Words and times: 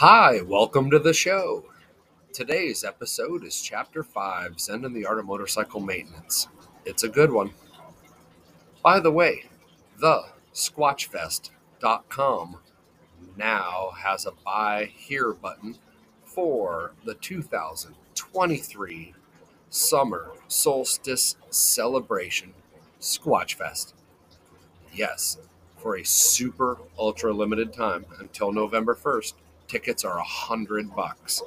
Hi, 0.00 0.42
welcome 0.42 0.90
to 0.90 0.98
the 0.98 1.14
show. 1.14 1.64
Today's 2.30 2.84
episode 2.84 3.44
is 3.44 3.62
Chapter 3.62 4.02
5 4.02 4.60
Zen 4.60 4.84
and 4.84 4.94
the 4.94 5.06
Art 5.06 5.18
of 5.18 5.24
Motorcycle 5.24 5.80
Maintenance. 5.80 6.48
It's 6.84 7.02
a 7.02 7.08
good 7.08 7.32
one. 7.32 7.52
By 8.82 9.00
the 9.00 9.10
way, 9.10 9.44
the 9.98 10.24
squatchfest.com 10.52 12.58
now 13.38 13.92
has 13.96 14.26
a 14.26 14.32
buy 14.44 14.92
here 14.94 15.32
button 15.32 15.78
for 16.26 16.92
the 17.06 17.14
2023 17.14 19.14
Summer 19.70 20.30
Solstice 20.46 21.36
Celebration 21.48 22.52
Squatch 23.00 23.54
Fest. 23.54 23.94
Yes, 24.92 25.38
for 25.78 25.96
a 25.96 26.04
super 26.04 26.76
ultra 26.98 27.32
limited 27.32 27.72
time 27.72 28.04
until 28.20 28.52
November 28.52 28.94
1st 28.94 29.32
tickets 29.68 30.04
are 30.04 30.18
a 30.18 30.24
hundred 30.24 30.94
bucks. 30.94 31.42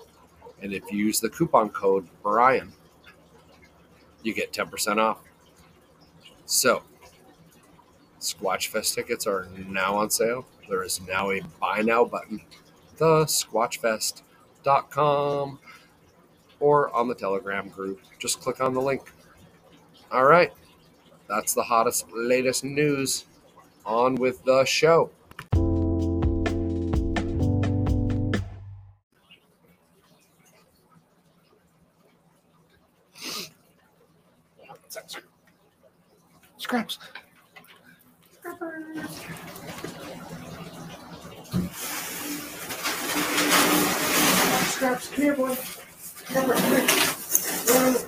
And 0.62 0.74
if 0.74 0.84
you 0.92 0.98
use 0.98 1.20
the 1.20 1.30
coupon 1.30 1.70
code 1.70 2.08
Brian, 2.22 2.74
you 4.24 4.34
get 4.34 4.52
10% 4.52 4.98
off. 4.98 5.20
So, 6.46 6.84
Squatch 8.20 8.68
Fest 8.68 8.96
tickets 8.96 9.26
are 9.26 9.48
now 9.68 9.96
on 9.96 10.10
sale. 10.10 10.46
There 10.68 10.84
is 10.84 11.00
now 11.08 11.32
a 11.32 11.40
buy 11.60 11.82
now 11.82 12.04
button. 12.06 12.42
The 12.98 13.26
squatchfest.com 13.26 15.60
or 16.60 16.94
on 16.94 17.08
the 17.08 17.16
Telegram 17.16 17.70
group. 17.70 18.02
Just 18.20 18.42
click 18.42 18.62
on 18.62 18.74
the 18.74 18.82
link. 18.82 19.14
All 20.12 20.26
right. 20.26 20.52
That's 21.28 21.54
the 21.54 21.64
hottest, 21.64 22.08
latest 22.12 22.64
news. 22.64 23.26
On 23.86 24.16
with 24.16 24.44
the 24.44 24.66
show. 24.66 25.12
Scraps. 36.70 37.00
Scraps, 44.68 45.10
come 45.10 45.24
here, 45.24 45.36
boy. 45.36 45.58
Come 46.28 46.46
here, 46.46 46.86
come 47.66 47.86
here. 47.86 48.08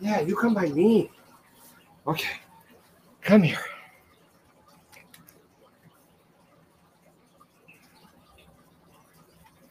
Yeah, 0.00 0.20
you 0.20 0.36
come 0.36 0.54
by 0.54 0.68
me. 0.68 1.10
Okay. 2.06 2.36
Come 3.20 3.42
here. 3.42 3.58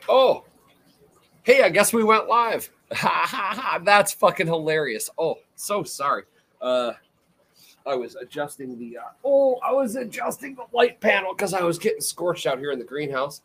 Oh, 0.10 0.44
hey, 1.44 1.64
I 1.64 1.70
guess 1.70 1.94
we 1.94 2.04
went 2.04 2.28
live. 2.28 2.70
That's 3.84 4.12
fucking 4.14 4.48
hilarious. 4.48 5.10
Oh, 5.18 5.36
so 5.56 5.84
sorry. 5.84 6.24
Uh, 6.62 6.94
I 7.86 7.96
was 7.96 8.16
adjusting 8.16 8.78
the 8.78 8.98
uh, 8.98 9.10
oh, 9.24 9.60
I 9.64 9.72
was 9.72 9.96
adjusting 9.96 10.56
the 10.56 10.66
light 10.74 11.00
panel 11.00 11.34
because 11.34 11.54
I 11.54 11.64
was 11.64 11.80
getting 11.80 12.02
scorched 12.02 12.46
out 12.46 12.60
here 12.60 12.72
in 12.72 12.80
the 12.80 12.86
greenhouse, 12.86 13.42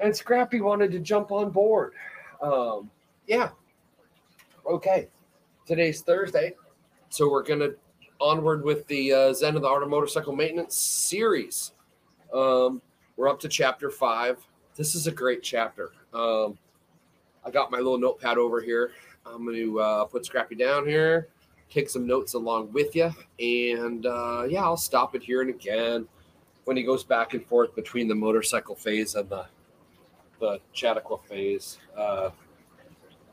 and 0.00 0.14
Scrappy 0.14 0.60
wanted 0.60 0.92
to 0.92 0.98
jump 0.98 1.32
on 1.32 1.50
board. 1.50 1.94
Um, 2.42 2.90
yeah. 3.26 3.50
Okay. 4.66 5.08
Today's 5.66 6.02
Thursday, 6.02 6.54
so 7.08 7.30
we're 7.30 7.42
gonna 7.42 7.70
onward 8.20 8.64
with 8.64 8.86
the 8.88 9.12
uh, 9.12 9.32
Zen 9.32 9.56
of 9.56 9.62
the 9.62 9.68
Art 9.68 9.82
of 9.82 9.88
Motorcycle 9.88 10.34
Maintenance 10.34 10.76
series. 10.76 11.72
Um, 12.32 12.82
we're 13.16 13.28
up 13.28 13.40
to 13.40 13.48
chapter 13.48 13.90
five. 13.90 14.38
This 14.74 14.94
is 14.94 15.06
a 15.06 15.12
great 15.12 15.42
chapter. 15.42 15.90
Um, 16.12 16.58
I 17.46 17.50
got 17.50 17.70
my 17.70 17.78
little 17.78 17.98
notepad 17.98 18.38
over 18.38 18.60
here. 18.60 18.90
I'm 19.24 19.44
going 19.44 19.56
to 19.56 19.80
uh, 19.80 20.04
put 20.06 20.26
Scrappy 20.26 20.56
down 20.56 20.84
here, 20.84 21.28
take 21.70 21.88
some 21.88 22.04
notes 22.04 22.34
along 22.34 22.72
with 22.72 22.96
you, 22.96 23.14
and 23.38 24.04
uh, 24.04 24.46
yeah, 24.48 24.64
I'll 24.64 24.76
stop 24.76 25.14
it 25.14 25.22
here 25.22 25.42
and 25.42 25.50
again 25.50 26.08
when 26.64 26.76
he 26.76 26.82
goes 26.82 27.04
back 27.04 27.34
and 27.34 27.46
forth 27.46 27.74
between 27.76 28.08
the 28.08 28.14
motorcycle 28.14 28.74
phase 28.74 29.14
and 29.14 29.28
the 29.28 29.46
the 30.40 30.60
Chautauqua 30.72 31.18
phase. 31.28 31.78
Uh, 31.96 32.30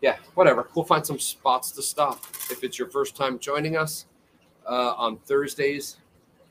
yeah, 0.01 0.17
whatever. 0.35 0.69
We'll 0.75 0.85
find 0.85 1.05
some 1.05 1.19
spots 1.19 1.71
to 1.71 1.81
stop. 1.81 2.23
If 2.51 2.63
it's 2.63 2.77
your 2.77 2.89
first 2.89 3.15
time 3.15 3.39
joining 3.39 3.75
us 3.75 4.05
uh, 4.69 4.93
on 4.93 5.17
Thursdays, 5.17 5.97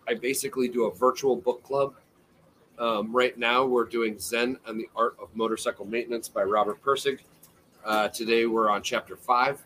I 0.08 0.14
basically 0.14 0.68
do 0.68 0.86
a 0.86 0.94
virtual 0.94 1.36
book 1.36 1.62
club. 1.62 1.94
Um, 2.78 3.14
right 3.14 3.38
now, 3.38 3.64
we're 3.64 3.84
doing 3.84 4.18
Zen 4.18 4.58
and 4.66 4.78
the 4.78 4.88
Art 4.96 5.16
of 5.20 5.34
Motorcycle 5.34 5.86
Maintenance 5.86 6.28
by 6.28 6.42
Robert 6.42 6.82
Pirsig. 6.82 7.20
Uh, 7.84 8.06
today 8.08 8.46
we're 8.46 8.70
on 8.70 8.80
chapter 8.80 9.16
five, 9.16 9.64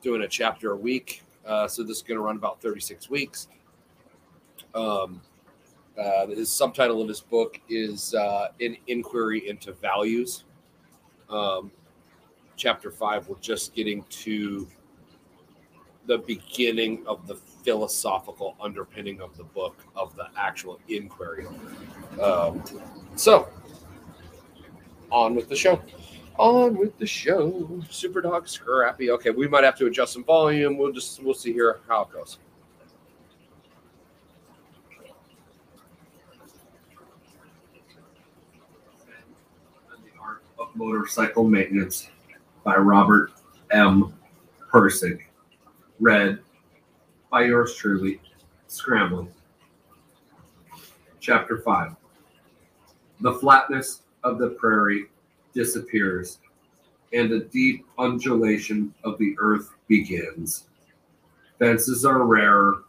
doing 0.00 0.22
a 0.22 0.28
chapter 0.28 0.72
a 0.72 0.76
week. 0.76 1.22
Uh, 1.44 1.66
so 1.66 1.82
this 1.82 1.96
is 1.96 2.02
going 2.04 2.16
to 2.16 2.22
run 2.22 2.36
about 2.36 2.62
36 2.62 3.10
weeks. 3.10 3.48
Um, 4.76 5.20
uh, 5.98 6.28
his 6.28 6.52
subtitle 6.52 7.02
of 7.02 7.08
his 7.08 7.20
book 7.20 7.60
is 7.68 8.14
uh, 8.14 8.48
An 8.60 8.76
Inquiry 8.86 9.48
into 9.48 9.72
Values. 9.72 10.44
Um, 11.28 11.72
chapter 12.56 12.92
five, 12.92 13.28
we're 13.28 13.40
just 13.40 13.74
getting 13.74 14.04
to 14.04 14.68
the 16.06 16.18
beginning 16.18 17.02
of 17.08 17.26
the 17.26 17.34
philosophical 17.34 18.54
underpinning 18.60 19.20
of 19.20 19.36
the 19.36 19.44
book, 19.44 19.76
of 19.96 20.14
the 20.14 20.28
actual 20.36 20.78
inquiry. 20.88 21.46
Um, 22.22 22.62
so, 23.16 23.48
on 25.10 25.34
with 25.34 25.48
the 25.48 25.56
show 25.56 25.82
on 26.38 26.76
with 26.76 26.96
the 26.98 27.06
show. 27.06 27.82
Super 27.90 28.20
Dog 28.20 28.48
Scrappy. 28.48 29.10
Okay, 29.10 29.30
we 29.30 29.48
might 29.48 29.64
have 29.64 29.76
to 29.78 29.86
adjust 29.86 30.12
some 30.12 30.24
volume. 30.24 30.78
We'll 30.78 30.92
just 30.92 31.22
we'll 31.22 31.34
see 31.34 31.52
here 31.52 31.80
how 31.88 32.02
it 32.02 32.10
goes. 32.12 32.38
The 39.90 40.20
Art 40.20 40.42
of 40.58 40.68
Motorcycle 40.74 41.44
Maintenance 41.44 42.08
by 42.64 42.76
Robert 42.76 43.32
M. 43.72 44.14
Pirsig. 44.72 45.20
Read 46.00 46.38
by 47.30 47.44
yours 47.44 47.74
truly, 47.74 48.20
Scramblin. 48.68 49.28
Chapter 51.20 51.58
5 51.58 51.96
The 53.20 53.34
flatness 53.34 54.02
of 54.22 54.38
the 54.38 54.50
prairie 54.50 55.06
disappears, 55.58 56.38
and 57.12 57.32
a 57.32 57.40
deep 57.40 57.84
undulation 57.98 58.94
of 59.02 59.18
the 59.18 59.34
earth 59.40 59.74
begins. 59.88 60.68
Fences 61.58 62.04
are 62.04 62.24
rarer, 62.24 62.84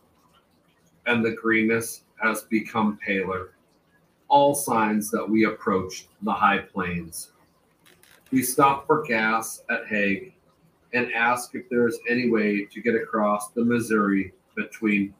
and 1.08 1.26
the 1.26 1.32
greenness 1.32 2.04
has 2.22 2.44
become 2.44 3.00
paler, 3.04 3.56
all 4.28 4.54
signs 4.54 5.10
that 5.10 5.28
we 5.28 5.46
approach 5.46 6.06
the 6.22 6.32
high 6.32 6.60
plains. 6.60 7.32
We 8.30 8.44
stop 8.44 8.86
for 8.86 9.02
gas 9.02 9.64
at 9.72 9.88
Hague 9.88 10.34
and 10.94 11.12
ask 11.14 11.56
if 11.56 11.68
there 11.70 11.88
is 11.88 11.98
any 12.08 12.30
way 12.30 12.66
to 12.66 12.82
get 12.82 12.94
across 12.94 13.50
the 13.50 13.66
Missouri 13.66 14.32
between 14.56 15.12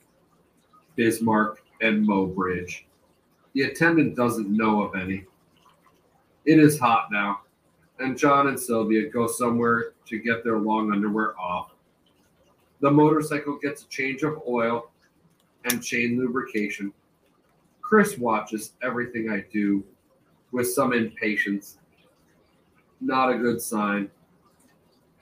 Bismarck 0.96 1.64
and 1.82 2.08
Mobridge. 2.08 2.84
The 3.54 3.64
attendant 3.64 4.16
doesn't 4.16 4.56
know 4.56 4.84
of 4.84 4.94
any. 4.94 5.26
It 6.50 6.58
is 6.58 6.80
hot 6.80 7.12
now, 7.12 7.42
and 8.00 8.18
John 8.18 8.48
and 8.48 8.60
Sylvia 8.60 9.08
go 9.08 9.28
somewhere 9.28 9.94
to 10.08 10.18
get 10.18 10.44
their 10.44 10.58
long 10.58 10.92
underwear 10.92 11.40
off. 11.40 11.74
The 12.80 12.90
motorcycle 12.90 13.60
gets 13.62 13.84
a 13.84 13.88
change 13.88 14.24
of 14.24 14.42
oil 14.48 14.90
and 15.66 15.84
chain 15.84 16.18
lubrication. 16.18 16.92
Chris 17.84 18.18
watches 18.18 18.72
everything 18.82 19.30
I 19.30 19.46
do 19.54 19.84
with 20.52 20.68
some 20.74 20.92
impatience. 20.92 21.78
Not 23.00 23.30
a 23.30 23.38
good 23.38 23.62
sign. 23.62 24.10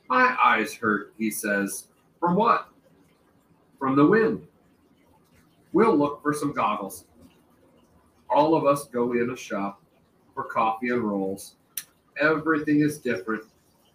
My 0.07 0.33
eyes 0.41 0.75
hurt, 0.75 1.13
he 1.17 1.29
says. 1.29 1.87
From 2.21 2.35
what? 2.35 2.69
From 3.77 3.97
the 3.97 4.05
wind. 4.05 4.47
We'll 5.73 5.97
look 5.97 6.23
for 6.23 6.31
some 6.31 6.53
goggles. 6.53 7.03
All 8.29 8.55
of 8.55 8.65
us 8.65 8.85
go 8.85 9.11
in 9.11 9.31
a 9.31 9.35
shop 9.35 9.81
for 10.37 10.43
coffee 10.43 10.89
and 10.89 11.01
rolls. 11.01 11.55
Everything 12.21 12.81
is 12.81 12.99
different 12.99 13.43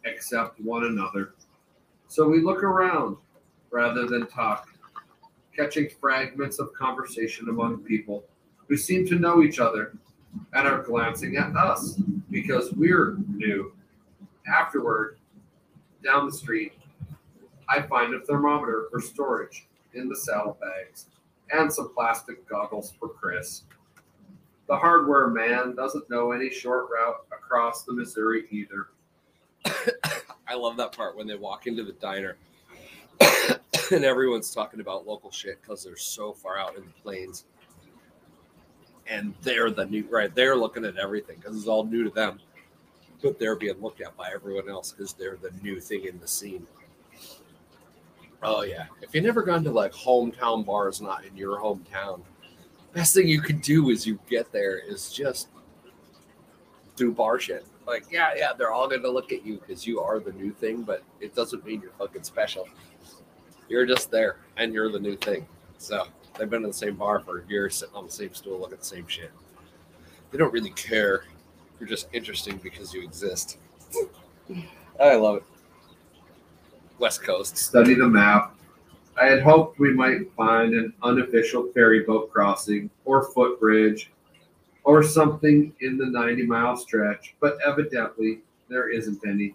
except 0.04 0.60
one 0.60 0.82
another. 0.82 1.34
So 2.08 2.28
we 2.28 2.40
look 2.40 2.64
around 2.64 3.16
rather 3.70 4.06
than 4.06 4.26
talk, 4.26 4.68
catching 5.56 5.88
fragments 6.00 6.58
of 6.58 6.74
conversation 6.74 7.48
among 7.48 7.84
people 7.84 8.24
who 8.66 8.76
seem 8.76 9.06
to 9.06 9.20
know 9.20 9.44
each 9.44 9.60
other 9.60 9.96
and 10.52 10.66
are 10.66 10.82
glancing 10.82 11.36
at 11.36 11.54
us 11.54 11.94
because 12.28 12.72
we're 12.72 13.18
new. 13.28 13.72
Afterward, 14.52 15.18
down 16.04 16.26
the 16.26 16.32
street, 16.32 16.72
I 17.68 17.82
find 17.82 18.14
a 18.14 18.20
thermometer 18.26 18.88
for 18.90 19.00
storage 19.00 19.68
in 19.94 20.08
the 20.08 20.16
saddlebags 20.16 21.06
and 21.52 21.72
some 21.72 21.94
plastic 21.94 22.48
goggles 22.48 22.94
for 22.98 23.10
Chris. 23.10 23.62
The 24.72 24.78
hardware 24.78 25.28
man 25.28 25.74
doesn't 25.74 26.08
know 26.08 26.32
any 26.32 26.48
short 26.48 26.86
route 26.90 27.26
across 27.30 27.82
the 27.82 27.92
Missouri 27.92 28.44
either. 28.50 28.88
I 30.48 30.54
love 30.54 30.78
that 30.78 30.92
part 30.92 31.14
when 31.14 31.26
they 31.26 31.34
walk 31.34 31.66
into 31.66 31.84
the 31.84 31.92
diner 31.92 32.38
and 33.92 34.02
everyone's 34.02 34.50
talking 34.50 34.80
about 34.80 35.06
local 35.06 35.30
shit 35.30 35.60
because 35.60 35.84
they're 35.84 35.98
so 35.98 36.32
far 36.32 36.58
out 36.58 36.74
in 36.78 36.84
the 36.84 37.02
plains. 37.02 37.44
And 39.06 39.34
they're 39.42 39.70
the 39.70 39.84
new, 39.84 40.06
right? 40.08 40.34
They're 40.34 40.56
looking 40.56 40.86
at 40.86 40.96
everything 40.96 41.36
because 41.36 41.54
it's 41.54 41.68
all 41.68 41.84
new 41.84 42.04
to 42.04 42.10
them. 42.10 42.40
But 43.22 43.38
they're 43.38 43.56
being 43.56 43.78
looked 43.78 44.00
at 44.00 44.16
by 44.16 44.30
everyone 44.34 44.70
else 44.70 44.92
because 44.92 45.12
they're 45.12 45.36
the 45.36 45.52
new 45.62 45.80
thing 45.80 46.06
in 46.06 46.18
the 46.18 46.26
scene. 46.26 46.66
Oh, 48.42 48.62
yeah. 48.62 48.86
If 49.02 49.14
you've 49.14 49.24
never 49.24 49.42
gone 49.42 49.64
to 49.64 49.70
like 49.70 49.92
hometown 49.92 50.64
bars 50.64 51.02
not 51.02 51.26
in 51.26 51.36
your 51.36 51.60
hometown, 51.60 52.22
best 52.92 53.14
thing 53.14 53.28
you 53.28 53.40
can 53.40 53.58
do 53.58 53.90
is 53.90 54.06
you 54.06 54.18
get 54.28 54.52
there 54.52 54.78
is 54.78 55.12
just 55.12 55.48
do 56.96 57.12
bar 57.12 57.40
shit. 57.40 57.64
Like, 57.86 58.04
yeah, 58.10 58.32
yeah, 58.36 58.52
they're 58.56 58.72
all 58.72 58.88
gonna 58.88 59.08
look 59.08 59.32
at 59.32 59.44
you 59.44 59.56
because 59.56 59.86
you 59.86 60.00
are 60.00 60.20
the 60.20 60.32
new 60.32 60.52
thing, 60.52 60.82
but 60.82 61.02
it 61.20 61.34
doesn't 61.34 61.64
mean 61.66 61.80
you're 61.80 61.92
fucking 61.92 62.22
special. 62.22 62.68
You're 63.68 63.86
just 63.86 64.10
there 64.10 64.36
and 64.56 64.72
you're 64.72 64.90
the 64.90 65.00
new 65.00 65.16
thing. 65.16 65.46
So 65.78 66.06
they've 66.38 66.48
been 66.48 66.62
in 66.62 66.70
the 66.70 66.74
same 66.74 66.94
bar 66.94 67.20
for 67.20 67.44
years, 67.48 67.76
sitting 67.76 67.94
on 67.94 68.06
the 68.06 68.12
same 68.12 68.34
stool, 68.34 68.58
looking 68.58 68.74
at 68.74 68.80
the 68.80 68.86
same 68.86 69.06
shit. 69.06 69.30
They 70.30 70.38
don't 70.38 70.52
really 70.52 70.70
care. 70.70 71.24
You're 71.80 71.88
just 71.88 72.08
interesting 72.12 72.60
because 72.62 72.94
you 72.94 73.02
exist. 73.02 73.58
I 75.00 75.16
love 75.16 75.38
it. 75.38 75.44
West 76.98 77.22
Coast. 77.22 77.56
Study 77.56 77.94
the 77.94 78.08
map. 78.08 78.54
I 79.20 79.26
had 79.26 79.42
hoped 79.42 79.78
we 79.78 79.92
might 79.92 80.32
find 80.34 80.72
an 80.74 80.94
unofficial 81.02 81.70
ferry 81.72 82.00
boat 82.00 82.32
crossing 82.32 82.90
or 83.04 83.30
footbridge 83.32 84.10
or 84.84 85.02
something 85.02 85.72
in 85.80 85.98
the 85.98 86.06
90 86.06 86.46
mile 86.46 86.76
stretch, 86.76 87.34
but 87.40 87.58
evidently 87.66 88.40
there 88.68 88.88
isn't 88.88 89.20
any 89.26 89.54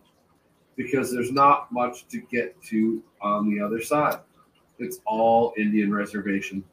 because 0.76 1.12
there's 1.12 1.32
not 1.32 1.72
much 1.72 2.08
to 2.08 2.20
get 2.20 2.62
to 2.62 3.02
on 3.20 3.50
the 3.50 3.60
other 3.60 3.82
side. 3.82 4.20
It's 4.78 5.00
all 5.06 5.54
Indian 5.58 5.92
reservation. 5.92 6.64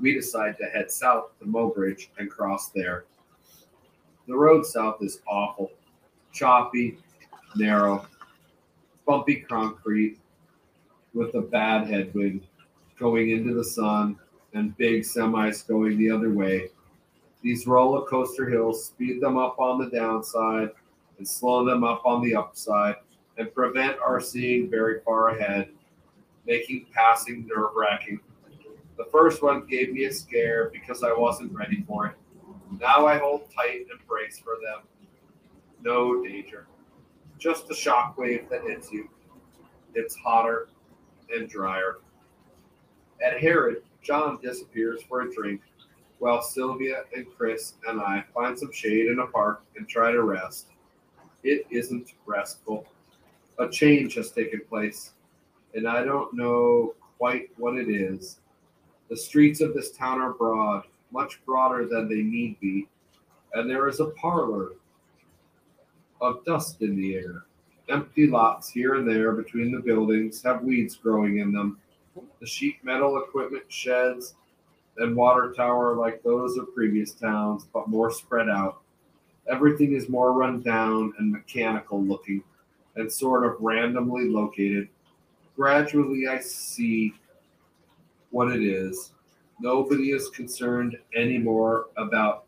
We 0.00 0.12
decide 0.12 0.58
to 0.58 0.64
head 0.64 0.90
south 0.90 1.38
to 1.38 1.46
Mobridge 1.46 2.08
and 2.18 2.28
cross 2.28 2.70
there. 2.70 3.04
The 4.26 4.34
road 4.34 4.66
south 4.66 5.02
is 5.02 5.20
awful, 5.28 5.70
choppy, 6.32 6.98
narrow, 7.54 8.06
bumpy 9.06 9.36
concrete 9.36 10.18
with 11.16 11.34
a 11.34 11.40
bad 11.40 11.88
headwind 11.88 12.46
going 12.98 13.30
into 13.30 13.54
the 13.54 13.64
sun 13.64 14.18
and 14.52 14.76
big 14.76 15.02
semis 15.02 15.66
going 15.66 15.96
the 15.98 16.10
other 16.10 16.30
way. 16.30 16.68
These 17.42 17.66
roller 17.66 18.06
coaster 18.06 18.48
hills 18.48 18.84
speed 18.84 19.20
them 19.22 19.38
up 19.38 19.58
on 19.58 19.78
the 19.78 19.90
downside 19.90 20.70
and 21.18 21.26
slow 21.26 21.64
them 21.64 21.84
up 21.84 22.02
on 22.04 22.22
the 22.22 22.34
upside 22.34 22.96
and 23.38 23.52
prevent 23.54 23.98
our 24.00 24.20
seeing 24.20 24.70
very 24.70 25.00
far 25.00 25.30
ahead, 25.30 25.68
making 26.46 26.86
passing 26.92 27.46
nerve 27.46 27.70
wracking. 27.74 28.20
The 28.98 29.06
first 29.10 29.42
one 29.42 29.66
gave 29.66 29.92
me 29.92 30.04
a 30.04 30.12
scare 30.12 30.70
because 30.70 31.02
I 31.02 31.12
wasn't 31.12 31.52
ready 31.52 31.84
for 31.86 32.06
it. 32.06 32.14
Now 32.80 33.06
I 33.06 33.18
hold 33.18 33.50
tight 33.54 33.86
and 33.90 34.06
brace 34.06 34.38
for 34.38 34.56
them. 34.62 34.82
No 35.82 36.22
danger. 36.22 36.66
Just 37.38 37.68
the 37.68 37.74
shock 37.74 38.18
wave 38.18 38.48
that 38.50 38.62
hits 38.62 38.90
you. 38.90 39.08
It's 39.94 40.14
hotter 40.16 40.68
and 41.34 41.48
drier. 41.48 41.98
At 43.24 43.38
Herreid, 43.38 43.82
John 44.02 44.38
disappears 44.42 45.02
for 45.02 45.22
a 45.22 45.34
drink 45.34 45.60
while 46.18 46.42
Sylvia 46.42 47.02
and 47.14 47.26
Chris 47.36 47.74
and 47.86 48.00
I 48.00 48.24
find 48.34 48.58
some 48.58 48.72
shade 48.72 49.06
in 49.06 49.18
a 49.18 49.26
park 49.26 49.62
and 49.76 49.88
try 49.88 50.12
to 50.12 50.22
rest. 50.22 50.68
It 51.42 51.66
isn't 51.70 52.14
restful. 52.24 52.86
A 53.58 53.68
change 53.68 54.14
has 54.14 54.30
taken 54.30 54.60
place, 54.68 55.12
and 55.74 55.88
I 55.88 56.04
don't 56.04 56.34
know 56.34 56.94
quite 57.18 57.50
what 57.56 57.76
it 57.76 57.88
is. 57.88 58.38
The 59.08 59.16
streets 59.16 59.60
of 59.60 59.74
this 59.74 59.92
town 59.92 60.20
are 60.20 60.32
broad, 60.32 60.84
much 61.12 61.44
broader 61.46 61.86
than 61.86 62.08
they 62.08 62.22
need 62.22 62.58
be, 62.60 62.88
and 63.54 63.70
there 63.70 63.88
is 63.88 64.00
a 64.00 64.06
parlor 64.06 64.72
of 66.20 66.44
dust 66.44 66.82
in 66.82 66.96
the 66.96 67.14
air. 67.14 67.44
Empty 67.88 68.26
lots 68.26 68.68
here 68.68 68.96
and 68.96 69.08
there 69.08 69.32
between 69.32 69.70
the 69.70 69.80
buildings 69.80 70.42
have 70.42 70.62
weeds 70.62 70.96
growing 70.96 71.38
in 71.38 71.52
them. 71.52 71.78
The 72.40 72.46
sheet 72.46 72.82
metal 72.82 73.22
equipment 73.22 73.64
sheds 73.68 74.34
and 74.98 75.14
water 75.14 75.52
tower 75.52 75.94
like 75.94 76.22
those 76.22 76.56
of 76.56 76.74
previous 76.74 77.12
towns, 77.12 77.66
but 77.72 77.88
more 77.88 78.10
spread 78.10 78.48
out. 78.48 78.80
Everything 79.48 79.92
is 79.92 80.08
more 80.08 80.32
run 80.32 80.62
down 80.62 81.12
and 81.18 81.30
mechanical 81.30 82.02
looking 82.02 82.42
and 82.96 83.12
sort 83.12 83.44
of 83.44 83.60
randomly 83.60 84.28
located. 84.28 84.88
Gradually, 85.54 86.26
I 86.26 86.40
see 86.40 87.14
what 88.30 88.50
it 88.50 88.62
is. 88.62 89.12
Nobody 89.60 90.10
is 90.10 90.28
concerned 90.30 90.98
anymore 91.14 91.86
about 91.96 92.44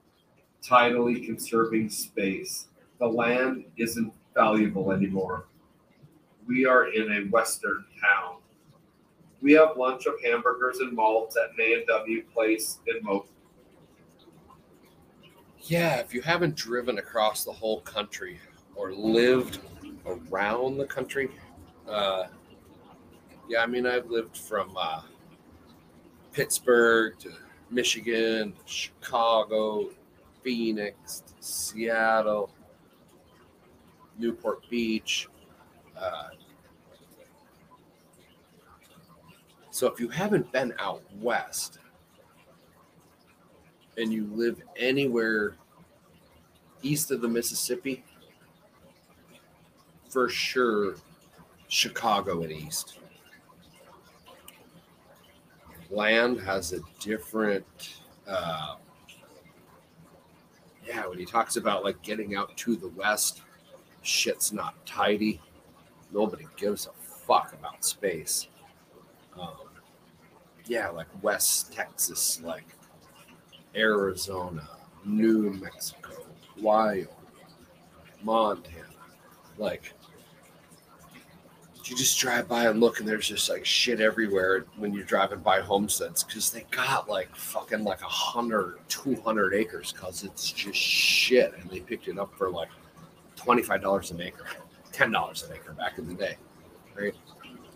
tidally 0.63 1.25
conserving 1.25 1.91
space. 1.91 2.67
The 2.99 3.07
land 3.07 3.65
isn't 3.77 4.13
valuable 4.39 4.93
anymore. 4.93 5.47
We 6.47 6.65
are 6.65 6.93
in 6.93 7.11
a 7.11 7.29
western 7.31 7.85
town. 8.01 8.37
We 9.43 9.53
have 9.53 9.77
lunch 9.77 10.07
of 10.07 10.15
hamburgers 10.25 10.79
and 10.79 10.93
malts 10.93 11.37
at 11.37 11.51
an 11.51 11.85
A&W 11.89 12.23
place 12.33 12.79
in 12.87 13.03
Mo. 13.03 13.27
Yeah, 15.63 15.97
if 15.97 16.15
you 16.15 16.23
haven't 16.23 16.55
driven 16.55 16.99
across 16.99 17.45
the 17.45 17.53
whole 17.53 17.81
country 17.81 18.39
or 18.77 18.93
lived 18.93 19.59
around 20.07 20.79
the 20.79 20.87
country, 20.87 21.31
uh, 21.89 22.25
yeah, 23.49 23.63
I 23.63 23.67
mean, 23.67 23.87
I've 23.87 24.07
lived 24.07 24.37
from 24.37 24.77
uh, 24.77 25.03
Pittsburgh 26.33 27.19
to 27.19 27.33
Michigan, 27.71 28.53
to 28.53 28.73
Chicago, 28.73 29.91
Phoenix, 30.43 31.25
to 31.27 31.35
Seattle, 31.41 32.51
Newport 34.19 34.69
Beach. 34.69 35.29
Uh, 35.97 36.29
so 39.71 39.87
if 39.87 40.01
you 40.01 40.09
haven't 40.09 40.51
been 40.53 40.75
out 40.79 41.03
west 41.21 41.79
and 43.97 44.13
you 44.13 44.29
live 44.33 44.61
anywhere 44.77 45.57
east 46.83 47.11
of 47.11 47.21
the 47.21 47.29
Mississippi, 47.29 48.05
for 50.09 50.29
sure 50.29 50.95
Chicago 51.69 52.43
and 52.43 52.53
east. 52.53 52.99
Land 55.91 56.41
has 56.41 56.73
a 56.73 56.81
different 57.01 57.67
uh, 58.27 58.77
yeah, 60.87 61.07
when 61.07 61.19
he 61.19 61.25
talks 61.25 61.57
about 61.57 61.85
like 61.85 62.01
getting 62.03 62.35
out 62.35 62.57
to 62.57 62.77
the 62.77 62.89
west, 62.89 63.43
shit's 64.09 64.53
not 64.53 64.75
tidy. 64.87 65.41
Nobody 66.13 66.47
gives 66.57 66.87
a 66.87 66.93
fuck 67.27 67.53
about 67.53 67.85
space. 67.85 68.49
Um, 69.39 69.53
yeah, 70.67 70.89
like 70.89 71.07
West 71.23 71.73
Texas, 71.73 72.41
like 72.43 72.65
Arizona, 73.77 74.69
New 75.05 75.51
Mexico, 75.53 76.27
Wyoming, 76.61 77.09
Montana. 78.23 78.85
Like, 79.59 79.93
you 81.85 81.97
just 81.97 82.19
drive 82.19 82.49
by 82.49 82.67
and 82.67 82.81
look, 82.81 83.01
and 83.01 83.09
there's 83.09 83.29
just 83.29 83.49
like 83.49 83.65
shit 83.65 84.01
everywhere 84.01 84.67
when 84.77 84.93
you're 84.93 85.05
driving 85.05 85.41
by 85.41 85.61
homesteads 85.61 86.23
because 86.23 86.51
they 86.51 86.67
got 86.71 87.09
like 87.09 87.35
fucking 87.35 87.85
like 87.85 88.01
a 88.03 88.07
hundred, 88.07 88.79
two 88.89 89.17
hundred 89.23 89.55
acres 89.55 89.93
because 89.93 90.23
it's 90.25 90.51
just 90.51 90.79
shit, 90.79 91.55
and 91.59 91.71
they 91.71 91.81
picked 91.81 92.09
it 92.09 92.19
up 92.19 92.35
for 92.37 92.51
like 92.51 92.69
twenty-five 93.39 93.81
dollars 93.81 94.11
an 94.11 94.21
acre, 94.21 94.45
ten 94.93 95.11
dollars 95.13 95.45
an 95.45 95.55
acre 95.55 95.73
back 95.73 95.99
in 95.99 96.07
the 96.07 96.15
day, 96.15 96.37
right? 96.95 97.15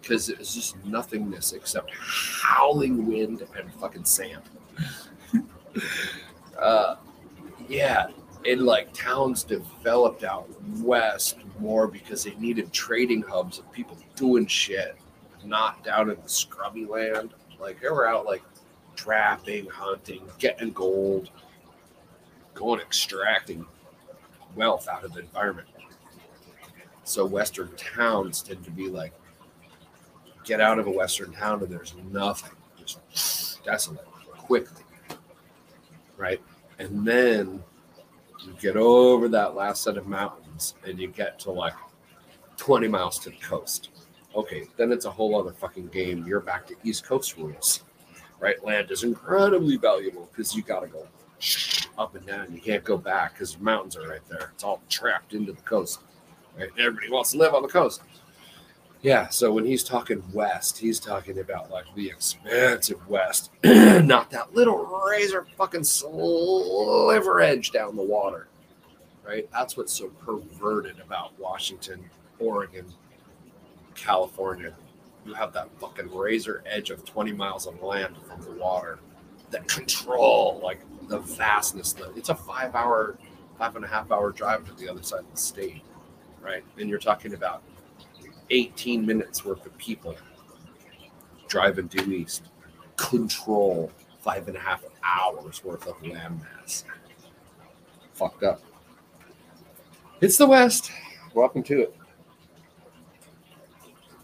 Because 0.01 0.29
it 0.29 0.39
was 0.39 0.55
just 0.55 0.83
nothingness 0.85 1.53
except 1.53 1.91
howling 1.97 3.07
wind 3.07 3.47
and 3.57 3.73
fucking 3.75 4.05
sand. 4.05 4.43
uh, 6.59 6.97
yeah, 7.69 8.09
and 8.47 8.63
like 8.63 8.93
towns 8.93 9.45
developed 9.45 10.25
out 10.25 10.49
west 10.81 11.37
more 11.61 11.87
because 11.87 12.25
they 12.25 12.35
needed 12.35 12.73
trading 12.73 13.23
hubs 13.23 13.59
of 13.59 13.71
people 13.73 13.97
doing 14.17 14.47
shit, 14.47 14.97
not 15.45 15.83
down 15.85 16.11
in 16.11 16.17
the 16.21 16.29
scrubby 16.29 16.85
land. 16.85 17.31
Like 17.61 17.81
they 17.81 17.89
were 17.89 18.09
out 18.09 18.27
like 18.27 18.43
trapping, 18.97 19.67
hunting, 19.67 20.23
getting 20.39 20.73
gold, 20.73 21.31
going 22.55 22.81
extracting 22.81 23.65
wealth 24.55 24.89
out 24.89 25.05
of 25.05 25.13
the 25.13 25.21
environment. 25.21 25.69
So 27.05 27.27
Western 27.27 27.75
towns 27.77 28.43
tend 28.43 28.65
to 28.65 28.71
be 28.71 28.89
like 28.89 29.13
get 30.45 30.61
out 30.61 30.79
of 30.79 30.87
a 30.87 30.91
Western 30.91 31.33
town 31.33 31.63
and 31.63 31.71
there's 31.71 31.95
nothing. 32.11 32.57
Just 32.77 33.63
desolate 33.65 34.05
quickly, 34.31 34.83
right? 36.17 36.41
And 36.79 37.07
then 37.07 37.63
you 38.45 38.55
get 38.61 38.77
over 38.77 39.29
that 39.29 39.55
last 39.55 39.83
set 39.85 39.97
of 39.97 40.07
mountains 40.07 40.75
and 40.87 40.99
you 40.99 41.09
get 41.09 41.39
to 41.41 41.53
like 41.53 41.75
20 42.57 42.89
miles 42.89 43.19
to 43.21 43.31
the 43.31 43.37
coast. 43.37 43.91
Okay, 44.35 44.67
then 44.77 44.91
it's 44.93 45.05
a 45.05 45.11
whole 45.11 45.39
other 45.39 45.53
fucking 45.53 45.89
game. 45.89 46.25
You're 46.27 46.41
back 46.41 46.67
to 46.69 46.75
East 46.83 47.05
Coast 47.05 47.37
rules, 47.37 47.85
right? 48.41 48.63
Land 48.65 48.91
is 48.91 49.05
incredibly 49.05 49.77
valuable 49.77 50.29
because 50.33 50.57
you 50.57 50.63
got 50.63 50.81
to 50.81 50.87
go 50.87 51.07
up 51.99 52.15
and 52.15 52.27
down. 52.27 52.53
You 52.53 52.61
can't 52.61 52.85
go 52.85 52.97
back 52.97 53.35
because 53.35 53.57
the 53.57 53.63
mountains 53.63 53.97
are 53.97 54.09
right 54.09 54.27
there. 54.29 54.53
It's 54.55 54.65
all 54.65 54.81
trapped 54.89 55.35
into 55.35 55.53
the 55.53 55.63
coast, 55.63 56.01
right? 56.59 56.69
Everybody 56.79 57.11
wants 57.11 57.33
to 57.33 57.39
live 57.39 57.55
on 57.55 57.63
the 57.63 57.69
coast. 57.69 58.03
Yeah, 59.03 59.29
so 59.29 59.53
when 59.53 59.65
he's 59.65 59.83
talking 59.83 60.23
west, 60.33 60.79
he's 60.79 61.01
talking 61.01 61.41
about 61.41 61.73
like 61.73 61.87
the 61.97 62.07
expansive 62.07 63.09
west, 63.09 63.51
not 63.65 64.31
that 64.31 64.55
little 64.55 64.85
razor 64.85 65.45
fucking 65.57 65.83
sliver 65.83 67.41
edge 67.41 67.73
down 67.73 67.97
the 67.97 68.03
water, 68.03 68.47
right? 69.27 69.49
That's 69.51 69.77
what's 69.77 69.93
so 69.93 70.07
perverted 70.09 71.01
about 71.01 71.37
Washington, 71.37 72.05
Oregon, 72.39 72.87
California. 73.97 74.73
You 75.27 75.35
have 75.35 75.53
that 75.55 75.69
fucking 75.81 76.15
razor 76.15 76.63
edge 76.65 76.91
of 76.91 77.05
20 77.05 77.33
miles 77.33 77.67
of 77.67 77.83
land 77.83 78.17
from 78.29 78.41
the 78.43 78.53
water 78.53 79.01
that 79.53 79.69
control 79.69 80.61
like 80.63 80.81
the 81.09 81.21
vastness. 81.21 81.93
That 81.93 82.17
it's 82.17 82.29
a 82.29 82.35
five 82.35 82.75
hour, 82.75 83.17
five 83.59 83.77
and 83.77 83.85
a 83.85 83.89
half 83.89 84.11
hour 84.11 84.33
drive 84.33 84.67
to 84.67 84.73
the 84.75 84.89
other 84.91 85.03
side 85.03 85.21
of 85.21 85.31
the 85.31 85.37
state, 85.37 85.83
right? 86.41 86.65
And 86.79 86.91
you're 86.91 86.99
talking 86.99 87.35
about 87.35 87.63
18 88.51 89.07
minutes 89.07 89.45
worth 89.45 89.65
of 89.65 89.77
people 89.79 90.17
driving 91.49 91.87
due 91.87 92.13
east 92.13 92.45
control 92.97 93.91
five 94.21 94.49
and 94.49 94.57
a 94.57 94.61
half 94.61 94.85
hours 95.03 95.65
worth 95.65 95.87
of 95.87 95.97
landmass. 96.03 96.85
Fucked 98.15 98.43
up. 98.43 98.61
It's 100.21 100.37
the 100.37 100.47
West. 100.47 100.93
Welcome 101.35 101.63
to 101.65 101.83
it. 101.83 101.97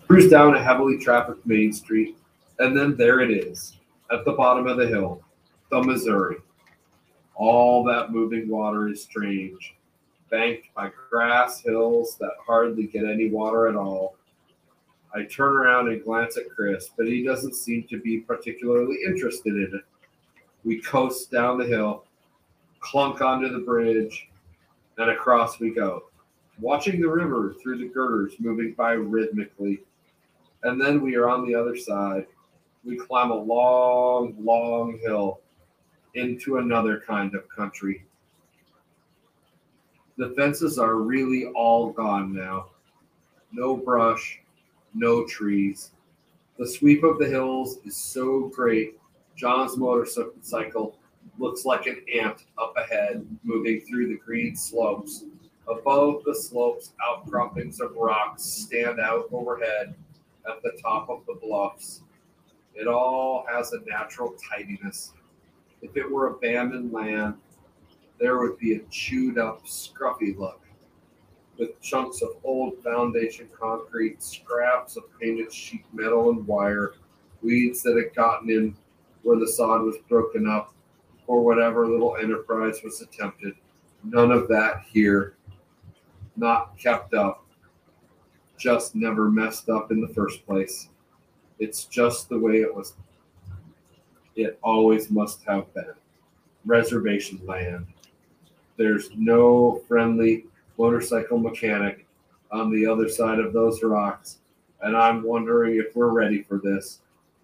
Cruise 0.06 0.30
down 0.30 0.54
a 0.54 0.62
heavily 0.62 0.96
trafficked 0.98 1.44
main 1.46 1.72
street, 1.72 2.16
and 2.60 2.76
then 2.76 2.96
there 2.96 3.20
it 3.20 3.30
is, 3.30 3.77
at 4.10 4.24
the 4.24 4.32
bottom 4.32 4.66
of 4.66 4.76
the 4.76 4.86
hill, 4.86 5.22
the 5.70 5.82
Missouri. 5.82 6.36
All 7.34 7.84
that 7.84 8.10
moving 8.10 8.48
water 8.48 8.88
is 8.88 9.02
strange, 9.02 9.74
banked 10.30 10.66
by 10.74 10.90
grass 11.10 11.60
hills 11.60 12.16
that 12.18 12.32
hardly 12.44 12.86
get 12.86 13.04
any 13.04 13.30
water 13.30 13.68
at 13.68 13.76
all. 13.76 14.16
I 15.14 15.24
turn 15.24 15.56
around 15.56 15.88
and 15.88 16.04
glance 16.04 16.36
at 16.36 16.50
Chris, 16.50 16.90
but 16.96 17.06
he 17.06 17.24
doesn't 17.24 17.54
seem 17.54 17.84
to 17.84 18.00
be 18.00 18.18
particularly 18.20 18.98
interested 19.06 19.54
in 19.54 19.70
it. 19.74 19.84
We 20.64 20.80
coast 20.80 21.30
down 21.30 21.58
the 21.58 21.66
hill, 21.66 22.04
clunk 22.80 23.20
onto 23.20 23.48
the 23.48 23.60
bridge, 23.60 24.28
and 24.98 25.10
across 25.10 25.60
we 25.60 25.70
go, 25.70 26.04
watching 26.60 27.00
the 27.00 27.08
river 27.08 27.54
through 27.62 27.78
the 27.78 27.88
girders 27.88 28.34
moving 28.38 28.72
by 28.72 28.92
rhythmically. 28.92 29.80
And 30.64 30.80
then 30.80 31.00
we 31.00 31.14
are 31.14 31.28
on 31.28 31.46
the 31.46 31.54
other 31.54 31.76
side. 31.76 32.26
We 32.84 32.96
climb 32.96 33.30
a 33.30 33.34
long, 33.34 34.34
long 34.38 34.98
hill 35.02 35.40
into 36.14 36.58
another 36.58 37.02
kind 37.06 37.34
of 37.34 37.48
country. 37.48 38.04
The 40.16 40.30
fences 40.36 40.78
are 40.78 40.96
really 40.96 41.46
all 41.46 41.90
gone 41.90 42.34
now. 42.34 42.70
No 43.52 43.76
brush, 43.76 44.40
no 44.94 45.24
trees. 45.26 45.92
The 46.58 46.66
sweep 46.66 47.04
of 47.04 47.18
the 47.18 47.28
hills 47.28 47.78
is 47.84 47.96
so 47.96 48.48
great. 48.48 48.98
John's 49.36 49.76
motorcycle 49.76 50.98
looks 51.38 51.64
like 51.64 51.86
an 51.86 52.02
ant 52.12 52.46
up 52.60 52.74
ahead, 52.76 53.24
moving 53.44 53.80
through 53.82 54.08
the 54.08 54.18
green 54.18 54.56
slopes. 54.56 55.24
Above 55.68 56.24
the 56.24 56.34
slopes, 56.34 56.94
outcroppings 57.06 57.80
of 57.80 57.94
rocks 57.94 58.42
stand 58.42 58.98
out 58.98 59.26
overhead 59.30 59.94
at 60.48 60.62
the 60.62 60.72
top 60.82 61.08
of 61.08 61.24
the 61.26 61.34
bluffs. 61.34 62.02
It 62.78 62.86
all 62.86 63.44
has 63.50 63.72
a 63.72 63.80
natural 63.86 64.34
tidiness. 64.50 65.12
If 65.82 65.96
it 65.96 66.10
were 66.10 66.28
abandoned 66.28 66.92
land, 66.92 67.34
there 68.18 68.38
would 68.38 68.58
be 68.58 68.74
a 68.74 68.80
chewed 68.90 69.38
up, 69.38 69.66
scruffy 69.66 70.36
look 70.36 70.62
with 71.58 71.80
chunks 71.80 72.22
of 72.22 72.30
old 72.44 72.82
foundation 72.82 73.48
concrete, 73.58 74.22
scraps 74.22 74.96
of 74.96 75.04
painted 75.20 75.52
sheet 75.52 75.84
metal 75.92 76.30
and 76.30 76.46
wire, 76.46 76.94
weeds 77.42 77.82
that 77.82 77.96
had 77.96 78.14
gotten 78.14 78.48
in 78.48 78.76
where 79.22 79.38
the 79.38 79.48
sod 79.48 79.82
was 79.82 79.96
broken 80.08 80.48
up, 80.48 80.72
or 81.26 81.44
whatever 81.44 81.86
little 81.86 82.16
enterprise 82.16 82.80
was 82.84 83.02
attempted. 83.02 83.54
None 84.04 84.30
of 84.30 84.48
that 84.48 84.84
here. 84.90 85.34
Not 86.36 86.78
kept 86.78 87.14
up. 87.14 87.44
Just 88.56 88.94
never 88.94 89.28
messed 89.28 89.68
up 89.68 89.90
in 89.90 90.00
the 90.00 90.08
first 90.08 90.46
place. 90.46 90.88
It's 91.58 91.84
just 91.84 92.28
the 92.28 92.38
way 92.38 92.60
it 92.60 92.74
was. 92.74 92.94
It 94.36 94.58
always 94.62 95.10
must 95.10 95.42
have 95.44 95.72
been. 95.74 95.92
Reservation 96.64 97.40
land. 97.44 97.86
There's 98.76 99.10
no 99.16 99.82
friendly 99.88 100.46
motorcycle 100.78 101.38
mechanic 101.38 102.06
on 102.52 102.70
the 102.70 102.86
other 102.86 103.08
side 103.08 103.40
of 103.40 103.52
those 103.52 103.82
rocks, 103.82 104.38
and 104.82 104.96
I'm 104.96 105.22
wondering 105.22 105.76
if 105.76 105.96
we're 105.96 106.08
ready 106.08 106.42
for 106.42 106.60
this. 106.62 107.00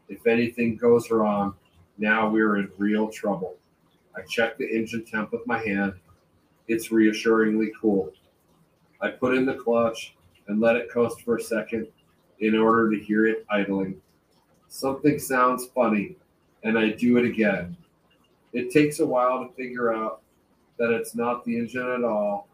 If 0.08 0.26
anything 0.26 0.76
goes 0.76 1.10
wrong, 1.10 1.54
now 1.98 2.28
we're 2.28 2.58
in 2.58 2.70
real 2.78 3.08
trouble. 3.08 3.56
I 4.16 4.22
check 4.22 4.56
the 4.56 4.66
engine 4.66 5.04
temp 5.04 5.32
with 5.32 5.46
my 5.46 5.58
hand. 5.58 5.94
It's 6.68 6.92
reassuringly 6.92 7.72
cool. 7.80 8.12
I 9.00 9.10
put 9.10 9.34
in 9.34 9.44
the 9.44 9.54
clutch 9.54 10.14
and 10.46 10.60
let 10.60 10.76
it 10.76 10.90
coast 10.90 11.22
for 11.22 11.36
a 11.36 11.42
second 11.42 11.88
in 12.38 12.56
order 12.56 12.90
to 12.90 12.98
hear 12.98 13.26
it 13.26 13.44
idling. 13.50 14.00
Something 14.68 15.18
sounds 15.18 15.66
funny, 15.66 16.16
and 16.62 16.78
I 16.78 16.90
do 16.90 17.16
it 17.16 17.24
again. 17.24 17.76
It 18.52 18.70
takes 18.70 19.00
a 19.00 19.06
while 19.06 19.46
to 19.46 19.52
figure 19.54 19.92
out 19.92 20.22
that 20.78 20.90
it's 20.90 21.14
not 21.14 21.44
the 21.44 21.56
engine 21.56 21.88
at 21.88 22.04
all. 22.04 22.48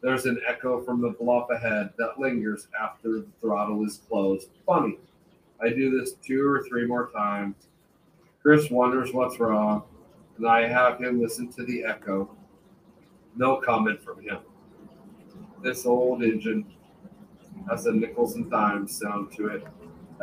There's 0.00 0.26
an 0.26 0.40
echo 0.46 0.82
from 0.82 1.00
the 1.00 1.10
bluff 1.10 1.50
ahead 1.50 1.90
that 1.98 2.18
lingers 2.18 2.68
after 2.80 3.20
the 3.20 3.26
throttle 3.40 3.84
is 3.84 4.00
closed. 4.08 4.48
Funny. 4.64 4.98
I 5.62 5.68
do 5.68 5.98
this 5.98 6.12
two 6.14 6.46
or 6.46 6.64
three 6.68 6.86
more 6.86 7.10
times. 7.10 7.54
Chris 8.42 8.70
wonders 8.70 9.12
what's 9.12 9.38
wrong, 9.38 9.82
and 10.38 10.48
I 10.48 10.66
have 10.66 10.98
him 10.98 11.20
listen 11.20 11.52
to 11.52 11.64
the 11.64 11.84
echo. 11.84 12.30
No 13.36 13.56
comment 13.56 14.02
from 14.02 14.22
him. 14.22 14.38
This 15.62 15.84
old 15.84 16.22
engine 16.22 16.64
has 17.68 17.84
a 17.84 17.92
nickels 17.92 18.36
and 18.36 18.50
dimes 18.50 18.96
sound 18.98 19.32
to 19.32 19.48
it, 19.48 19.66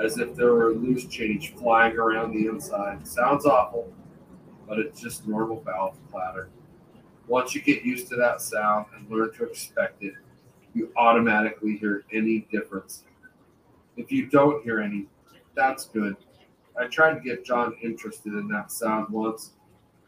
as 0.04 0.18
if 0.18 0.36
there 0.36 0.54
were 0.54 0.74
loose 0.74 1.06
change 1.06 1.54
flying 1.56 1.98
around 1.98 2.32
the 2.32 2.48
inside. 2.48 3.08
Sounds 3.08 3.46
awful, 3.46 3.92
but 4.68 4.80
it's 4.80 5.02
just 5.02 5.28
normal 5.28 5.62
valve 5.62 5.98
clatter. 6.12 6.50
Once 7.28 7.54
you 7.54 7.62
get 7.62 7.84
used 7.84 8.08
to 8.08 8.16
that 8.16 8.42
sound 8.42 8.86
and 8.96 9.10
learn 9.10 9.34
to 9.34 9.44
expect 9.44 10.04
it, 10.04 10.14
you 10.74 10.92
automatically 10.96 11.76
hear 11.78 12.06
any 12.14 12.48
difference. 12.52 13.04
If 13.98 14.12
you 14.12 14.28
don't 14.28 14.64
hear 14.64 14.80
any, 14.80 15.08
that's 15.56 15.86
good. 15.86 16.16
I 16.80 16.86
tried 16.86 17.16
to 17.16 17.20
get 17.20 17.44
John 17.44 17.76
interested 17.82 18.34
in 18.34 18.48
that 18.50 18.72
sound 18.72 19.10
once, 19.10 19.54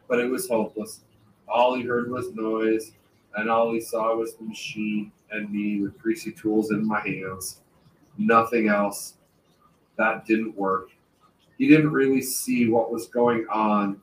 but 0.07 0.19
it 0.19 0.29
was 0.29 0.47
hopeless. 0.47 1.01
All 1.47 1.75
he 1.75 1.81
heard 1.81 2.11
was 2.11 2.31
noise, 2.35 2.91
and 3.35 3.49
all 3.49 3.73
he 3.73 3.81
saw 3.81 4.15
was 4.15 4.35
the 4.35 4.43
machine 4.43 5.11
and 5.31 5.51
me 5.51 5.81
with 5.81 5.97
greasy 5.97 6.31
tools 6.31 6.71
in 6.71 6.85
my 6.85 6.99
hands. 7.01 7.61
Nothing 8.17 8.69
else. 8.69 9.15
That 9.99 10.25
didn't 10.25 10.57
work. 10.57 10.91
He 11.57 11.67
didn't 11.67 11.91
really 11.91 12.21
see 12.21 12.69
what 12.69 12.89
was 12.89 13.07
going 13.07 13.45
on 13.51 13.99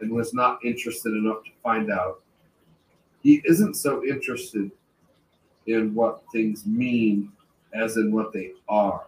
and 0.00 0.10
was 0.10 0.34
not 0.34 0.58
interested 0.64 1.14
enough 1.14 1.44
to 1.44 1.50
find 1.62 1.90
out. 1.90 2.20
He 3.22 3.42
isn't 3.44 3.74
so 3.74 4.04
interested 4.04 4.72
in 5.68 5.94
what 5.94 6.24
things 6.32 6.66
mean 6.66 7.30
as 7.72 7.96
in 7.96 8.12
what 8.12 8.32
they 8.32 8.54
are. 8.68 9.06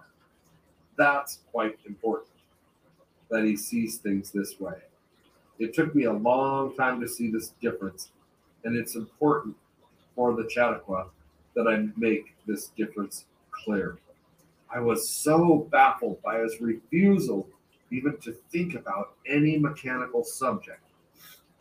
That's 0.97 1.41
quite 1.51 1.77
important 1.87 2.31
that 3.31 3.45
he 3.45 3.57
sees 3.57 3.97
things 3.97 4.31
this 4.31 4.61
way. 4.61 4.77
It 5.59 5.75
took 5.75 5.93
me 5.93 6.05
a 6.05 6.13
long 6.13 6.77
time 6.77 7.01
to 7.01 7.09
see 7.09 7.33
this 7.33 7.49
difference, 7.61 8.11
and 8.63 8.77
it's 8.77 8.95
important 8.95 9.57
for 10.15 10.37
the 10.37 10.49
Chautauqua 10.49 11.07
that 11.57 11.67
I 11.67 11.89
make 11.97 12.37
this 12.47 12.69
difference 12.77 13.25
clear. 13.51 13.99
I 14.71 14.81
was 14.81 15.09
so 15.09 15.69
baffled 15.71 16.23
by 16.23 16.41
his 16.41 16.61
refusal 16.61 17.49
even 17.91 18.19
to 18.19 18.33
think 18.51 18.75
about 18.75 19.15
any 19.27 19.59
mechanical 19.59 20.23
subject. 20.23 20.83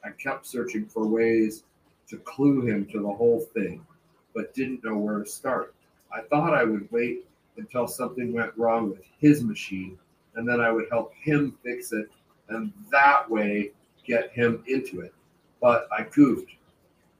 I 0.04 0.10
kept 0.12 0.46
searching 0.46 0.86
for 0.86 1.08
ways 1.08 1.64
to 2.10 2.18
clue 2.18 2.62
him 2.62 2.86
to 2.88 3.02
the 3.02 3.14
whole 3.14 3.42
thing, 3.54 3.86
but 4.34 4.54
didn't 4.54 4.84
know 4.84 4.98
where 4.98 5.20
to 5.20 5.26
start. 5.26 5.74
I 6.12 6.22
thought 6.22 6.54
I 6.54 6.64
would 6.64 6.92
wait 6.92 7.26
until 7.58 7.88
something 7.88 8.34
went 8.34 8.58
wrong 8.58 8.90
with 8.90 9.04
his 9.20 9.44
machine, 9.44 9.98
and 10.36 10.48
then 10.48 10.62
I 10.62 10.72
would 10.72 10.88
help 10.90 11.14
him 11.16 11.58
fix 11.64 11.92
it 11.92 12.10
and 12.50 12.72
that 12.92 13.30
way 13.30 13.72
get 14.06 14.32
him 14.32 14.64
into 14.68 15.02
it. 15.02 15.14
But 15.62 15.88
I 15.92 16.04
goofed 16.04 16.52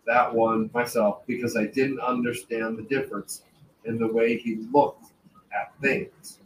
that 0.06 0.34
one 0.34 0.70
myself 0.74 1.26
because 1.28 1.58
I 1.58 1.66
didn't 1.66 2.00
understand 2.00 2.78
the 2.78 2.84
difference 2.84 3.44
in 3.86 3.98
the 3.98 4.08
way 4.08 4.38
he 4.38 4.68
looked 4.72 5.08
at 5.60 5.74
things. 5.82 6.40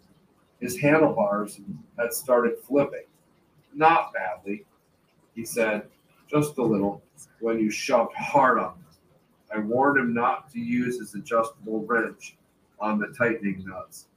His 0.59 0.77
handlebars 0.77 1.59
had 1.97 2.13
started 2.13 2.59
flipping. 2.59 3.05
Not 3.73 4.13
badly, 4.13 4.65
he 5.35 5.45
said, 5.45 5.87
just 6.29 6.57
a 6.57 6.63
little, 6.63 7.01
when 7.39 7.59
you 7.59 7.71
shoved 7.71 8.13
hard 8.15 8.59
on 8.59 8.73
them. 8.73 8.85
I 9.53 9.59
warned 9.59 9.97
him 9.97 10.13
not 10.13 10.51
to 10.51 10.59
use 10.59 10.99
his 10.99 11.15
adjustable 11.15 11.81
wrench 11.85 12.37
on 12.79 12.99
the 12.99 13.07
tightening 13.17 13.65
nuts. 13.65 14.07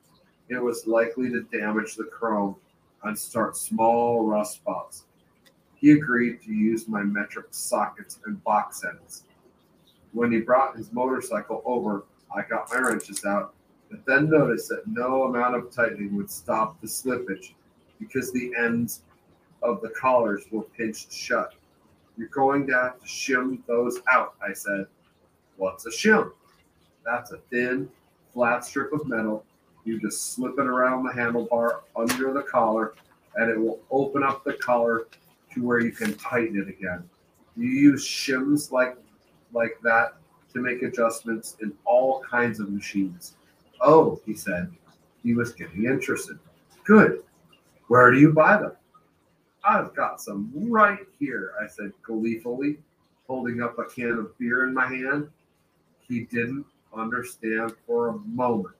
It 0.48 0.62
was 0.62 0.86
likely 0.86 1.30
to 1.30 1.42
damage 1.42 1.96
the 1.96 2.04
chrome 2.04 2.56
and 3.02 3.18
start 3.18 3.56
small 3.56 4.24
rust 4.26 4.54
spots. 4.54 5.04
He 5.74 5.92
agreed 5.92 6.40
to 6.42 6.52
use 6.52 6.88
my 6.88 7.02
metric 7.02 7.46
sockets 7.50 8.20
and 8.26 8.42
box 8.44 8.84
ends. 8.84 9.24
When 10.12 10.30
he 10.30 10.40
brought 10.40 10.76
his 10.76 10.92
motorcycle 10.92 11.62
over, 11.64 12.04
I 12.34 12.42
got 12.42 12.70
my 12.70 12.78
wrenches 12.78 13.24
out, 13.24 13.53
but 13.94 14.04
then 14.06 14.28
noticed 14.28 14.68
that 14.70 14.86
no 14.88 15.24
amount 15.24 15.54
of 15.54 15.70
tightening 15.70 16.16
would 16.16 16.28
stop 16.28 16.80
the 16.80 16.86
slippage 16.86 17.52
because 18.00 18.32
the 18.32 18.50
ends 18.58 19.02
of 19.62 19.80
the 19.82 19.90
collars 19.90 20.44
were 20.50 20.62
pinched 20.62 21.12
shut. 21.12 21.54
You're 22.16 22.26
going 22.28 22.66
to 22.66 22.74
have 22.74 23.00
to 23.00 23.06
shim 23.06 23.64
those 23.66 24.00
out, 24.10 24.34
I 24.46 24.52
said. 24.52 24.86
What's 25.58 25.86
a 25.86 25.90
shim? 25.90 26.32
That's 27.04 27.30
a 27.30 27.38
thin, 27.50 27.88
flat 28.32 28.64
strip 28.64 28.92
of 28.92 29.06
metal. 29.06 29.44
You 29.84 30.00
just 30.00 30.32
slip 30.32 30.58
it 30.58 30.66
around 30.66 31.04
the 31.04 31.12
handlebar 31.12 31.82
under 31.94 32.32
the 32.32 32.42
collar, 32.42 32.94
and 33.36 33.48
it 33.48 33.56
will 33.56 33.80
open 33.92 34.24
up 34.24 34.42
the 34.42 34.54
collar 34.54 35.06
to 35.52 35.62
where 35.62 35.78
you 35.78 35.92
can 35.92 36.14
tighten 36.14 36.58
it 36.58 36.68
again. 36.68 37.08
You 37.56 37.68
use 37.68 38.04
shims 38.04 38.72
like 38.72 38.96
like 39.52 39.78
that 39.84 40.14
to 40.52 40.60
make 40.60 40.82
adjustments 40.82 41.56
in 41.62 41.72
all 41.84 42.24
kinds 42.28 42.58
of 42.58 42.70
machines. 42.70 43.36
Oh, 43.86 44.18
he 44.24 44.34
said. 44.34 44.72
He 45.22 45.34
was 45.34 45.52
getting 45.52 45.84
interested. 45.84 46.38
Good. 46.84 47.22
Where 47.88 48.10
do 48.10 48.18
you 48.18 48.32
buy 48.32 48.56
them? 48.56 48.72
I've 49.62 49.94
got 49.94 50.22
some 50.22 50.50
right 50.54 51.06
here, 51.18 51.52
I 51.62 51.66
said 51.66 51.92
gleefully, 52.02 52.78
holding 53.26 53.62
up 53.62 53.78
a 53.78 53.84
can 53.84 54.12
of 54.12 54.38
beer 54.38 54.64
in 54.64 54.72
my 54.72 54.86
hand. 54.86 55.28
He 56.00 56.24
didn't 56.24 56.64
understand 56.94 57.74
for 57.86 58.08
a 58.08 58.18
moment. 58.18 58.74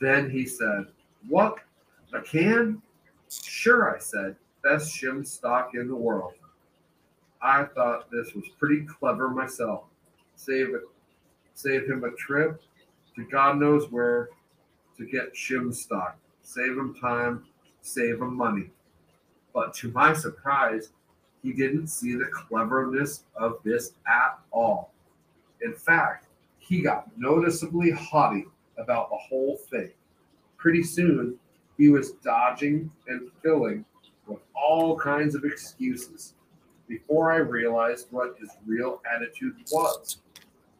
Then 0.00 0.30
he 0.30 0.46
said, 0.46 0.86
What? 1.28 1.56
A 2.12 2.20
can? 2.20 2.80
Sure, 3.28 3.94
I 3.94 3.98
said. 3.98 4.36
Best 4.62 4.94
shim 4.94 5.26
stock 5.26 5.72
in 5.74 5.88
the 5.88 5.96
world. 5.96 6.34
I 7.42 7.64
thought 7.64 8.10
this 8.12 8.32
was 8.34 8.44
pretty 8.58 8.82
clever 8.84 9.28
myself. 9.28 9.84
Save 10.36 10.74
it, 10.74 10.82
save 11.54 11.86
him 11.86 12.04
a 12.04 12.12
trip 12.12 12.62
to 13.16 13.24
God 13.24 13.58
knows 13.58 13.90
where 13.90 14.30
to 14.96 15.06
get 15.06 15.34
shim 15.34 15.74
stock. 15.74 16.16
Save 16.42 16.76
him 16.76 16.94
time, 17.00 17.44
save 17.80 18.20
him 18.20 18.36
money. 18.36 18.70
But 19.52 19.74
to 19.74 19.90
my 19.92 20.12
surprise, 20.12 20.90
he 21.42 21.52
didn't 21.52 21.88
see 21.88 22.14
the 22.14 22.26
cleverness 22.32 23.24
of 23.36 23.58
this 23.64 23.92
at 24.06 24.38
all. 24.50 24.92
In 25.60 25.74
fact, 25.74 26.26
he 26.58 26.80
got 26.80 27.06
noticeably 27.16 27.90
haughty 27.90 28.46
about 28.78 29.10
the 29.10 29.16
whole 29.16 29.56
thing. 29.56 29.90
Pretty 30.56 30.82
soon, 30.82 31.38
he 31.76 31.88
was 31.88 32.12
dodging 32.12 32.90
and 33.08 33.30
filling 33.42 33.84
with 34.26 34.38
all 34.54 34.96
kinds 34.98 35.34
of 35.34 35.44
excuses 35.44 36.34
before 36.88 37.32
I 37.32 37.36
realized 37.36 38.08
what 38.10 38.36
his 38.38 38.50
real 38.66 39.02
attitude 39.14 39.56
was. 39.70 40.18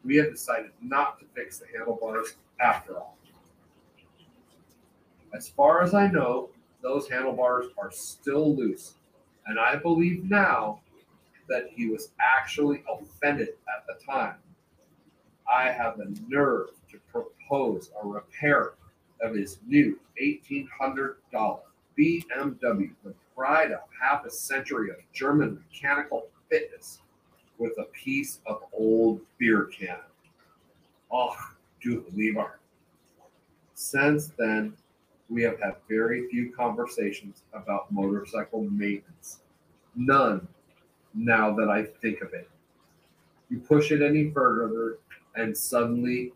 We 0.05 0.17
had 0.17 0.31
decided 0.31 0.71
not 0.81 1.19
to 1.19 1.25
fix 1.33 1.57
the 1.57 1.65
handlebars 1.75 2.35
after 2.59 2.97
all. 2.97 3.17
As 5.33 5.49
far 5.49 5.81
as 5.81 5.93
I 5.93 6.07
know, 6.07 6.49
those 6.81 7.09
handlebars 7.09 7.65
are 7.77 7.91
still 7.91 8.55
loose, 8.55 8.93
and 9.47 9.59
I 9.59 9.75
believe 9.75 10.23
now 10.29 10.79
that 11.49 11.67
he 11.69 11.89
was 11.89 12.11
actually 12.21 12.83
offended 12.87 13.49
at 13.67 13.85
the 13.87 14.05
time. 14.05 14.35
I 15.51 15.71
have 15.71 15.97
the 15.97 16.15
nerve 16.27 16.69
to 16.91 16.99
propose 17.11 17.91
a 18.01 18.07
repair 18.07 18.73
of 19.21 19.35
his 19.35 19.59
new 19.67 19.99
$1,800 20.21 21.15
BMW, 21.97 22.91
the 23.03 23.13
pride 23.35 23.71
of 23.71 23.79
half 23.99 24.25
a 24.25 24.29
century 24.29 24.89
of 24.89 24.97
German 25.13 25.63
mechanical 25.69 26.27
fitness, 26.49 26.99
with 27.57 27.77
a 27.77 27.85
piece 27.85 28.39
of 28.45 28.63
old 28.73 29.21
beer 29.37 29.65
can. 29.65 29.97
Oh, 31.11 31.35
du 31.81 32.05
lieber. 32.13 32.59
Since 33.73 34.27
then, 34.37 34.73
we 35.29 35.41
have 35.43 35.59
had 35.59 35.75
very 35.89 36.27
few 36.29 36.51
conversations 36.53 37.43
about 37.53 37.91
motorcycle 37.91 38.63
maintenance. 38.63 39.39
None, 39.95 40.47
now 41.13 41.53
that 41.55 41.69
I 41.69 41.83
think 41.83 42.21
of 42.21 42.33
it. 42.33 42.49
You 43.49 43.59
push 43.59 43.91
it 43.91 44.01
any 44.01 44.31
further, 44.31 44.97
and 45.35 45.55
suddenly 45.55 46.33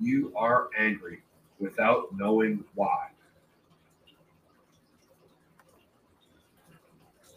you 0.00 0.32
are 0.36 0.68
angry 0.78 1.22
without 1.58 2.08
knowing 2.16 2.64
why. 2.74 3.08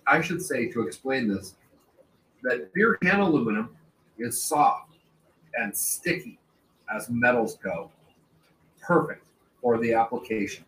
I 0.08 0.22
should 0.22 0.42
say 0.42 0.68
to 0.72 0.82
explain 0.82 1.28
this 1.28 1.56
that 2.46 2.72
beer 2.74 2.96
can 3.02 3.20
aluminum 3.20 3.70
is 4.20 4.42
soft 4.42 4.98
and 5.56 5.76
sticky 5.76 6.40
as 6.96 7.10
metals 7.10 7.58
go. 7.58 7.92
Perfect 8.82 9.26
for 9.62 9.80
the 9.80 9.94
application. 9.94 10.64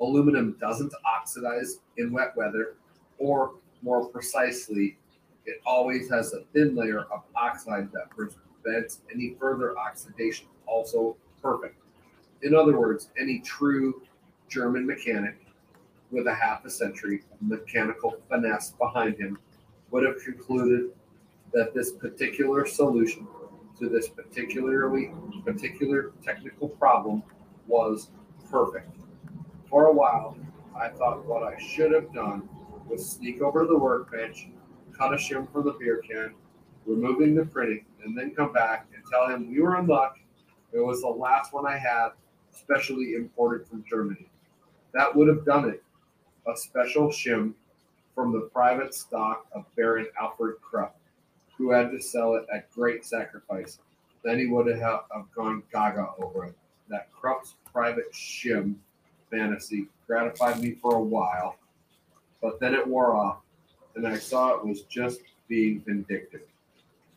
Aluminum 0.00 0.56
doesn't 0.60 0.92
oxidize 1.06 1.78
in 1.96 2.12
wet 2.12 2.36
weather, 2.36 2.74
or 3.18 3.54
more 3.80 4.06
precisely, 4.06 4.98
it 5.46 5.60
always 5.64 6.10
has 6.10 6.34
a 6.34 6.40
thin 6.52 6.74
layer 6.74 7.00
of 7.10 7.22
oxide 7.34 7.90
that 7.92 8.10
prevents 8.10 9.00
any 9.12 9.34
further 9.40 9.78
oxidation. 9.78 10.46
Also, 10.66 11.16
perfect. 11.40 11.76
In 12.42 12.54
other 12.54 12.78
words, 12.78 13.08
any 13.18 13.38
true 13.40 14.02
German 14.48 14.86
mechanic 14.86 15.38
with 16.10 16.26
a 16.26 16.34
half 16.34 16.64
a 16.66 16.70
century 16.70 17.22
of 17.32 17.40
mechanical 17.40 18.16
finesse 18.28 18.72
behind 18.72 19.16
him 19.16 19.38
would 19.90 20.04
have 20.04 20.16
concluded 20.22 20.90
that 21.54 21.72
this 21.72 21.92
particular 21.92 22.66
solution 22.66 23.26
to 23.78 23.88
this 23.88 24.08
particularly 24.08 25.12
particular 25.44 26.12
technical 26.22 26.68
problem 26.68 27.22
was 27.66 28.10
perfect. 28.50 28.90
For 29.70 29.86
a 29.86 29.92
while, 29.92 30.36
I 30.76 30.88
thought 30.88 31.24
what 31.24 31.42
I 31.42 31.58
should 31.58 31.92
have 31.92 32.12
done 32.12 32.48
was 32.88 33.08
sneak 33.08 33.40
over 33.40 33.62
to 33.62 33.68
the 33.68 33.78
workbench, 33.78 34.48
cut 34.96 35.14
a 35.14 35.16
shim 35.16 35.50
from 35.52 35.64
the 35.64 35.72
beer 35.72 36.02
can, 36.08 36.34
removing 36.86 37.34
the 37.34 37.44
printing, 37.44 37.84
and 38.04 38.16
then 38.18 38.34
come 38.34 38.52
back 38.52 38.86
and 38.94 39.02
tell 39.10 39.28
him 39.28 39.50
we 39.50 39.60
were 39.60 39.78
in 39.78 39.86
luck. 39.86 40.18
It 40.72 40.80
was 40.80 41.00
the 41.00 41.08
last 41.08 41.52
one 41.52 41.66
I 41.66 41.78
had, 41.78 42.10
specially 42.50 43.14
imported 43.14 43.66
from 43.66 43.84
Germany. 43.88 44.28
That 44.92 45.14
would 45.14 45.28
have 45.28 45.44
done 45.44 45.68
it. 45.68 45.82
A 46.46 46.56
special 46.56 47.08
shim 47.08 47.54
from 48.14 48.32
the 48.32 48.48
private 48.52 48.94
stock 48.94 49.46
of 49.52 49.64
Baron 49.76 50.06
Alfred 50.20 50.56
Krupp, 50.60 50.96
who 51.56 51.70
had 51.70 51.90
to 51.90 52.00
sell 52.00 52.34
it 52.34 52.46
at 52.52 52.70
great 52.72 53.04
sacrifice. 53.04 53.78
Then 54.24 54.38
he 54.38 54.46
would 54.46 54.66
have 54.66 55.04
gone 55.34 55.62
gaga 55.72 56.08
over 56.18 56.46
it. 56.46 56.54
That 56.88 57.12
Krupp's 57.12 57.54
private 57.72 58.12
shim 58.12 58.74
fantasy 59.30 59.86
gratified 60.06 60.60
me 60.60 60.72
for 60.72 60.96
a 60.96 61.02
while, 61.02 61.56
but 62.42 62.60
then 62.60 62.74
it 62.74 62.86
wore 62.86 63.16
off, 63.16 63.38
and 63.96 64.06
I 64.06 64.18
saw 64.18 64.54
it 64.54 64.64
was 64.64 64.82
just 64.82 65.20
being 65.48 65.80
vindictive. 65.80 66.42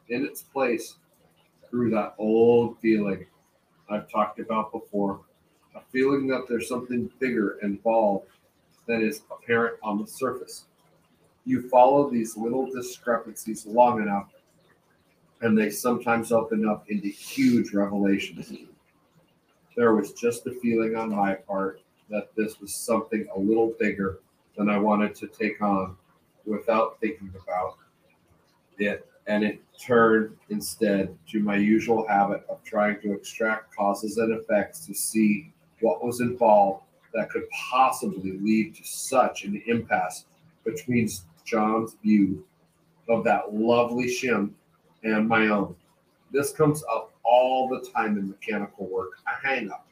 In 0.10 0.26
its 0.26 0.41
place 0.41 0.95
grew 1.69 1.89
that 1.91 2.15
old 2.17 2.80
feeling 2.80 3.26
I've 3.89 4.10
talked 4.10 4.39
about 4.39 4.71
before 4.71 5.19
a 5.76 5.82
feeling 5.91 6.28
that 6.28 6.47
there's 6.47 6.69
something 6.69 7.12
bigger 7.19 7.58
involved 7.62 8.28
than 8.88 9.02
is 9.02 9.23
apparent 9.30 9.78
on 9.84 10.00
the 10.00 10.08
surface. 10.08 10.67
You 11.48 11.70
follow 11.70 12.10
these 12.10 12.36
little 12.36 12.70
discrepancies 12.70 13.66
long 13.66 14.02
enough, 14.02 14.34
and 15.40 15.58
they 15.58 15.70
sometimes 15.70 16.34
open 16.34 16.68
up 16.68 16.90
into 16.90 17.08
huge 17.08 17.74
revelations. 17.74 18.52
There 19.78 19.96
was 19.96 20.12
just 20.12 20.46
a 20.46 20.52
feeling 20.52 20.98
on 20.98 21.16
my 21.16 21.36
part 21.36 21.80
that 22.10 22.36
this 22.36 22.60
was 22.60 22.76
something 22.76 23.28
a 23.34 23.40
little 23.40 23.74
bigger 23.80 24.20
than 24.58 24.70
I 24.70 24.78
wanted 24.78 25.16
to 25.16 25.28
take 25.28 25.62
on 25.62 25.96
without 26.46 27.00
thinking 27.00 27.32
about 27.42 27.78
it. 28.78 29.08
And 29.28 29.46
it 29.46 29.62
turned 29.80 30.36
instead 30.50 31.16
to 31.30 31.40
my 31.40 31.56
usual 31.56 32.06
habit 32.10 32.46
of 32.50 32.62
trying 32.66 33.00
to 33.04 33.14
extract 33.14 33.74
causes 33.74 34.18
and 34.18 34.34
effects 34.34 34.86
to 34.88 34.94
see 34.94 35.54
what 35.80 36.04
was 36.04 36.20
involved 36.20 36.84
that 37.14 37.30
could 37.30 37.50
possibly 37.70 38.38
lead 38.38 38.76
to 38.76 38.84
such 38.84 39.46
an 39.46 39.62
impasse 39.66 40.26
between 40.66 41.08
John's 41.48 41.96
view 42.04 42.46
of 43.10 43.24
that 43.24 43.54
lovely 43.54 44.06
shim 44.06 44.52
and 45.04 45.28
my 45.28 45.48
own. 45.48 45.76
This 46.32 46.52
comes 46.52 46.84
up 46.94 47.14
all 47.24 47.70
the 47.70 47.90
time 47.90 48.18
in 48.18 48.30
mechanical 48.30 48.86
work. 48.88 49.14
A 49.28 49.48
hang 49.48 49.72
up. 49.72 49.88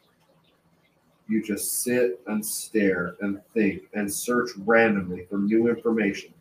You 1.27 1.41
just 1.41 1.81
sit 1.81 2.19
and 2.27 2.45
stare 2.45 3.15
and 3.21 3.41
think 3.53 3.83
and 3.93 4.11
search 4.11 4.51
randomly 4.65 5.25
for 5.29 5.37
new 5.37 5.69
information 5.69 6.33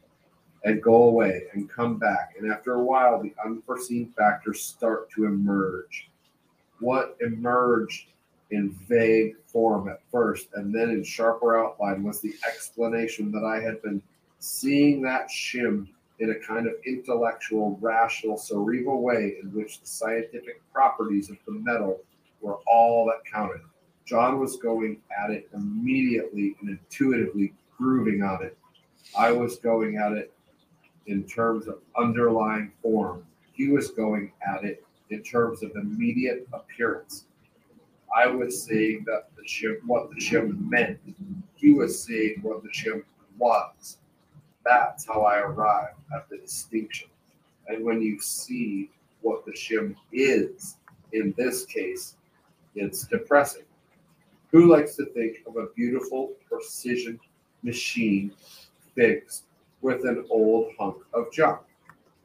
and 0.65 0.83
go 0.83 1.05
away 1.05 1.45
and 1.53 1.71
come 1.71 1.97
back. 1.97 2.35
And 2.39 2.51
after 2.51 2.75
a 2.75 2.85
while, 2.85 3.23
the 3.23 3.35
unforeseen 3.45 4.13
factors 4.17 4.63
start 4.63 5.11
to 5.13 5.25
emerge. 5.27 6.11
What 6.81 7.17
emerged 7.21 8.09
in 8.51 8.71
vague 8.89 9.37
form 9.47 9.89
at 9.89 10.01
first 10.11 10.49
and 10.55 10.75
then 10.75 10.91
in 10.91 11.05
sharper 11.05 11.65
outline 11.65 12.03
was 12.03 12.21
the 12.21 12.35
explanation 12.47 13.31
that 13.33 13.45
I 13.45 13.61
had 13.61 13.81
been 13.81 14.03
seeing 14.45 15.01
that 15.01 15.29
shim 15.31 15.89
in 16.19 16.31
a 16.31 16.35
kind 16.47 16.67
of 16.67 16.75
intellectual, 16.85 17.79
rational, 17.81 18.37
cerebral 18.37 19.03
way 19.03 19.37
in 19.43 19.49
which 19.55 19.81
the 19.81 19.87
scientific 19.87 20.61
properties 20.71 21.31
of 21.31 21.37
the 21.47 21.53
metal 21.53 22.01
were 22.43 22.59
all 22.67 23.07
that 23.07 23.25
counted. 23.31 23.63
John 24.05 24.39
was 24.39 24.57
going 24.59 25.01
at 25.19 25.31
it 25.31 25.49
immediately 25.55 26.57
and 26.61 26.69
intuitively 26.69 27.55
grooving 27.79 28.23
on 28.23 28.45
it. 28.45 28.57
I 29.17 29.33
was 29.33 29.57
going 29.57 29.97
at 29.97 30.13
it 30.13 30.33
in 31.07 31.25
terms 31.25 31.67
of 31.67 31.79
underlying 31.97 32.71
form. 32.83 33.25
He 33.55 33.69
was 33.69 33.93
going 33.93 34.31
at 34.47 34.63
it 34.63 34.85
in 35.09 35.23
terms 35.23 35.63
of 35.63 35.73
immediate 35.75 36.47
appearance. 36.53 37.25
I 38.15 38.27
was 38.27 38.63
seeing 38.63 39.05
that 39.07 39.29
the 39.37 39.49
ship, 39.49 39.81
what 39.87 40.11
the 40.15 40.21
ship 40.21 40.45
meant. 40.47 40.99
He 41.57 41.73
was 41.73 42.05
seeing 42.05 42.41
what 42.43 42.63
the 42.63 42.73
ship 42.73 43.07
was. 43.39 43.99
That's 44.65 45.07
how 45.07 45.23
I 45.23 45.41
arrived 45.41 45.99
at 46.15 46.29
the 46.29 46.39
distinction. 46.39 47.09
And 47.69 47.85
when 47.85 48.01
you 48.01 48.21
see 48.21 48.91
what 49.21 49.45
the 49.45 49.53
shim 49.53 49.95
is, 50.13 50.77
in 51.13 51.35
this 51.37 51.65
case, 51.67 52.17
it's 52.75 53.07
depressing. 53.07 53.65
Who 54.53 54.71
likes 54.71 54.97
to 54.97 55.07
think 55.07 55.39
of 55.47 55.57
a 55.57 55.67
beautiful 55.75 56.33
precision 56.49 57.19
machine 57.63 58.33
fixed 58.95 59.45
with 59.83 60.05
an 60.05 60.27
old 60.31 60.73
hunk 60.79 60.97
of 61.13 61.33
junk? 61.33 61.61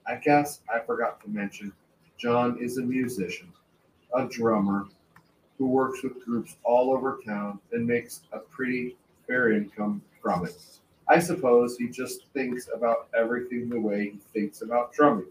I 0.07 0.15
guess 0.15 0.61
I 0.73 0.79
forgot 0.79 1.21
to 1.23 1.29
mention 1.29 1.73
John 2.17 2.57
is 2.59 2.77
a 2.77 2.81
musician, 2.81 3.51
a 4.15 4.27
drummer 4.27 4.87
who 5.57 5.67
works 5.67 6.03
with 6.03 6.23
groups 6.23 6.55
all 6.63 6.93
over 6.93 7.19
town 7.25 7.59
and 7.71 7.85
makes 7.85 8.21
a 8.31 8.39
pretty 8.39 8.95
fair 9.27 9.51
income 9.51 10.01
from 10.21 10.45
it. 10.45 10.55
I 11.09 11.17
suppose 11.17 11.75
he 11.75 11.87
just 11.87 12.27
thinks 12.33 12.69
about 12.73 13.09
everything 13.17 13.67
the 13.67 13.79
way 13.79 14.11
he 14.11 14.19
thinks 14.31 14.61
about 14.61 14.93
drumming, 14.93 15.25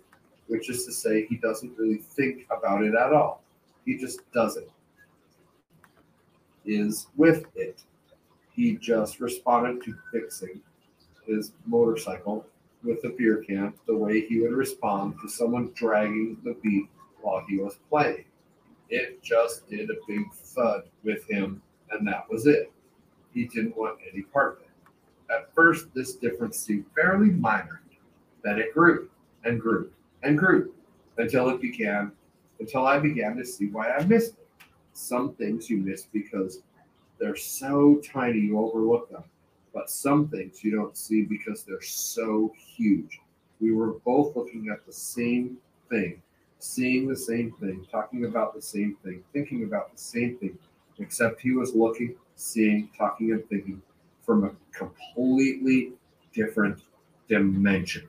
which 0.49 0.69
is 0.69 0.85
to 0.87 0.93
say, 0.93 1.25
he 1.27 1.37
doesn't 1.37 1.79
really 1.79 1.99
think 1.99 2.47
about 2.51 2.85
it 2.85 2.95
at 2.97 3.13
all. 3.13 3.45
He 3.87 3.97
just 3.97 4.21
does 4.33 4.57
it. 4.57 4.71
Is 6.67 7.07
with 7.17 7.47
it. 7.55 7.81
He 8.51 8.77
just 8.77 9.21
responded 9.21 9.85
to 9.85 9.95
fixing 10.13 10.61
his 11.25 11.53
motorcycle 11.65 12.45
with 12.83 13.05
a 13.05 13.11
beer 13.11 13.45
can 13.47 13.73
the 13.87 13.97
way 13.97 14.27
he 14.27 14.41
would 14.41 14.53
respond 14.53 15.15
to 15.23 15.29
someone 15.29 15.71
dragging 15.75 16.37
the 16.45 16.57
beat 16.63 16.89
while 17.21 17.45
he 17.49 17.59
was 17.59 17.79
playing. 17.89 18.25
It 18.91 19.23
just 19.23 19.69
did 19.71 19.91
a 19.91 19.95
big 20.09 20.33
thud 20.33 20.85
with 21.05 21.29
him, 21.31 21.63
and 21.91 22.07
that 22.09 22.29
was 22.29 22.47
it. 22.47 22.73
He 23.33 23.47
didn't 23.47 23.77
want 23.77 23.99
any 24.13 24.23
part 24.23 24.57
of 24.57 24.63
it. 24.63 24.68
At 25.31 25.53
first, 25.55 25.93
this 25.95 26.15
difference 26.15 26.59
seemed 26.59 26.87
fairly 26.95 27.31
minor. 27.31 27.83
Then 28.43 28.59
it 28.59 28.73
grew 28.73 29.11
and 29.45 29.61
grew 29.61 29.91
and 30.23 30.39
grew 30.39 30.73
until 31.19 31.51
it 31.51 31.61
began, 31.61 32.13
until 32.61 32.87
I 32.87 32.99
began 32.99 33.37
to 33.37 33.45
see 33.45 33.67
why 33.67 33.91
I 33.91 34.05
missed 34.05 34.35
it. 34.35 34.47
Some 34.93 35.35
things 35.35 35.69
you 35.69 35.79
miss 35.79 36.05
because 36.05 36.63
they're 37.19 37.37
so 37.37 38.01
tiny 38.05 38.39
you 38.39 38.59
overlook 38.59 39.11
them, 39.11 39.25
but 39.75 39.91
some 39.91 40.29
things 40.29 40.65
you 40.65 40.71
don't 40.71 40.97
see 40.97 41.23
because 41.23 41.63
they're 41.63 41.83
so 41.83 42.53
huge. 42.57 43.21
We 43.61 43.73
were 43.73 43.95
both 44.05 44.37
looking 44.37 44.69
at 44.71 44.87
the 44.87 44.93
same 44.93 45.59
thing, 45.91 46.23
seeing 46.59 47.09
the 47.09 47.17
same 47.17 47.53
thing, 47.61 47.87
talking 47.91 48.25
about 48.25 48.55
the 48.55 48.63
same 48.63 48.97
thing, 49.05 49.23
thinking 49.33 49.65
about 49.65 49.93
the 49.93 49.99
same 49.99 50.37
thing, 50.39 50.57
except 50.99 51.41
he 51.41 51.53
was 51.53 51.75
looking, 51.75 52.15
seeing, 52.37 52.89
talking, 52.97 53.33
and 53.33 53.49
thinking 53.49 53.83
from 54.29 54.45
a 54.45 54.51
completely 54.77 55.95
different 56.35 56.83
dimension. 57.31 58.07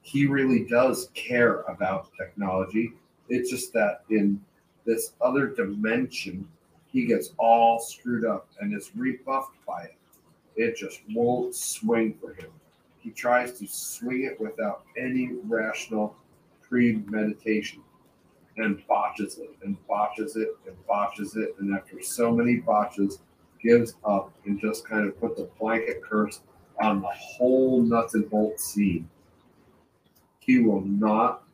He 0.00 0.26
really 0.26 0.64
does 0.64 1.10
care 1.12 1.60
about 1.68 2.08
technology. 2.16 2.94
It's 3.28 3.50
just 3.50 3.74
that 3.74 4.00
in 4.08 4.40
this 4.86 5.12
other 5.20 5.48
dimension, 5.48 6.48
he 6.86 7.04
gets 7.04 7.34
all 7.36 7.80
screwed 7.80 8.24
up 8.24 8.48
and 8.60 8.74
is 8.74 8.90
rebuffed 8.96 9.56
by 9.66 9.82
it. 9.82 9.96
It 10.56 10.74
just 10.74 11.00
won't 11.10 11.54
swing 11.54 12.16
for 12.18 12.32
him. 12.32 12.50
He 12.98 13.10
tries 13.10 13.58
to 13.58 13.66
swing 13.66 14.22
it 14.22 14.40
without 14.40 14.84
any 14.96 15.32
rational 15.44 16.16
premeditation 16.62 17.82
and 18.56 18.82
botches 18.86 19.36
it 19.36 19.50
and 19.62 19.76
botches 19.86 20.36
it 20.36 20.56
and 20.66 20.86
botches 20.86 21.36
it. 21.36 21.56
And 21.58 21.76
after 21.76 22.00
so 22.00 22.34
many 22.34 22.56
botches, 22.56 23.18
gives 23.62 23.94
up 24.04 24.32
and 24.44 24.60
just 24.60 24.86
kind 24.86 25.06
of 25.08 25.18
puts 25.20 25.40
a 25.40 25.44
blanket 25.58 26.02
curse 26.02 26.40
on 26.80 27.00
the 27.00 27.08
whole 27.08 27.80
nuts 27.80 28.14
and 28.14 28.28
bolts 28.28 28.64
scene. 28.64 29.08
He 30.40 30.58
will 30.58 30.82
not 30.82 31.44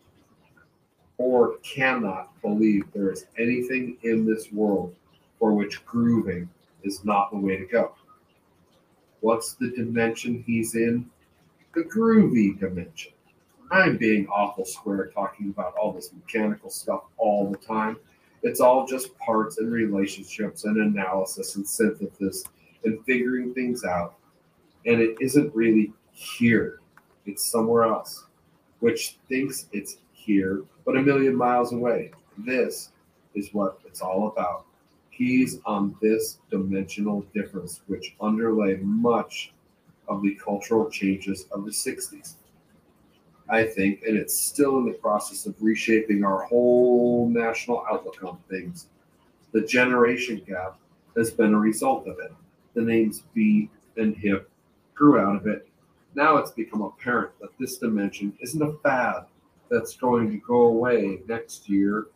or 1.18 1.58
cannot 1.58 2.40
believe 2.42 2.84
there 2.92 3.10
is 3.10 3.26
anything 3.36 3.96
in 4.02 4.24
this 4.24 4.52
world 4.52 4.94
for 5.38 5.52
which 5.52 5.84
grooving 5.84 6.48
is 6.84 7.04
not 7.04 7.30
the 7.30 7.36
way 7.36 7.56
to 7.56 7.66
go. 7.66 7.92
What's 9.20 9.54
the 9.54 9.70
dimension 9.70 10.44
he's 10.46 10.74
in? 10.74 11.10
The 11.74 11.82
groovy 11.82 12.58
dimension. 12.58 13.12
I'm 13.70 13.98
being 13.98 14.26
awful 14.28 14.64
square 14.64 15.10
talking 15.12 15.50
about 15.50 15.74
all 15.74 15.92
this 15.92 16.12
mechanical 16.12 16.70
stuff 16.70 17.02
all 17.18 17.50
the 17.50 17.58
time. 17.58 17.98
It's 18.42 18.60
all 18.60 18.86
just 18.86 19.16
parts 19.18 19.58
and 19.58 19.72
relationships 19.72 20.64
and 20.64 20.76
analysis 20.76 21.56
and 21.56 21.66
synthesis 21.66 22.44
and 22.84 23.04
figuring 23.04 23.52
things 23.54 23.84
out. 23.84 24.14
And 24.86 25.00
it 25.00 25.16
isn't 25.20 25.54
really 25.54 25.92
here, 26.12 26.80
it's 27.26 27.50
somewhere 27.50 27.84
else, 27.84 28.24
which 28.80 29.18
thinks 29.28 29.66
it's 29.72 29.98
here, 30.12 30.62
but 30.84 30.96
a 30.96 31.02
million 31.02 31.34
miles 31.36 31.72
away. 31.72 32.12
This 32.38 32.92
is 33.34 33.52
what 33.52 33.78
it's 33.84 34.00
all 34.00 34.28
about. 34.28 34.64
He's 35.10 35.58
on 35.66 35.96
this 36.00 36.38
dimensional 36.50 37.22
difference, 37.34 37.80
which 37.88 38.14
underlay 38.20 38.76
much 38.76 39.52
of 40.08 40.22
the 40.22 40.34
cultural 40.36 40.88
changes 40.88 41.46
of 41.50 41.64
the 41.64 41.70
60s. 41.70 42.34
I 43.50 43.64
think, 43.64 44.02
and 44.06 44.16
it's 44.16 44.38
still 44.38 44.78
in 44.78 44.84
the 44.84 44.92
process 44.92 45.46
of 45.46 45.54
reshaping 45.60 46.22
our 46.22 46.42
whole 46.42 47.28
national 47.28 47.84
outlook 47.90 48.22
on 48.22 48.38
things. 48.50 48.88
The 49.52 49.62
generation 49.62 50.42
gap 50.46 50.76
has 51.16 51.30
been 51.30 51.54
a 51.54 51.58
result 51.58 52.06
of 52.06 52.18
it. 52.18 52.32
The 52.74 52.82
names 52.82 53.22
beat 53.32 53.70
and 53.96 54.14
hip 54.14 54.50
grew 54.94 55.18
out 55.18 55.36
of 55.36 55.46
it. 55.46 55.66
Now 56.14 56.36
it's 56.36 56.50
become 56.50 56.82
apparent 56.82 57.30
that 57.40 57.56
this 57.58 57.78
dimension 57.78 58.36
isn't 58.40 58.62
a 58.62 58.74
fad 58.82 59.24
that's 59.70 59.96
going 59.96 60.30
to 60.30 60.36
go 60.38 60.66
away 60.66 61.20
next 61.26 61.68
year 61.68 62.06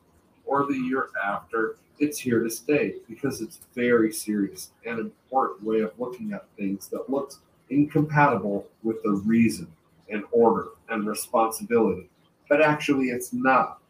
or 0.45 0.67
the 0.67 0.77
year 0.77 1.09
after. 1.25 1.77
It's 1.99 2.19
here 2.19 2.43
to 2.43 2.51
stay 2.51 2.97
because 3.09 3.41
it's 3.41 3.61
very 3.75 4.13
serious 4.13 4.71
and 4.85 4.99
important 4.99 5.63
way 5.63 5.81
of 5.81 5.93
looking 5.99 6.33
at 6.33 6.47
things 6.59 6.89
that 6.89 7.09
looks 7.09 7.39
incompatible 7.71 8.67
with 8.83 9.03
the 9.03 9.13
reason 9.13 9.67
and 10.11 10.25
order 10.33 10.69
and 10.89 11.07
responsibility. 11.07 12.09
But 12.49 12.63
actually, 12.63 13.07
it's 13.07 13.33
not. 13.33 13.81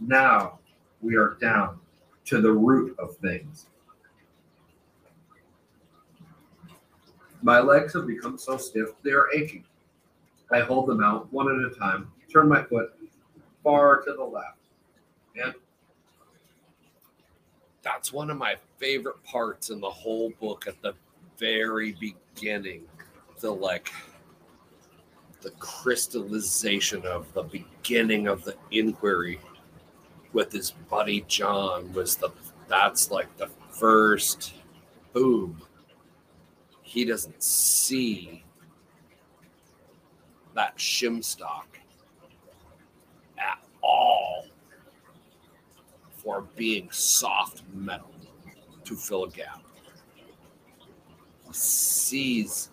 Now 0.00 0.58
we 1.00 1.16
are 1.16 1.36
down 1.40 1.78
to 2.26 2.40
the 2.40 2.52
root 2.52 2.96
of 2.98 3.16
things. 3.16 3.66
My 7.42 7.60
legs 7.60 7.94
have 7.94 8.06
become 8.06 8.38
so 8.38 8.56
stiff 8.56 8.88
they 9.02 9.12
are 9.12 9.28
aching. 9.32 9.64
I 10.50 10.60
hold 10.60 10.88
them 10.88 11.02
out 11.02 11.32
one 11.32 11.48
at 11.48 11.72
a 11.72 11.74
time, 11.74 12.10
turn 12.32 12.48
my 12.48 12.62
foot 12.64 12.98
far 13.62 14.02
to 14.02 14.12
the 14.12 14.22
left, 14.22 14.58
and 15.40 15.54
that's 17.82 18.12
one 18.12 18.30
of 18.30 18.36
my 18.36 18.56
favorite 18.78 19.22
parts 19.22 19.70
in 19.70 19.80
the 19.80 19.90
whole 19.90 20.30
book 20.40 20.66
at 20.66 20.80
the 20.82 20.94
very 21.38 21.92
beginning. 21.92 22.82
The 23.40 23.50
like 23.50 23.92
the 25.46 25.52
crystallization 25.60 27.06
of 27.06 27.32
the 27.32 27.44
beginning 27.44 28.26
of 28.26 28.42
the 28.42 28.56
inquiry 28.72 29.38
with 30.32 30.50
his 30.50 30.72
buddy 30.72 31.24
John 31.28 31.92
was 31.92 32.16
the 32.16 32.30
that's 32.66 33.12
like 33.12 33.28
the 33.36 33.48
first 33.70 34.54
boom. 35.12 35.62
He 36.82 37.04
doesn't 37.04 37.40
see 37.40 38.42
that 40.56 40.76
shim 40.78 41.22
stock 41.22 41.78
at 43.38 43.62
all 43.84 44.46
for 46.10 46.42
being 46.56 46.90
soft 46.90 47.62
metal 47.72 48.10
to 48.82 48.96
fill 48.96 49.26
a 49.26 49.30
gap. 49.30 49.62
He 51.46 51.52
sees 51.52 52.70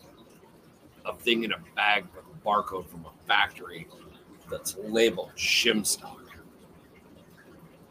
a 1.06 1.14
thing 1.14 1.44
in 1.44 1.52
a 1.52 1.60
bag 1.76 2.06
barcode 2.46 2.88
from 2.88 3.06
a 3.06 3.28
factory 3.28 3.88
that's 4.50 4.76
labeled 4.78 5.32
shim 5.36 5.86
stock 5.86 6.20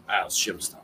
as 0.08 0.34
shim 0.34 0.62
stock. 0.62 0.80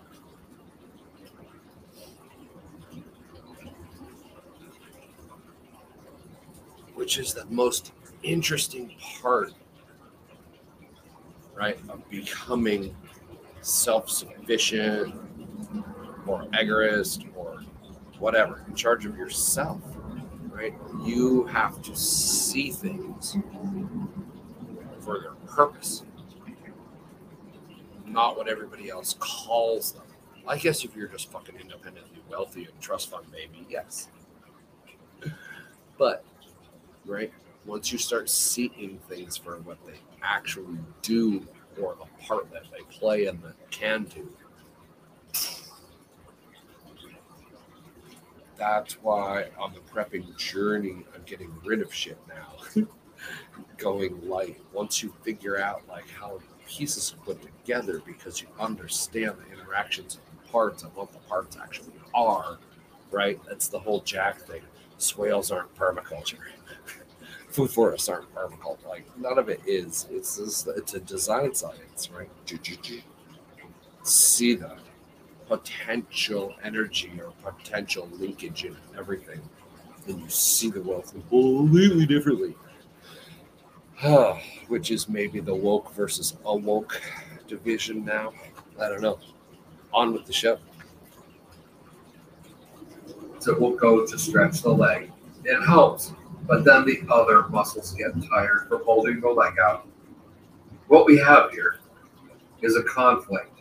Which 6.95 7.19
is 7.19 7.33
the 7.33 7.45
most 7.47 7.93
interesting 8.23 8.93
part, 9.23 9.53
right, 11.55 11.79
of 11.89 12.09
becoming 12.11 12.97
self 13.61 14.11
sufficient 14.11 15.15
or 16.27 16.47
egoist 16.61 17.25
or 17.37 17.61
whatever, 18.19 18.65
in 18.67 18.75
charge 18.75 19.07
of 19.07 19.17
yourself, 19.17 19.81
right? 20.59 20.75
You 21.05 21.45
have 21.47 21.81
to 21.83 21.95
see 21.95 22.71
things 22.71 23.37
for 25.01 25.21
their 25.21 25.35
purpose, 25.47 26.03
not 28.05 28.37
what 28.37 28.49
everybody 28.49 28.91
else 28.91 29.15
calls 29.21 29.93
them. 29.93 30.03
I 30.49 30.59
guess 30.59 30.85
if 30.85 30.97
you're 30.97 31.09
just 31.09 31.31
fucking 31.31 31.55
independently 31.61 32.23
wealthy 32.29 32.65
and 32.65 32.81
trust 32.81 33.11
fund 33.11 33.31
baby, 33.31 33.67
yes. 33.71 34.09
But, 35.97 36.25
right, 37.07 37.33
once 37.65 37.93
you 37.93 37.99
start 37.99 38.29
seeing 38.29 38.99
things 39.09 39.37
for 39.37 39.59
what 39.59 39.79
they 39.87 40.01
actually 40.23 40.79
do 41.03 41.47
or 41.81 41.95
the 41.95 42.25
part 42.25 42.51
that 42.53 42.65
they 42.73 42.83
play 42.91 43.27
and 43.27 43.41
that 43.43 43.71
can 43.71 44.05
do, 44.05 44.29
that's 48.59 48.95
why 48.95 49.47
on 49.59 49.73
the 49.73 49.81
prepping 49.81 50.37
journey, 50.37 51.05
I'm 51.15 51.23
getting 51.25 51.53
rid 51.65 51.81
of 51.81 51.95
shit 51.95 52.19
now. 52.29 52.85
Going 53.77 54.29
light. 54.29 54.61
Once 54.73 55.03
you 55.03 55.15
figure 55.23 55.59
out 55.59 55.83
like 55.89 56.09
how 56.11 56.41
pieces 56.67 57.15
are 57.15 57.25
put 57.25 57.41
together 57.43 58.03
because 58.05 58.43
you 58.43 58.49
understand 58.59 59.37
the 59.39 59.53
interactions 59.53 60.17
of 60.17 60.21
the 60.31 60.49
parts 60.51 60.83
and 60.83 60.95
what 60.95 61.13
the 61.13 61.19
parts 61.21 61.57
actually 61.57 61.93
are, 62.15 62.59
right? 63.11 63.41
That's 63.49 63.69
the 63.69 63.79
whole 63.79 64.01
Jack 64.01 64.41
thing. 64.41 64.63
Swales 64.99 65.51
aren't 65.51 65.75
permaculture. 65.75 66.39
Food 67.49 67.71
forests 67.71 68.09
aren't 68.09 68.33
permaculture. 68.35 68.89
Like 68.89 69.07
none 69.19 69.39
of 69.39 69.49
it 69.49 69.61
is. 69.67 70.07
It's 70.11 70.37
just, 70.37 70.69
it's 70.69 70.95
a 70.95 71.01
design 71.01 71.55
science, 71.55 72.11
right? 72.11 72.31
See 74.03 74.55
the 74.55 74.77
potential 75.49 76.55
energy 76.63 77.11
or 77.19 77.33
potential 77.51 78.09
linkage 78.13 78.65
in 78.65 78.77
everything, 78.97 79.41
then 80.07 80.19
you 80.19 80.29
see 80.29 80.71
the 80.71 80.83
world 80.83 81.07
completely 81.07 82.07
differently. 82.07 82.55
Ah, 84.03 84.39
which 84.69 84.91
is 84.91 85.09
maybe 85.09 85.41
the 85.41 85.55
woke 85.55 85.93
versus 85.95 86.37
awoke 86.45 87.01
division 87.49 88.05
now. 88.05 88.33
I 88.81 88.89
don't 88.89 89.03
know. 89.03 89.19
On 89.93 90.13
with 90.13 90.27
the 90.27 90.33
show. 90.33 90.59
So 93.41 93.59
we'll 93.59 93.77
go 93.77 94.07
to 94.07 94.19
stretch 94.19 94.63
the 94.63 94.71
leg. 94.71 95.11
It 95.45 95.65
helps, 95.65 96.13
but 96.47 96.65
then 96.65 96.85
the 96.85 97.01
other 97.11 97.49
muscles 97.49 97.95
get 97.95 98.11
tired 98.29 98.69
from 98.69 98.85
holding 98.85 99.21
the 99.21 99.29
leg 99.29 99.55
out. 99.59 99.87
What 100.89 101.07
we 101.07 101.17
have 101.19 101.51
here 101.53 101.79
is 102.61 102.77
a 102.77 102.83
conflict 102.83 103.58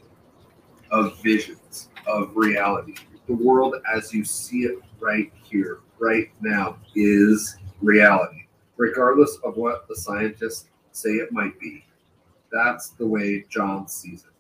of 0.91 1.21
visions, 1.21 1.89
of 2.05 2.31
reality. 2.35 2.95
The 3.27 3.33
world 3.33 3.75
as 3.93 4.13
you 4.13 4.23
see 4.23 4.61
it 4.61 4.79
right 4.99 5.31
here, 5.43 5.79
right 5.99 6.29
now, 6.41 6.77
is 6.95 7.57
reality, 7.81 8.47
regardless 8.77 9.37
of 9.43 9.57
what 9.57 9.87
the 9.87 9.95
scientists 9.95 10.69
say 10.91 11.11
it 11.11 11.31
might 11.31 11.59
be. 11.59 11.85
That's 12.51 12.89
the 12.91 13.05
way 13.05 13.45
John 13.49 13.87
sees 13.87 14.23
it. 14.23 14.31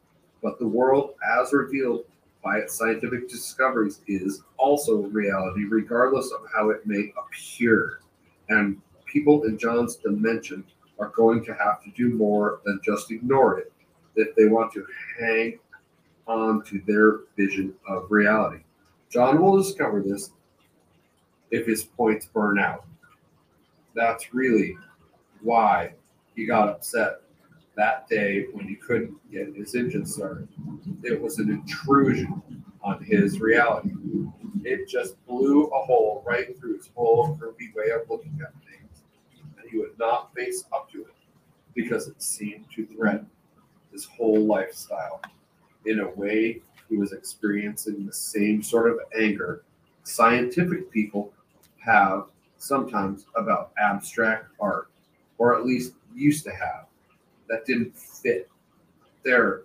But 0.41 0.59
the 0.59 0.67
world, 0.67 1.15
as 1.39 1.51
revealed 1.51 2.05
by 2.43 2.59
its 2.59 2.77
scientific 2.77 3.27
discoveries, 3.27 4.01
is 4.07 4.43
also 4.57 4.97
reality, 4.97 5.65
regardless 5.65 6.31
of 6.31 6.41
how 6.55 6.69
it 6.69 6.85
may 6.85 7.13
appear. 7.17 7.99
And 8.49 8.81
people 9.05 9.43
in 9.43 9.57
John's 9.57 9.97
dimension 9.97 10.63
are 10.99 11.09
going 11.09 11.43
to 11.45 11.53
have 11.53 11.83
to 11.83 11.91
do 11.91 12.09
more 12.09 12.61
than 12.65 12.79
just 12.83 13.11
ignore 13.11 13.59
it 13.59 13.71
if 14.15 14.35
they 14.35 14.45
want 14.45 14.71
to 14.73 14.85
hang 15.19 15.59
on 16.27 16.63
to 16.65 16.81
their 16.85 17.19
vision 17.35 17.73
of 17.87 18.07
reality. 18.09 18.63
John 19.09 19.41
will 19.41 19.57
discover 19.57 20.01
this 20.01 20.31
if 21.51 21.65
his 21.65 21.83
points 21.83 22.25
burn 22.25 22.59
out. 22.59 22.85
That's 23.95 24.33
really 24.33 24.77
why 25.41 25.93
he 26.35 26.45
got 26.45 26.69
upset 26.69 27.21
that 27.75 28.07
day 28.09 28.47
when 28.53 28.67
he 28.67 28.75
couldn't 28.75 29.15
get 29.31 29.55
his 29.55 29.75
engine 29.75 30.05
started. 30.05 30.47
It 31.03 31.21
was 31.21 31.39
an 31.39 31.49
intrusion 31.49 32.41
on 32.81 33.03
his 33.03 33.39
reality. 33.39 33.91
It 34.63 34.87
just 34.89 35.23
blew 35.25 35.67
a 35.67 35.79
hole 35.85 36.23
right 36.27 36.57
through 36.59 36.77
his 36.77 36.89
whole 36.95 37.37
groovy 37.37 37.73
way 37.75 37.91
of 37.91 38.09
looking 38.09 38.37
at 38.41 38.51
things, 38.69 39.03
and 39.57 39.69
he 39.69 39.77
would 39.77 39.97
not 39.97 40.33
face 40.35 40.65
up 40.73 40.91
to 40.91 41.01
it 41.01 41.13
because 41.73 42.07
it 42.07 42.21
seemed 42.21 42.65
to 42.75 42.85
threaten 42.87 43.27
his 43.91 44.05
whole 44.05 44.45
lifestyle. 44.45 45.21
In 45.87 46.01
a 46.01 46.09
way, 46.09 46.61
he 46.89 46.97
was 46.97 47.13
experiencing 47.13 48.05
the 48.05 48.11
same 48.11 48.61
sort 48.61 48.91
of 48.91 48.99
anger 49.17 49.63
scientific 50.03 50.91
people 50.91 51.31
have 51.77 52.25
sometimes 52.57 53.25
about 53.37 53.71
abstract 53.77 54.47
art, 54.59 54.89
or 55.37 55.57
at 55.57 55.65
least 55.65 55.93
used 56.13 56.43
to 56.43 56.51
have, 56.51 56.87
that 57.47 57.65
didn't 57.65 57.97
fit 57.97 58.49
their 59.23 59.61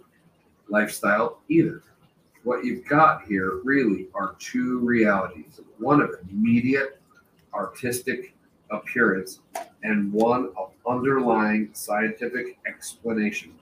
lifestyle 0.68 1.40
either. 1.48 1.82
What 2.44 2.64
you've 2.64 2.87
got 2.87 3.24
here 3.24 3.61
really 3.64 4.06
are 4.14 4.37
two 4.38 4.78
realities 4.78 5.61
one 5.78 6.00
of 6.00 6.11
immediate 6.30 7.00
artistic 7.52 8.35
appearance 8.70 9.40
and 9.82 10.12
one 10.12 10.52
of 10.56 10.70
underlying 10.87 11.70
scientific 11.72 12.58
explanation. 12.66 13.52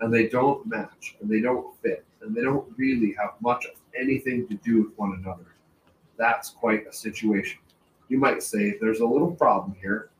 And 0.00 0.12
they 0.12 0.28
don't 0.28 0.66
match 0.66 1.16
and 1.20 1.28
they 1.28 1.40
don't 1.40 1.74
fit 1.82 2.04
and 2.22 2.34
they 2.34 2.42
don't 2.42 2.66
really 2.76 3.14
have 3.18 3.34
much 3.40 3.64
of 3.66 3.72
anything 3.98 4.46
to 4.48 4.54
do 4.56 4.84
with 4.84 4.98
one 4.98 5.20
another. 5.22 5.46
That's 6.16 6.50
quite 6.50 6.86
a 6.86 6.92
situation. 6.92 7.60
You 8.08 8.18
might 8.18 8.42
say 8.42 8.76
there's 8.80 9.00
a 9.00 9.06
little 9.06 9.30
problem 9.30 9.76
here. 9.80 10.10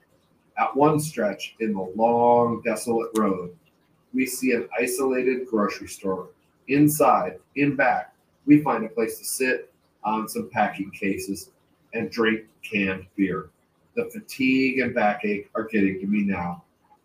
At 0.59 0.75
one 0.77 0.99
stretch 1.01 1.55
in 1.61 1.73
the 1.73 1.93
long, 1.97 2.63
desolate 2.65 3.17
road, 3.17 3.57
we 4.13 4.27
see 4.27 4.53
an 4.53 4.69
isolated 4.79 5.47
grocery 5.47 5.89
store. 5.89 6.29
Inside, 6.69 7.39
in 7.57 7.77
back, 7.77 8.15
we 8.47 8.63
find 8.63 8.85
a 8.85 8.89
place 8.89 9.19
to 9.19 9.25
sit 9.25 9.73
on 10.05 10.29
some 10.29 10.51
packing 10.51 10.91
cases 10.91 11.51
and 11.95 12.11
drink 12.11 12.47
canned 12.63 13.07
beer. 13.17 13.51
The 13.95 14.11
fatigue 14.11 14.81
and 14.81 14.95
backache 14.95 15.51
are 15.55 15.65
getting 15.65 16.01
to 16.01 16.07
me 16.07 16.23
now. 16.23 16.65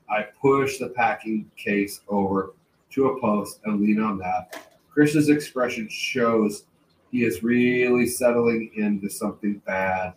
I 0.09 0.27
push 0.41 0.77
the 0.77 0.89
packing 0.89 1.49
case 1.57 2.01
over 2.07 2.53
to 2.93 3.07
a 3.07 3.19
post 3.19 3.59
and 3.65 3.81
lean 3.81 3.99
on 4.01 4.17
that. 4.19 4.67
Chris's 4.89 5.29
expression 5.29 5.87
shows 5.89 6.65
he 7.11 7.23
is 7.23 7.43
really 7.43 8.05
settling 8.05 8.71
into 8.75 9.09
something 9.09 9.61
bad. 9.65 10.13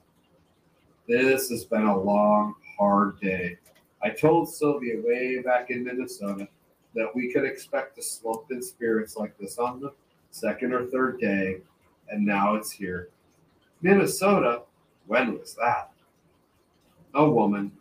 This 1.08 1.50
has 1.50 1.64
been 1.64 1.86
a 1.86 1.98
long, 1.98 2.54
hard 2.78 3.20
day. 3.20 3.58
I 4.02 4.10
told 4.10 4.48
Sylvia 4.48 5.00
way 5.02 5.42
back 5.42 5.70
in 5.70 5.84
Minnesota 5.84 6.48
that 6.94 7.14
we 7.14 7.32
could 7.32 7.44
expect 7.44 7.98
a 7.98 8.02
slump 8.02 8.50
in 8.50 8.62
spirits 8.62 9.16
like 9.16 9.36
this 9.38 9.58
on 9.58 9.80
the 9.80 9.92
second 10.30 10.72
or 10.72 10.86
third 10.86 11.20
day, 11.20 11.60
and 12.10 12.24
now 12.24 12.54
it's 12.54 12.70
here. 12.70 13.08
Minnesota? 13.82 14.62
When 15.06 15.38
was 15.38 15.54
that? 15.54 15.92
A 17.14 17.28
woman, 17.28 17.72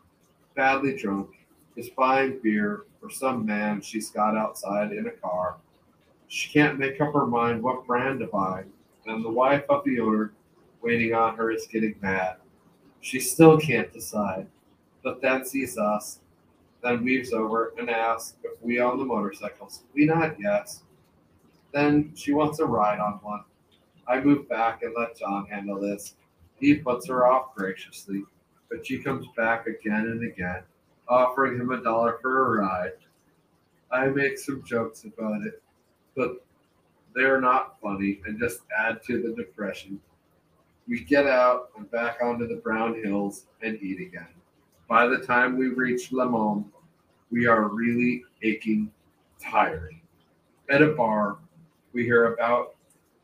badly 0.55 0.95
drunk, 0.95 1.34
is 1.75 1.89
buying 1.89 2.39
beer 2.41 2.83
for 3.01 3.09
some 3.09 3.45
man 3.45 3.81
she's 3.81 4.09
got 4.09 4.37
outside 4.37 4.91
in 4.91 5.07
a 5.07 5.11
car. 5.11 5.57
She 6.27 6.49
can't 6.51 6.79
make 6.79 6.99
up 7.01 7.13
her 7.13 7.25
mind 7.25 7.61
what 7.61 7.85
brand 7.85 8.19
to 8.19 8.27
buy, 8.27 8.63
and 9.05 9.23
the 9.23 9.29
wife 9.29 9.63
of 9.69 9.83
the 9.83 9.99
owner 9.99 10.33
waiting 10.81 11.13
on 11.13 11.35
her 11.35 11.51
is 11.51 11.67
getting 11.67 11.95
mad. 12.01 12.37
She 13.01 13.19
still 13.19 13.59
can't 13.59 13.93
decide, 13.93 14.47
but 15.03 15.21
then 15.21 15.45
sees 15.45 15.77
us, 15.77 16.19
then 16.81 17.03
weaves 17.03 17.33
over 17.33 17.73
and 17.77 17.89
asks 17.89 18.37
if 18.43 18.51
we 18.61 18.79
own 18.79 18.97
the 18.97 19.05
motorcycles. 19.05 19.83
We 19.93 20.05
nod 20.05 20.35
yes. 20.39 20.83
Then 21.73 22.11
she 22.15 22.31
wants 22.33 22.59
a 22.59 22.65
ride 22.65 22.99
on 22.99 23.19
one. 23.21 23.43
I 24.07 24.21
move 24.21 24.47
back 24.47 24.83
and 24.83 24.93
let 24.97 25.17
John 25.17 25.45
handle 25.47 25.79
this. 25.79 26.15
He 26.59 26.75
puts 26.75 27.07
her 27.07 27.27
off 27.27 27.55
graciously, 27.55 28.23
but 28.69 28.85
she 28.85 28.99
comes 28.99 29.25
back 29.35 29.67
again 29.67 30.07
and 30.07 30.31
again. 30.31 30.63
Offering 31.07 31.59
him 31.59 31.71
a 31.71 31.81
dollar 31.81 32.17
for 32.21 32.57
a 32.57 32.61
ride. 32.61 32.93
I 33.91 34.07
make 34.07 34.37
some 34.37 34.63
jokes 34.63 35.05
about 35.05 35.45
it, 35.45 35.61
but 36.15 36.43
they're 37.15 37.39
not 37.39 37.79
funny 37.81 38.21
and 38.25 38.39
just 38.39 38.61
add 38.77 39.01
to 39.03 39.21
the 39.21 39.33
depression. 39.35 39.99
We 40.87 41.03
get 41.03 41.25
out 41.25 41.69
and 41.77 41.89
back 41.89 42.17
onto 42.21 42.47
the 42.47 42.57
brown 42.57 43.01
hills 43.03 43.45
and 43.61 43.81
eat 43.81 43.99
again. 44.01 44.27
By 44.87 45.07
the 45.07 45.17
time 45.17 45.57
we 45.57 45.69
reach 45.69 46.11
Le 46.11 46.29
Mans, 46.29 46.65
we 47.31 47.47
are 47.47 47.69
really 47.69 48.23
aching 48.43 48.91
tired. 49.41 49.95
At 50.69 50.81
a 50.81 50.93
bar, 50.93 51.37
we 51.93 52.03
hear 52.03 52.33
about 52.33 52.75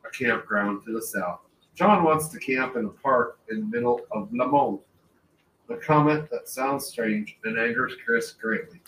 a 0.06 0.10
campground 0.10 0.84
to 0.86 0.94
the 0.94 1.02
south. 1.02 1.42
John 1.76 2.04
wants 2.04 2.30
to 2.30 2.40
camp 2.40 2.76
in 2.76 2.86
a 2.86 2.90
park 2.90 3.40
in 3.50 3.60
the 3.60 3.66
middle 3.66 4.02
of 4.12 4.32
Le 4.34 4.48
Mans. 4.48 4.80
A 5.72 5.78
comment 5.78 6.30
that 6.32 6.50
sounds 6.50 6.86
strange 6.86 7.38
and 7.46 7.58
angers 7.58 7.94
Chris 8.04 8.34
greatly. 8.34 8.82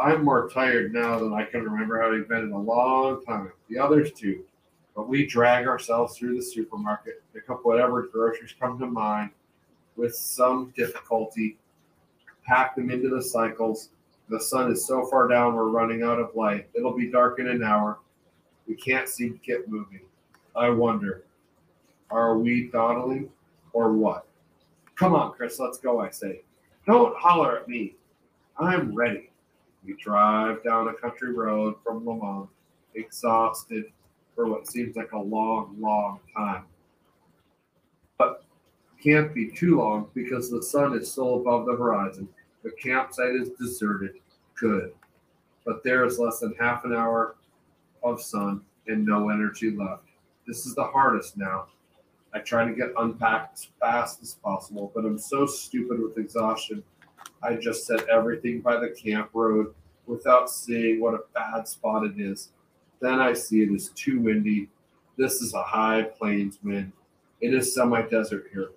I'm 0.00 0.24
more 0.24 0.48
tired 0.48 0.90
now 0.90 1.18
than 1.18 1.34
I 1.34 1.44
can 1.44 1.62
remember 1.62 2.00
having 2.00 2.24
been 2.24 2.44
in 2.44 2.52
a 2.52 2.58
long 2.58 3.22
time. 3.24 3.52
The 3.68 3.78
others 3.78 4.12
too. 4.12 4.42
But 4.96 5.08
we 5.08 5.26
drag 5.26 5.66
ourselves 5.66 6.16
through 6.16 6.36
the 6.36 6.42
supermarket, 6.42 7.22
pick 7.34 7.50
up 7.50 7.60
whatever 7.64 8.06
groceries 8.06 8.54
come 8.58 8.78
to 8.78 8.86
mind 8.86 9.30
with 9.96 10.14
some 10.14 10.72
difficulty, 10.74 11.58
pack 12.46 12.76
them 12.76 12.90
into 12.90 13.10
the 13.10 13.22
cycles. 13.22 13.90
The 14.30 14.40
sun 14.40 14.72
is 14.72 14.86
so 14.86 15.04
far 15.04 15.28
down, 15.28 15.54
we're 15.54 15.68
running 15.68 16.02
out 16.02 16.18
of 16.18 16.34
light. 16.34 16.66
It'll 16.72 16.96
be 16.96 17.10
dark 17.10 17.40
in 17.40 17.48
an 17.48 17.62
hour. 17.62 17.98
We 18.66 18.74
can't 18.74 19.08
seem 19.08 19.34
to 19.34 19.44
get 19.44 19.68
moving. 19.68 20.00
I 20.56 20.70
wonder, 20.70 21.24
are 22.10 22.38
we 22.38 22.70
dawdling 22.70 23.28
or 23.74 23.92
what? 23.92 24.26
Come 25.02 25.16
on, 25.16 25.32
Chris, 25.32 25.58
let's 25.58 25.78
go, 25.78 25.98
I 25.98 26.10
say. 26.10 26.42
Don't 26.86 27.16
holler 27.16 27.58
at 27.58 27.66
me. 27.66 27.96
I'm 28.56 28.94
ready. 28.94 29.32
We 29.84 29.94
drive 29.94 30.62
down 30.62 30.86
a 30.86 30.94
country 30.94 31.34
road 31.34 31.74
from 31.82 32.06
Le 32.06 32.16
Mans, 32.16 32.48
exhausted 32.94 33.86
for 34.36 34.46
what 34.46 34.70
seems 34.70 34.94
like 34.94 35.10
a 35.10 35.18
long, 35.18 35.74
long 35.80 36.20
time. 36.36 36.66
But 38.16 38.44
can't 39.02 39.34
be 39.34 39.50
too 39.50 39.78
long 39.78 40.06
because 40.14 40.52
the 40.52 40.62
sun 40.62 40.96
is 40.96 41.10
still 41.10 41.40
above 41.40 41.66
the 41.66 41.74
horizon. 41.74 42.28
The 42.62 42.70
campsite 42.70 43.34
is 43.34 43.50
deserted. 43.58 44.20
Good. 44.54 44.92
But 45.66 45.82
there 45.82 46.04
is 46.04 46.20
less 46.20 46.38
than 46.38 46.54
half 46.60 46.84
an 46.84 46.94
hour 46.94 47.34
of 48.04 48.22
sun 48.22 48.60
and 48.86 49.04
no 49.04 49.30
energy 49.30 49.72
left. 49.72 50.04
This 50.46 50.64
is 50.64 50.76
the 50.76 50.84
hardest 50.84 51.36
now. 51.36 51.66
I 52.34 52.38
try 52.38 52.64
to 52.64 52.74
get 52.74 52.92
unpacked 52.98 53.54
as 53.54 53.68
fast 53.80 54.22
as 54.22 54.34
possible, 54.34 54.90
but 54.94 55.04
I'm 55.04 55.18
so 55.18 55.46
stupid 55.46 56.00
with 56.00 56.16
exhaustion. 56.16 56.82
I 57.42 57.56
just 57.56 57.86
set 57.86 58.08
everything 58.08 58.60
by 58.60 58.76
the 58.76 58.88
camp 58.88 59.30
road 59.34 59.74
without 60.06 60.50
seeing 60.50 61.00
what 61.00 61.14
a 61.14 61.24
bad 61.34 61.68
spot 61.68 62.04
it 62.04 62.18
is. 62.18 62.50
Then 63.00 63.20
I 63.20 63.32
see 63.32 63.62
it 63.62 63.70
is 63.70 63.90
too 63.90 64.20
windy. 64.20 64.68
This 65.16 65.42
is 65.42 65.54
a 65.54 65.62
high 65.62 66.02
plains 66.02 66.58
wind. 66.62 66.92
It 67.40 67.52
is 67.52 67.74
semi 67.74 68.02
desert 68.02 68.46
here. 68.52 68.70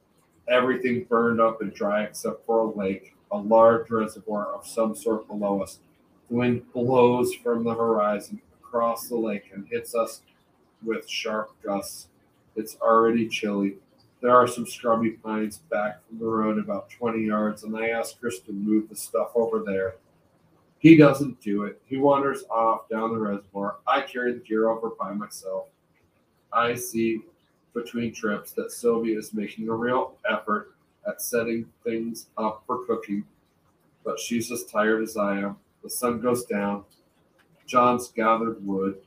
Everything 0.47 1.05
burned 1.05 1.39
up 1.39 1.61
and 1.61 1.73
dry 1.73 2.03
except 2.03 2.45
for 2.45 2.59
a 2.59 2.71
lake, 2.71 3.15
a 3.31 3.37
large 3.37 3.89
reservoir 3.89 4.53
of 4.53 4.67
some 4.67 4.95
sort 4.95 5.27
below 5.27 5.61
us. 5.61 5.79
The 6.29 6.35
wind 6.35 6.71
blows 6.73 7.33
from 7.35 7.63
the 7.63 7.73
horizon 7.73 8.41
across 8.59 9.07
the 9.07 9.15
lake 9.15 9.51
and 9.53 9.67
hits 9.67 9.95
us 9.95 10.21
with 10.83 11.07
sharp 11.07 11.51
gusts. 11.63 12.07
It's 12.55 12.77
already 12.81 13.27
chilly. 13.27 13.75
There 14.21 14.35
are 14.35 14.47
some 14.47 14.65
scrubby 14.65 15.11
pines 15.11 15.59
back 15.69 16.05
from 16.07 16.19
the 16.19 16.25
road 16.25 16.57
about 16.57 16.89
20 16.89 17.23
yards, 17.23 17.63
and 17.63 17.75
I 17.75 17.89
ask 17.89 18.19
Chris 18.19 18.39
to 18.39 18.53
move 18.53 18.89
the 18.89 18.95
stuff 18.95 19.31
over 19.35 19.63
there. 19.65 19.95
He 20.79 20.95
doesn't 20.95 21.41
do 21.41 21.63
it. 21.63 21.81
He 21.85 21.97
wanders 21.97 22.43
off 22.49 22.87
down 22.89 23.13
the 23.13 23.19
reservoir. 23.19 23.77
I 23.87 24.01
carry 24.01 24.33
the 24.33 24.39
gear 24.39 24.69
over 24.69 24.91
by 24.99 25.13
myself. 25.13 25.67
I 26.51 26.75
see 26.75 27.21
between 27.73 28.13
trips 28.13 28.51
that 28.53 28.71
Sylvia 28.71 29.17
is 29.17 29.33
making 29.33 29.67
a 29.67 29.73
real 29.73 30.15
effort 30.29 30.75
at 31.07 31.21
setting 31.21 31.65
things 31.83 32.27
up 32.37 32.63
for 32.65 32.85
cooking, 32.85 33.25
but 34.03 34.19
she's 34.19 34.51
as 34.51 34.63
tired 34.65 35.03
as 35.03 35.17
I 35.17 35.39
am. 35.39 35.57
The 35.83 35.89
sun 35.89 36.21
goes 36.21 36.45
down. 36.45 36.85
John's 37.67 38.09
gathered 38.09 38.65
wood, 38.65 39.01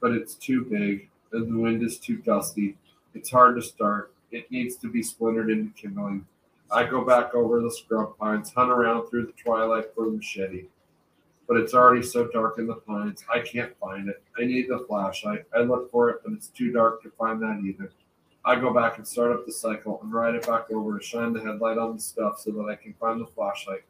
but 0.00 0.12
it's 0.12 0.34
too 0.34 0.64
big 0.64 1.08
and 1.32 1.52
the 1.52 1.58
wind 1.58 1.82
is 1.82 1.98
too 1.98 2.18
gusty. 2.18 2.76
It's 3.14 3.30
hard 3.30 3.56
to 3.56 3.62
start. 3.62 4.12
It 4.30 4.50
needs 4.50 4.76
to 4.76 4.88
be 4.88 5.02
splintered 5.02 5.50
into 5.50 5.72
kindling. 5.74 6.26
I 6.70 6.84
go 6.84 7.04
back 7.04 7.34
over 7.34 7.60
the 7.60 7.70
scrub 7.70 8.16
pines, 8.18 8.52
hunt 8.52 8.70
around 8.70 9.08
through 9.08 9.26
the 9.26 9.32
twilight 9.32 9.92
for 9.94 10.04
the 10.04 10.12
machete. 10.12 10.66
But 11.48 11.56
it's 11.56 11.74
already 11.74 12.02
so 12.02 12.28
dark 12.28 12.58
in 12.58 12.68
the 12.68 12.76
pines, 12.76 13.24
I 13.32 13.40
can't 13.40 13.76
find 13.78 14.08
it. 14.08 14.22
I 14.38 14.44
need 14.44 14.68
the 14.68 14.84
flashlight. 14.86 15.46
I 15.52 15.62
look 15.62 15.90
for 15.90 16.08
it, 16.10 16.20
but 16.22 16.32
it's 16.32 16.46
too 16.46 16.70
dark 16.70 17.02
to 17.02 17.10
find 17.10 17.42
that 17.42 17.62
either. 17.64 17.90
I 18.44 18.54
go 18.54 18.72
back 18.72 18.98
and 18.98 19.06
start 19.06 19.32
up 19.32 19.44
the 19.44 19.52
cycle 19.52 20.00
and 20.02 20.12
ride 20.12 20.36
it 20.36 20.46
back 20.46 20.70
over 20.70 20.96
to 20.96 21.04
shine 21.04 21.32
the 21.32 21.40
headlight 21.40 21.76
on 21.76 21.96
the 21.96 22.00
stuff 22.00 22.38
so 22.38 22.52
that 22.52 22.68
I 22.70 22.76
can 22.76 22.94
find 22.94 23.20
the 23.20 23.26
flashlight. 23.26 23.82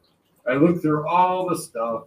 I 0.49 0.53
look 0.53 0.81
through 0.81 1.07
all 1.07 1.47
the 1.47 1.57
stuff 1.57 2.05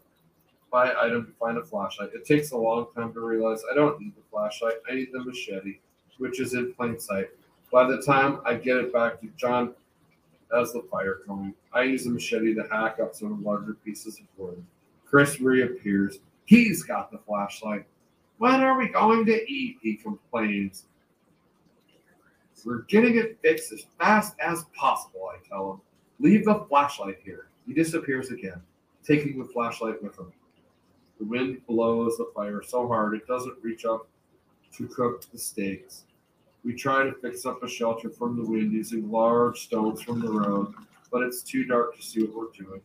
by 0.75 0.93
item 1.01 1.25
to 1.25 1.33
find 1.35 1.57
a 1.57 1.63
flashlight. 1.63 2.11
It 2.15 2.25
takes 2.25 2.51
a 2.51 2.57
long 2.57 2.89
time 2.97 3.13
to 3.13 3.21
realize 3.21 3.63
I 3.71 3.77
don't 3.77 4.01
need 4.01 4.17
the 4.17 4.23
flashlight. 4.29 4.75
I 4.91 4.97
need 4.97 5.11
the 5.13 5.23
machete, 5.23 5.79
which 6.19 6.41
is 6.41 6.55
in 6.55 6.75
plain 6.75 6.99
sight. 6.99 7.29
By 7.71 7.89
the 7.89 8.03
time 8.03 8.41
I 8.45 8.55
get 8.55 8.79
it 8.79 8.93
back 8.93 9.21
to 9.21 9.29
John 9.37 9.73
as 10.53 10.73
the 10.73 10.83
fire 10.91 11.21
going, 11.29 11.55
I 11.73 11.83
use 11.83 12.03
the 12.03 12.11
machete 12.11 12.55
to 12.55 12.65
hack 12.73 12.99
up 13.01 13.15
some 13.15 13.45
larger 13.45 13.75
pieces 13.85 14.19
of 14.19 14.27
wood. 14.37 14.61
Chris 15.07 15.41
reappears. 15.41 16.19
He's 16.45 16.83
got 16.83 17.13
the 17.13 17.19
flashlight. 17.19 17.87
When 18.39 18.61
are 18.61 18.77
we 18.77 18.89
going 18.89 19.27
to 19.27 19.49
eat? 19.49 19.77
He 19.81 19.95
complains. 19.95 20.87
We're 22.65 22.83
getting 22.89 23.17
it 23.17 23.39
fixed 23.43 23.71
as 23.71 23.87
fast 24.01 24.35
as 24.41 24.65
possible, 24.77 25.31
I 25.33 25.37
tell 25.49 25.71
him. 25.71 25.81
Leave 26.19 26.45
the 26.47 26.67
flashlight 26.69 27.19
here. 27.23 27.47
He 27.65 27.75
disappears 27.75 28.33
again, 28.33 28.61
taking 29.07 29.39
the 29.39 29.45
flashlight 29.45 30.03
with 30.03 30.19
him. 30.19 30.33
The 31.19 31.25
wind 31.25 31.61
blows 31.67 32.17
the 32.17 32.31
fire 32.35 32.63
so 32.63 32.89
hard 32.89 33.15
it 33.15 33.27
doesn't 33.27 33.63
reach 33.63 33.85
up 33.85 34.07
to 34.77 34.89
cook 34.89 35.31
the 35.31 35.39
steaks. 35.39 36.05
We 36.65 36.75
try 36.75 37.05
to 37.05 37.13
fix 37.13 37.45
up 37.45 37.63
a 37.63 37.69
shelter 37.69 38.11
from 38.11 38.37
the 38.37 38.51
wind 38.51 38.73
using 38.73 39.11
large 39.11 39.61
stones 39.61 40.03
from 40.03 40.21
the 40.21 40.33
road, 40.33 40.75
but 41.13 41.23
it's 41.23 41.43
too 41.43 41.65
dark 41.65 41.97
to 41.97 42.03
see 42.03 42.25
what 42.25 42.35
we're 42.35 42.65
doing. 42.65 42.81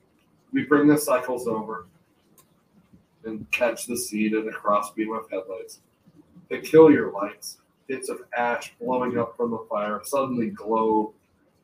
We 0.52 0.64
bring 0.64 0.88
the 0.88 0.98
cycles 0.98 1.48
over 1.48 1.88
and 3.24 3.50
catch 3.52 3.86
the 3.86 3.98
scene 3.98 4.36
in 4.36 4.48
a 4.48 4.52
crossbeam 4.52 5.14
of 5.14 5.30
headlights. 5.32 5.80
Peculiar 6.50 7.12
lights, 7.12 7.58
bits 7.88 8.10
of 8.10 8.22
ash 8.38 8.74
blowing 8.80 9.18
up 9.18 9.36
from 9.38 9.52
the 9.52 9.66
fire, 9.70 10.02
suddenly 10.04 10.50
glow 10.50 11.14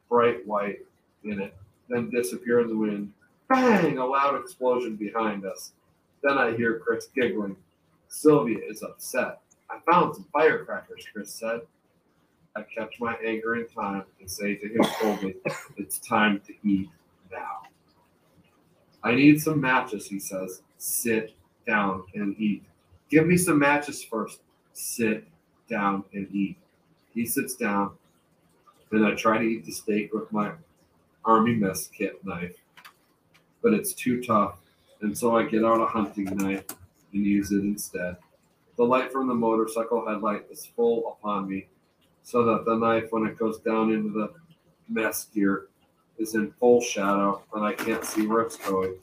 bright 0.09 0.45
white 0.47 0.79
in 1.23 1.41
it, 1.41 1.55
then 1.89 2.09
disappear 2.09 2.61
in 2.61 2.67
the 2.67 2.77
wind. 2.77 3.11
Bang! 3.49 3.97
A 3.97 4.05
loud 4.05 4.39
explosion 4.39 4.95
behind 4.95 5.45
us. 5.45 5.73
Then 6.25 6.39
I 6.39 6.57
hear 6.57 6.79
Chris 6.79 7.07
giggling. 7.13 7.55
Sylvia 8.07 8.57
is 8.67 8.81
upset. 8.81 9.41
I 9.69 9.77
found 9.89 10.15
some 10.15 10.25
firecrackers, 10.33 11.05
Chris 11.13 11.31
said. 11.31 11.61
I 12.55 12.63
catch 12.63 12.99
my 12.99 13.13
anger 13.23 13.57
in 13.57 13.67
time 13.67 14.05
and 14.19 14.29
say 14.29 14.55
to 14.55 14.67
him 14.67 14.83
coldly, 14.99 15.35
It's 15.77 15.99
time 15.99 16.41
to 16.47 16.53
eat 16.67 16.89
now. 17.31 17.69
I 19.03 19.13
need 19.13 19.39
some 19.39 19.61
matches, 19.61 20.07
he 20.07 20.17
says. 20.17 20.63
Sit 20.79 21.35
down 21.67 22.05
and 22.15 22.35
eat. 22.39 22.63
Give 23.11 23.27
me 23.27 23.37
some 23.37 23.59
matches 23.59 24.03
first. 24.03 24.39
Sit 24.73 25.27
down 25.69 26.05
and 26.13 26.27
eat. 26.33 26.57
He 27.13 27.27
sits 27.27 27.53
down, 27.55 27.91
and 28.91 29.05
I 29.05 29.13
try 29.13 29.37
to 29.37 29.43
eat 29.43 29.65
the 29.65 29.71
steak 29.71 30.11
with 30.11 30.31
my 30.31 30.53
army 31.23 31.53
mess 31.53 31.87
kit 31.87 32.25
knife, 32.25 32.55
but 33.61 33.73
it's 33.75 33.93
too 33.93 34.23
tough, 34.23 34.57
and 35.05 35.15
so 35.15 35.37
I 35.37 35.43
get 35.43 35.63
out 35.63 35.79
a 35.79 35.85
hunting 35.85 36.25
knife 36.35 36.65
and 37.13 37.25
use 37.25 37.51
it 37.51 37.59
instead. 37.59 38.17
The 38.75 38.83
light 38.83 39.11
from 39.11 39.27
the 39.27 39.35
motorcycle 39.35 40.05
headlight 40.05 40.47
is 40.49 40.65
full 40.65 41.17
upon 41.19 41.47
me, 41.47 41.67
so 42.23 42.43
that 42.43 42.65
the 42.65 42.75
knife, 42.75 43.11
when 43.11 43.25
it 43.27 43.37
goes 43.37 43.59
down 43.59 43.93
into 43.93 44.09
the 44.09 44.33
mess 44.89 45.25
gear, 45.25 45.67
is 46.17 46.33
in 46.33 46.51
full 46.53 46.81
shadow 46.81 47.43
and 47.53 47.63
I 47.63 47.73
can't 47.73 48.03
see 48.03 48.25
where 48.25 48.41
it's 48.41 48.57
going. 48.57 48.95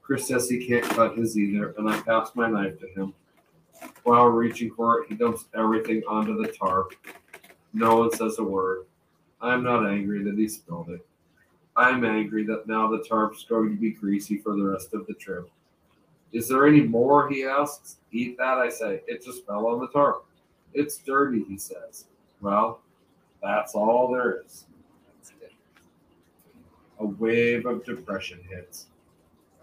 Chris 0.00 0.26
says 0.26 0.48
he 0.48 0.66
can't 0.66 0.84
cut 0.84 1.18
his 1.18 1.38
either, 1.38 1.74
and 1.76 1.88
I 1.88 2.00
pass 2.00 2.30
my 2.34 2.48
knife 2.48 2.80
to 2.80 2.86
him. 2.88 3.14
While 4.04 4.28
reaching 4.28 4.72
for 4.74 5.02
it, 5.02 5.08
he 5.08 5.14
dumps 5.14 5.44
everything 5.54 6.02
onto 6.08 6.40
the 6.42 6.48
tarp. 6.48 6.94
No 7.74 7.96
one 7.96 8.12
says 8.12 8.38
a 8.38 8.42
word. 8.42 8.86
I'm 9.40 9.62
not 9.62 9.86
angry 9.86 10.24
that 10.24 10.38
he 10.38 10.48
spilled 10.48 10.88
it. 10.88 11.06
I'm 11.76 12.04
angry 12.04 12.44
that 12.44 12.66
now 12.66 12.88
the 12.88 13.02
tarp's 13.02 13.44
going 13.44 13.70
to 13.70 13.80
be 13.80 13.92
greasy 13.92 14.38
for 14.38 14.54
the 14.54 14.62
rest 14.62 14.92
of 14.94 15.06
the 15.06 15.14
trip. 15.14 15.50
Is 16.32 16.48
there 16.48 16.66
any 16.66 16.82
more? 16.82 17.28
He 17.28 17.44
asks. 17.44 17.96
Eat 18.10 18.36
that, 18.38 18.58
I 18.58 18.68
say. 18.68 19.02
It 19.06 19.24
just 19.24 19.46
fell 19.46 19.66
on 19.66 19.80
the 19.80 19.88
tarp. 19.88 20.26
It's 20.74 20.98
dirty, 20.98 21.44
he 21.44 21.56
says. 21.56 22.06
Well, 22.40 22.80
that's 23.42 23.74
all 23.74 24.10
there 24.12 24.42
is. 24.44 24.66
A 27.00 27.06
wave 27.06 27.66
of 27.66 27.84
depression 27.84 28.40
hits. 28.48 28.86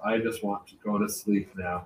I 0.04 0.18
just 0.18 0.44
want 0.44 0.68
to 0.68 0.76
go 0.84 0.98
to 0.98 1.08
sleep 1.08 1.56
now. 1.58 1.86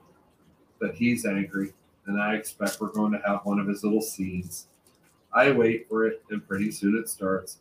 But 0.79 0.95
he's 0.95 1.25
angry, 1.25 1.73
and 2.07 2.21
I 2.21 2.35
expect 2.35 2.81
we're 2.81 2.89
going 2.89 3.11
to 3.13 3.21
have 3.25 3.41
one 3.43 3.59
of 3.59 3.67
his 3.67 3.83
little 3.83 4.01
scenes. 4.01 4.67
I 5.33 5.51
wait 5.51 5.87
for 5.87 6.05
it, 6.05 6.23
and 6.29 6.45
pretty 6.45 6.71
soon 6.71 6.97
it 6.97 7.09
starts. 7.09 7.59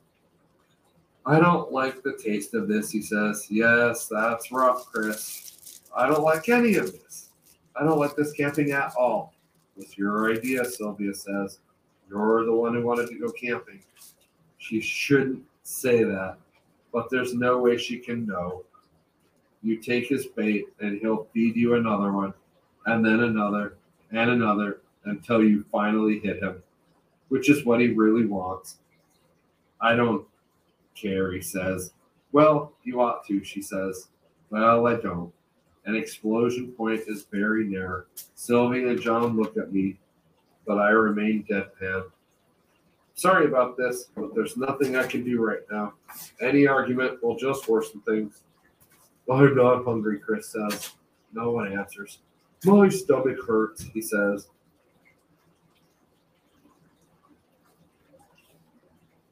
I 1.25 1.39
don't 1.39 1.71
like 1.71 2.03
the 2.03 2.19
taste 2.23 2.55
of 2.55 2.67
this, 2.67 2.91
he 2.91 3.01
says. 3.01 3.47
Yes, 3.49 4.09
that's 4.09 4.51
rough, 4.51 4.87
Chris. 4.87 5.81
I 5.97 6.09
don't 6.09 6.23
like 6.23 6.49
any 6.49 6.75
of 6.77 6.93
this. 6.93 7.31
I 7.77 7.85
don't 7.85 7.99
like 7.99 8.17
this 8.17 8.33
camping 8.33 8.73
at 8.73 8.93
all. 8.97 9.33
It's 9.77 9.97
your 9.97 10.33
idea, 10.33 10.65
Sylvia 10.65 11.15
says. 11.15 11.61
You're 12.11 12.45
the 12.45 12.53
one 12.53 12.75
who 12.75 12.85
wanted 12.85 13.09
to 13.09 13.19
go 13.19 13.31
camping. 13.31 13.83
She 14.59 14.81
shouldn't 14.81 15.43
say 15.63 16.03
that, 16.03 16.37
but 16.93 17.09
there's 17.11 17.35
no 17.35 17.59
way 17.59 17.79
she 17.79 17.99
can 17.99 18.27
know. 18.27 18.65
You 19.63 19.77
take 19.77 20.09
his 20.09 20.27
bait, 20.27 20.67
and 20.81 21.01
he'll 21.01 21.29
feed 21.33 21.57
you 21.57 21.75
another 21.75 22.13
one, 22.13 22.35
and 22.87 23.05
then 23.05 23.21
another, 23.21 23.77
and 24.11 24.31
another, 24.31 24.81
until 25.05 25.43
you 25.43 25.65
finally 25.71 26.19
hit 26.19 26.43
him, 26.43 26.63
which 27.29 27.49
is 27.49 27.65
what 27.65 27.81
he 27.81 27.89
really 27.89 28.27
wants. 28.27 28.79
I 29.81 29.95
don't 29.95 30.27
he 30.95 31.41
says. 31.41 31.93
Well, 32.33 32.73
you 32.83 33.01
ought 33.01 33.27
to, 33.27 33.45
she 33.45 33.63
says. 33.63 34.09
Well, 34.51 34.87
I 34.87 34.95
don't. 34.97 35.33
An 35.85 35.97
explosion 35.97 36.73
point 36.73 37.03
is 37.07 37.27
very 37.31 37.65
near. 37.65 38.07
Sylvia 38.35 38.89
and 38.89 39.01
John 39.01 39.37
look 39.37 39.57
at 39.57 39.73
me, 39.73 39.99
but 40.67 40.79
I 40.79 40.91
remain 40.91 41.45
deadpan. 41.51 42.05
Sorry 43.15 43.47
about 43.47 43.77
this, 43.77 44.05
but 44.15 44.35
there's 44.35 44.57
nothing 44.57 44.97
I 44.97 45.07
can 45.07 45.25
do 45.25 45.41
right 45.41 45.63
now. 45.71 45.95
Any 46.41 46.67
argument 46.67 47.23
will 47.23 47.37
just 47.37 47.69
worsen 47.69 48.01
things. 48.03 48.43
I'm 49.31 49.55
not 49.55 49.85
hungry, 49.85 50.19
Chris 50.19 50.49
says. 50.53 50.93
No 51.33 51.51
one 51.53 51.73
answers. 51.73 52.19
My 52.65 52.89
stomach 52.89 53.39
hurts, 53.47 53.83
he 53.83 54.01
says. 54.01 54.49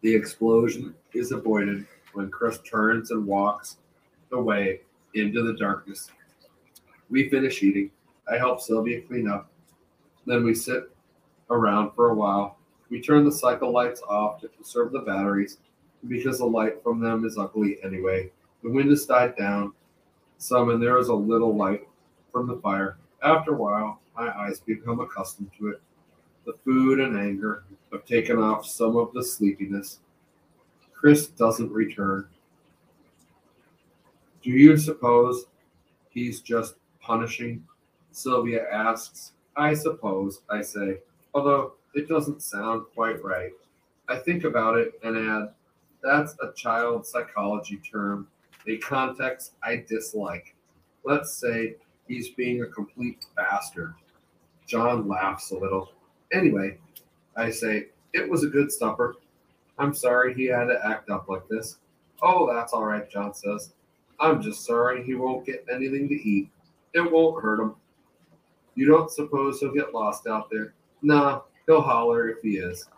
The 0.03 0.15
explosion 0.15 0.95
is 1.13 1.33
avoided 1.33 1.87
when 2.15 2.31
Chris 2.31 2.59
turns 2.61 3.11
and 3.11 3.27
walks 3.27 3.77
away 4.33 4.81
into 5.15 5.43
the 5.43 5.55
darkness. 5.55 6.11
We 7.11 7.29
finish 7.29 7.63
eating. 7.63 7.91
I 8.31 8.39
help 8.39 8.61
Sylvia 8.61 9.03
clean 9.03 9.29
up. 9.29 9.51
Then 10.27 10.45
we 10.45 10.55
sit 10.55 10.91
around 11.51 11.93
for 11.93 12.11
a 12.11 12.15
while. 12.15 12.59
We 12.89 13.01
turn 13.01 13.25
the 13.25 13.33
cycle 13.33 13.73
lights 13.73 14.03
off 14.03 14.41
to 14.41 14.49
conserve 14.49 14.93
the 14.93 15.01
batteries 15.01 15.59
because 16.09 16.39
the 16.39 16.47
light 16.47 16.83
from 16.83 17.01
them 17.01 17.25
is 17.25 17.37
ugly 17.37 17.79
anyway. 17.85 18.31
The 18.63 18.71
wind 18.71 18.91
has 18.91 19.07
died 19.07 19.37
down 19.37 19.73
some, 20.39 20.71
and 20.71 20.83
there 20.83 20.99
is 20.99 21.09
a 21.09 21.15
little 21.15 21.55
light 21.55 21.87
from 22.33 22.47
the 22.47 22.57
fire. 22.57 22.97
After 23.23 23.55
a 23.55 23.57
while, 23.57 24.01
my 24.17 24.35
eyes 24.39 24.61
become 24.61 25.01
accustomed 25.01 25.51
to 25.59 25.69
it. 25.69 25.83
The 26.51 26.59
food 26.65 26.99
and 26.99 27.17
anger 27.17 27.63
have 27.93 28.05
taken 28.05 28.39
off 28.39 28.67
some 28.67 28.97
of 28.97 29.13
the 29.13 29.23
sleepiness. 29.23 30.01
Chris 30.93 31.29
doesn't 31.29 31.71
return. 31.71 32.27
Do 34.43 34.51
you 34.51 34.77
suppose 34.77 35.45
he's 36.09 36.41
just 36.41 36.75
punishing? 37.01 37.65
Sylvia 38.11 38.69
asks. 38.69 39.31
I 39.55 39.75
suppose, 39.75 40.41
I 40.51 40.63
say, 40.63 40.99
although 41.35 41.75
it 41.95 42.09
doesn't 42.09 42.43
sound 42.43 42.87
quite 42.95 43.23
right. 43.23 43.53
I 44.09 44.19
think 44.19 44.43
about 44.43 44.77
it 44.77 44.95
and 45.05 45.17
add, 45.17 45.55
that's 46.03 46.35
a 46.43 46.53
child 46.55 47.07
psychology 47.07 47.77
term, 47.77 48.27
a 48.67 48.77
context 48.79 49.53
I 49.63 49.85
dislike. 49.89 50.57
Let's 51.05 51.33
say 51.33 51.77
he's 52.09 52.31
being 52.31 52.63
a 52.63 52.67
complete 52.67 53.25
bastard. 53.37 53.95
John 54.67 55.07
laughs 55.07 55.53
a 55.53 55.57
little. 55.57 55.93
Anyway, 56.33 56.79
I 57.37 57.51
say, 57.51 57.87
it 58.13 58.29
was 58.29 58.45
a 58.45 58.49
good 58.49 58.71
supper. 58.71 59.17
I'm 59.79 59.95
sorry 59.95 60.35
he 60.35 60.47
had 60.47 60.67
to 60.67 60.79
act 60.85 61.11
up 61.11 61.29
like 61.29 61.47
this. 61.49 61.79
Oh, 62.23 62.53
that's 62.53 62.73
all 62.73 62.85
right, 62.85 63.11
John 63.11 63.35
says. 63.35 63.73
I'm 64.19 64.43
just 64.43 64.67
sorry 64.67 65.03
he 65.03 65.15
won't 65.15 65.47
get 65.47 65.65
anything 65.73 66.09
to 66.09 66.15
eat. 66.15 66.51
It 66.93 67.11
won't 67.11 67.43
hurt 67.43 67.61
him. 67.61 67.75
You 68.75 68.87
don't 68.87 69.11
suppose 69.11 69.61
he'll 69.61 69.73
get 69.73 69.95
lost 69.95 70.27
out 70.27 70.51
there? 70.51 70.75
Nah, 71.03 71.41
he'll 71.67 71.81
holler 71.81 72.29
if 72.29 72.43
he 72.43 72.59
is. 72.59 72.89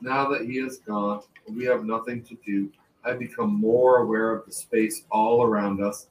Now 0.00 0.28
that 0.30 0.46
he 0.46 0.58
is 0.58 0.78
gone, 0.78 1.22
we 1.48 1.64
have 1.66 1.84
nothing 1.84 2.22
to 2.24 2.36
do. 2.44 2.70
I 3.04 3.12
become 3.12 3.54
more 3.54 3.98
aware 3.98 4.32
of 4.32 4.46
the 4.46 4.52
space 4.52 5.04
all 5.10 5.42
around 5.42 5.82
us. 5.82 6.08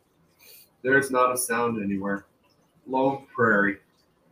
There's 0.84 1.12
not 1.12 1.34
a 1.34 1.38
sound 1.38 1.82
anywhere. 1.84 2.26
Lone 2.88 3.26
prairie. 3.34 3.78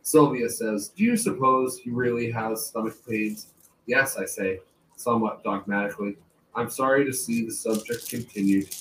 Sylvia 0.02 0.48
says, 0.48 0.88
Do 0.88 1.04
you 1.04 1.16
suppose 1.16 1.78
he 1.78 1.90
really 1.90 2.30
has 2.30 2.66
stomach 2.66 2.96
pains? 3.08 3.48
Yes, 3.86 4.16
I 4.16 4.24
say, 4.24 4.60
somewhat 4.96 5.42
dogmatically. 5.44 6.16
I'm 6.54 6.70
sorry 6.70 7.04
to 7.04 7.12
see 7.12 7.44
the 7.44 7.52
subject 7.52 8.08
continued, 8.08 8.74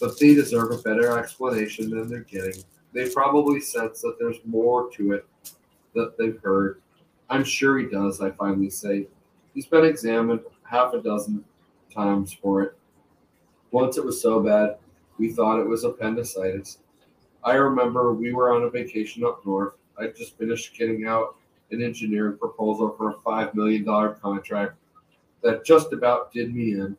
but 0.00 0.18
they 0.18 0.34
deserve 0.34 0.70
a 0.70 0.82
better 0.82 1.18
explanation 1.18 1.90
than 1.90 2.08
they're 2.08 2.20
getting. 2.20 2.62
They 2.92 3.08
probably 3.10 3.60
sense 3.60 4.00
that 4.02 4.16
there's 4.18 4.38
more 4.44 4.90
to 4.92 5.12
it 5.12 5.26
that 5.94 6.16
they've 6.18 6.40
heard. 6.42 6.80
I'm 7.30 7.44
sure 7.44 7.78
he 7.78 7.86
does, 7.86 8.20
I 8.20 8.30
finally 8.32 8.70
say. 8.70 9.08
He's 9.54 9.66
been 9.66 9.84
examined 9.84 10.40
half 10.62 10.92
a 10.92 11.00
dozen 11.00 11.44
times 11.92 12.32
for 12.32 12.62
it. 12.62 12.76
Once 13.70 13.96
it 13.96 14.04
was 14.04 14.20
so 14.20 14.40
bad, 14.40 14.76
we 15.18 15.32
thought 15.32 15.60
it 15.60 15.66
was 15.66 15.84
appendicitis. 15.84 16.78
I 17.42 17.54
remember 17.54 18.12
we 18.12 18.32
were 18.32 18.52
on 18.52 18.62
a 18.64 18.70
vacation 18.70 19.24
up 19.24 19.44
north. 19.44 19.74
I 19.98 20.08
just 20.08 20.36
finished 20.38 20.76
getting 20.76 21.06
out 21.06 21.36
an 21.70 21.82
engineering 21.82 22.38
proposal 22.38 22.94
for 22.96 23.10
a 23.10 23.14
$5 23.14 23.54
million 23.54 23.84
contract 24.20 24.74
that 25.42 25.64
just 25.64 25.92
about 25.92 26.32
did 26.32 26.54
me 26.54 26.72
in. 26.72 26.96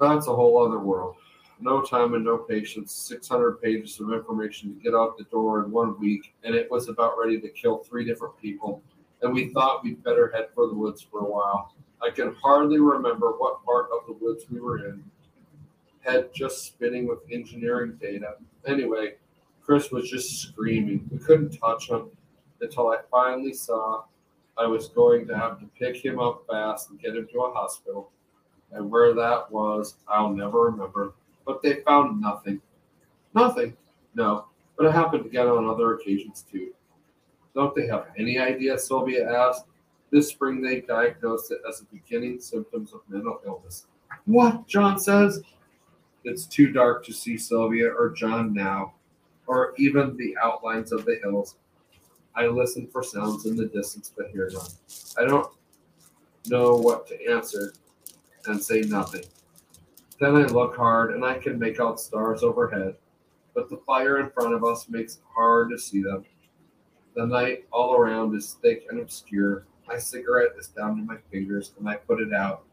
That's 0.00 0.26
a 0.26 0.34
whole 0.34 0.64
other 0.66 0.78
world. 0.78 1.16
No 1.60 1.82
time 1.82 2.14
and 2.14 2.24
no 2.24 2.36
patience, 2.38 2.92
600 2.92 3.62
pages 3.62 3.98
of 4.00 4.12
information 4.12 4.74
to 4.74 4.82
get 4.82 4.94
out 4.94 5.16
the 5.16 5.24
door 5.24 5.64
in 5.64 5.70
one 5.70 5.98
week, 5.98 6.34
and 6.42 6.54
it 6.54 6.70
was 6.70 6.88
about 6.88 7.14
ready 7.18 7.40
to 7.40 7.48
kill 7.48 7.78
three 7.78 8.04
different 8.04 8.36
people. 8.38 8.82
And 9.22 9.32
we 9.32 9.48
thought 9.48 9.82
we'd 9.82 10.02
better 10.02 10.30
head 10.34 10.48
for 10.54 10.66
the 10.66 10.74
woods 10.74 11.00
for 11.00 11.20
a 11.20 11.30
while. 11.30 11.74
I 12.02 12.10
can 12.10 12.34
hardly 12.42 12.80
remember 12.80 13.30
what 13.30 13.64
part 13.64 13.86
of 13.92 14.06
the 14.06 14.12
woods 14.12 14.44
we 14.50 14.60
were 14.60 14.86
in. 14.86 15.02
Head 16.00 16.30
just 16.34 16.66
spinning 16.66 17.06
with 17.06 17.20
engineering 17.32 17.96
data. 18.00 18.34
Anyway, 18.66 19.14
Chris 19.64 19.90
was 19.90 20.10
just 20.10 20.42
screaming. 20.42 21.08
We 21.10 21.18
couldn't 21.18 21.58
touch 21.58 21.88
him 21.88 22.10
until 22.60 22.88
I 22.88 22.98
finally 23.10 23.54
saw 23.54 24.04
I 24.56 24.66
was 24.66 24.88
going 24.88 25.26
to 25.26 25.36
have 25.36 25.58
to 25.60 25.66
pick 25.78 26.04
him 26.04 26.20
up 26.20 26.44
fast 26.48 26.90
and 26.90 27.00
get 27.00 27.16
him 27.16 27.26
to 27.32 27.40
a 27.40 27.52
hospital. 27.52 28.10
And 28.72 28.90
where 28.90 29.14
that 29.14 29.50
was, 29.50 29.96
I'll 30.08 30.30
never 30.30 30.62
remember. 30.62 31.14
But 31.46 31.62
they 31.62 31.76
found 31.82 32.20
nothing. 32.20 32.60
Nothing? 33.34 33.76
No. 34.14 34.46
But 34.76 34.86
it 34.86 34.92
happened 34.92 35.26
again 35.26 35.46
on 35.46 35.68
other 35.68 35.94
occasions 35.94 36.44
too. 36.50 36.72
Don't 37.54 37.74
they 37.74 37.86
have 37.86 38.08
any 38.18 38.38
idea? 38.38 38.78
Sylvia 38.78 39.30
asked. 39.30 39.64
This 40.10 40.28
spring 40.28 40.60
they 40.60 40.80
diagnosed 40.80 41.50
it 41.50 41.58
as 41.68 41.80
the 41.80 41.86
beginning 41.86 42.40
symptoms 42.40 42.92
of 42.92 43.00
mental 43.08 43.40
illness. 43.44 43.86
What? 44.26 44.66
John 44.68 44.98
says. 44.98 45.42
It's 46.24 46.46
too 46.46 46.70
dark 46.70 47.04
to 47.06 47.12
see 47.12 47.36
Sylvia 47.36 47.88
or 47.88 48.10
John 48.10 48.54
now, 48.54 48.94
or 49.46 49.74
even 49.76 50.16
the 50.16 50.36
outlines 50.42 50.92
of 50.92 51.04
the 51.04 51.18
hills. 51.22 51.56
I 52.34 52.46
listen 52.46 52.88
for 52.88 53.02
sounds 53.02 53.46
in 53.46 53.56
the 53.56 53.66
distance, 53.66 54.12
but 54.16 54.30
hear 54.30 54.50
none. 54.52 54.66
I 55.18 55.24
don't 55.24 55.48
know 56.48 56.76
what 56.76 57.06
to 57.08 57.30
answer 57.30 57.74
and 58.46 58.62
say 58.62 58.82
nothing. 58.82 59.24
Then 60.20 60.36
I 60.36 60.44
look 60.46 60.76
hard 60.76 61.14
and 61.14 61.24
I 61.24 61.38
can 61.38 61.58
make 61.58 61.80
out 61.80 62.00
stars 62.00 62.42
overhead, 62.42 62.96
but 63.54 63.68
the 63.68 63.78
fire 63.78 64.18
in 64.18 64.30
front 64.30 64.54
of 64.54 64.64
us 64.64 64.88
makes 64.88 65.16
it 65.16 65.22
hard 65.32 65.70
to 65.70 65.78
see 65.78 66.02
them. 66.02 66.24
The 67.14 67.26
night 67.26 67.64
all 67.72 67.94
around 67.94 68.34
is 68.34 68.56
thick 68.62 68.86
and 68.90 69.00
obscure. 69.00 69.66
My 69.86 69.98
cigarette 69.98 70.52
is 70.58 70.68
down 70.68 70.96
to 70.96 71.02
my 71.02 71.16
fingers 71.30 71.72
and 71.78 71.88
I 71.88 71.96
put 71.96 72.20
it 72.20 72.32
out. 72.32 72.64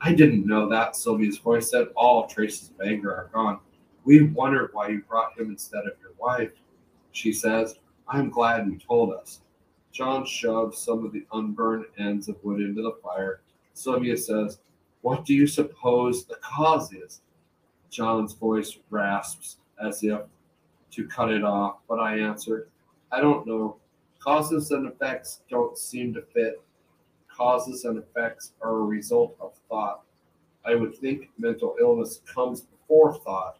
I 0.00 0.12
didn't 0.12 0.46
know 0.46 0.68
that, 0.68 0.96
Sylvia's 0.96 1.38
voice 1.38 1.70
said. 1.70 1.88
All 1.94 2.26
traces 2.26 2.70
of 2.70 2.86
anger 2.86 3.14
are 3.14 3.30
gone. 3.32 3.60
We 4.04 4.22
wondered 4.22 4.70
why 4.72 4.88
you 4.88 5.02
brought 5.02 5.38
him 5.38 5.50
instead 5.50 5.84
of 5.86 5.92
your 6.00 6.12
wife, 6.18 6.52
she 7.12 7.32
says. 7.32 7.76
I'm 8.08 8.30
glad 8.30 8.66
you 8.66 8.78
told 8.78 9.12
us. 9.12 9.40
John 9.92 10.24
shoves 10.26 10.78
some 10.78 11.04
of 11.04 11.12
the 11.12 11.26
unburned 11.32 11.84
ends 11.98 12.28
of 12.28 12.42
wood 12.42 12.60
into 12.60 12.82
the 12.82 12.96
fire. 13.02 13.42
Sylvia 13.74 14.16
says, 14.16 14.58
What 15.02 15.24
do 15.24 15.34
you 15.34 15.46
suppose 15.46 16.24
the 16.24 16.36
cause 16.36 16.92
is? 16.92 17.20
John's 17.90 18.32
voice 18.32 18.78
rasps 18.90 19.58
as 19.82 20.02
if 20.02 20.20
to 20.92 21.06
cut 21.08 21.30
it 21.30 21.44
off, 21.44 21.76
but 21.88 21.98
I 21.98 22.18
answer, 22.18 22.68
I 23.10 23.20
don't 23.20 23.46
know. 23.46 23.76
Causes 24.18 24.70
and 24.70 24.86
effects 24.86 25.42
don't 25.50 25.76
seem 25.76 26.14
to 26.14 26.22
fit. 26.22 26.62
Causes 27.28 27.84
and 27.84 27.98
effects 27.98 28.52
are 28.62 28.76
a 28.76 28.84
result 28.84 29.36
of 29.40 29.52
thought. 29.68 30.02
I 30.64 30.74
would 30.74 30.94
think 30.96 31.30
mental 31.38 31.76
illness 31.80 32.20
comes 32.32 32.62
before 32.62 33.18
thought. 33.18 33.58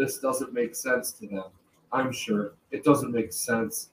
This 0.00 0.16
doesn't 0.18 0.54
make 0.54 0.74
sense 0.74 1.12
to 1.12 1.26
them. 1.26 1.44
I'm 1.92 2.10
sure 2.10 2.54
it 2.70 2.84
doesn't 2.84 3.12
make 3.12 3.34
sense 3.34 3.90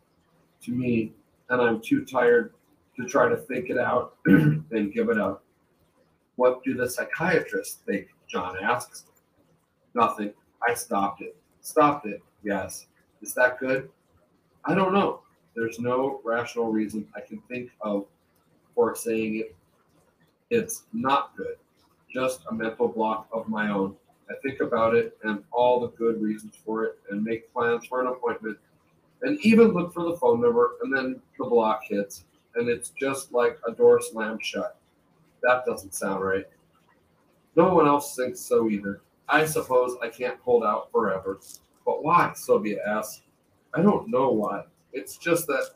to 0.64 0.72
me, 0.72 1.12
and 1.50 1.62
I'm 1.62 1.82
too 1.82 2.06
tired 2.06 2.54
to 2.96 3.06
try 3.06 3.28
to 3.28 3.36
think 3.36 3.70
it 3.70 3.78
out 3.78 4.16
and 4.26 4.94
give 4.94 5.10
it 5.10 5.20
up. 5.20 5.44
What 6.38 6.64
do 6.64 6.76
the 6.76 6.90
psychiatrists 6.90 7.80
think? 7.86 8.08
John 8.26 8.56
asks. 8.64 9.04
Nothing. 9.94 10.32
I 10.66 10.76
stopped 10.76 11.22
it. 11.22 11.36
Stopped 11.60 12.06
it. 12.06 12.22
Yes. 12.42 12.88
Is 13.22 13.34
that 13.34 13.60
good? 13.60 13.90
I 14.64 14.76
don't 14.76 14.94
know. 14.94 15.24
There's 15.58 15.78
no 15.78 16.22
rational 16.24 16.72
reason 16.72 17.06
I 17.18 17.20
can 17.20 17.42
think 17.50 17.72
of 17.82 18.06
for 18.74 18.96
saying 18.96 19.40
it. 19.40 19.56
It's 20.52 20.84
not 20.94 21.36
good. 21.36 21.58
Just 22.14 22.46
a 22.50 22.54
mental 22.54 22.88
block 22.88 23.28
of 23.34 23.50
my 23.50 23.70
own. 23.72 23.96
I 24.30 24.34
think 24.44 24.60
about 24.60 24.96
it 24.96 25.18
and 25.24 25.44
all 25.52 25.80
the 25.80 25.90
good 25.90 26.22
reasons 26.22 26.56
for 26.66 26.86
it 26.86 27.00
and 27.10 27.24
make 27.24 27.52
plans 27.54 27.86
for 27.86 28.02
an 28.02 28.08
appointment 28.08 28.58
and 29.22 29.40
even 29.42 29.70
look 29.70 29.94
for 29.94 30.04
the 30.04 30.18
phone 30.18 30.42
number 30.42 30.76
and 30.84 30.96
then 30.96 31.22
the 31.40 31.46
block 31.46 31.82
hits 31.88 32.26
and 32.56 32.70
it's 32.70 32.90
just 32.90 33.32
like 33.32 33.60
a 33.68 33.72
door 33.72 34.02
slammed 34.02 34.44
shut. 34.44 34.78
That 35.44 35.66
doesn't 35.66 35.94
sound 35.94 36.24
right. 36.24 36.46
No 37.56 37.74
one 37.74 37.88
else 37.88 38.16
thinks 38.16 38.40
so 38.40 38.70
either. 38.70 39.02
I 39.30 39.46
suppose 39.46 39.96
I 40.02 40.10
can't 40.10 40.40
hold 40.42 40.64
out 40.64 40.92
forever. 40.92 41.40
But 41.86 42.04
why? 42.04 42.34
Sylvia 42.36 42.80
asks. 42.86 43.22
I 43.74 43.82
don't 43.82 44.10
know 44.10 44.30
why. 44.30 44.64
It's 44.94 45.18
just 45.18 45.48
that 45.48 45.72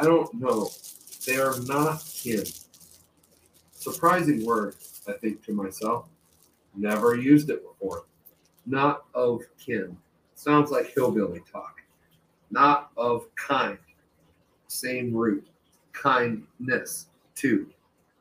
I 0.00 0.04
don't 0.04 0.32
know. 0.34 0.68
They 1.26 1.36
are 1.36 1.58
not 1.66 2.04
kin. 2.04 2.44
Surprising 3.72 4.44
word, 4.44 4.76
I 5.06 5.12
think 5.12 5.44
to 5.44 5.52
myself. 5.52 6.08
Never 6.78 7.16
used 7.16 7.50
it 7.50 7.62
before. 7.66 8.04
Not 8.64 9.04
of 9.12 9.42
kin. 9.58 9.96
Sounds 10.36 10.70
like 10.70 10.94
hillbilly 10.94 11.42
talk. 11.50 11.80
Not 12.52 12.90
of 12.96 13.26
kind. 13.34 13.78
Same 14.68 15.12
root. 15.12 15.48
Kindness, 15.92 17.06
too. 17.34 17.66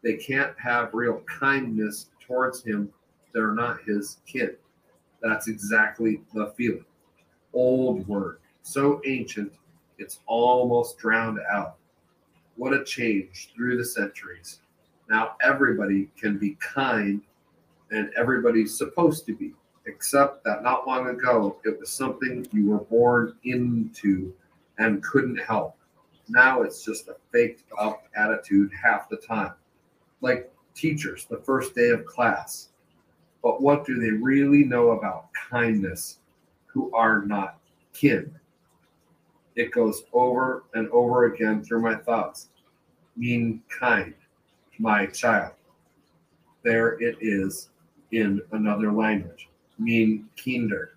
They 0.04 0.16
can't 0.16 0.58
have 0.60 0.96
real 0.96 1.22
kindness 1.22 2.08
towards 2.20 2.64
him. 2.64 2.92
They're 3.32 3.52
not 3.52 3.84
his 3.86 4.18
kin. 4.26 4.56
That's 5.22 5.48
exactly 5.48 6.22
the 6.34 6.54
feeling. 6.58 6.86
Old 7.54 8.08
word. 8.08 8.40
So 8.64 9.02
ancient, 9.06 9.54
it's 10.00 10.20
almost 10.26 10.98
drowned 10.98 11.40
out. 11.52 11.76
What 12.56 12.74
a 12.74 12.84
change 12.84 13.50
through 13.56 13.78
the 13.78 13.86
centuries. 13.86 14.62
Now 15.10 15.36
everybody 15.42 16.10
can 16.20 16.40
be 16.40 16.58
kind 16.60 17.22
and 17.92 18.12
everybody's 18.18 18.78
supposed 18.78 19.26
to 19.26 19.36
be, 19.36 19.54
except 19.86 20.44
that 20.44 20.64
not 20.64 20.88
long 20.88 21.08
ago 21.08 21.58
it 21.64 21.80
was 21.80 21.92
something 21.92 22.48
you 22.52 22.70
were 22.70 22.80
born 22.80 23.36
into 23.44 24.34
and 24.78 25.04
couldn't 25.04 25.38
help. 25.38 25.76
Now 26.30 26.62
it's 26.62 26.84
just 26.84 27.08
a 27.08 27.16
faked 27.32 27.64
up 27.80 28.04
attitude 28.16 28.72
half 28.82 29.10
the 29.10 29.18
time. 29.18 29.54
Like 30.22 30.52
teachers, 30.76 31.26
the 31.26 31.38
first 31.38 31.74
day 31.76 31.90
of 31.90 32.06
class. 32.06 32.70
But 33.42 33.62
what 33.62 33.86
do 33.86 34.00
they 34.00 34.12
really 34.12 34.64
know 34.64 34.92
about 34.92 35.30
kindness 35.34 36.20
who 36.66 36.94
are 36.94 37.22
not 37.24 37.60
kin? 37.94 38.34
It 39.56 39.72
goes 39.72 40.04
over 40.14 40.66
and 40.74 40.90
over 40.90 41.26
again 41.26 41.64
through 41.64 41.82
my 41.82 41.96
thoughts. 41.96 42.50
Mean 43.16 43.64
kind, 43.70 44.14
my 44.78 45.08
child. 45.08 45.54
There 46.64 47.02
it 47.02 47.18
is 47.22 47.70
in 48.12 48.42
another 48.52 48.92
language. 48.92 49.50
Mean 49.80 50.28
kinder. 50.42 50.92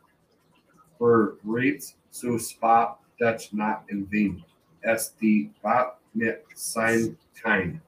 For 0.99 1.37
reeds 1.45 1.95
so 2.11 2.39
spot 2.39 3.01
Dutch 3.19 3.53
not 3.53 3.85
in 3.89 4.07
vain. 4.07 4.43
SD 4.87 5.51
bat 5.63 5.99
mit 6.15 6.45
sein 6.55 7.17
kind. 7.43 7.81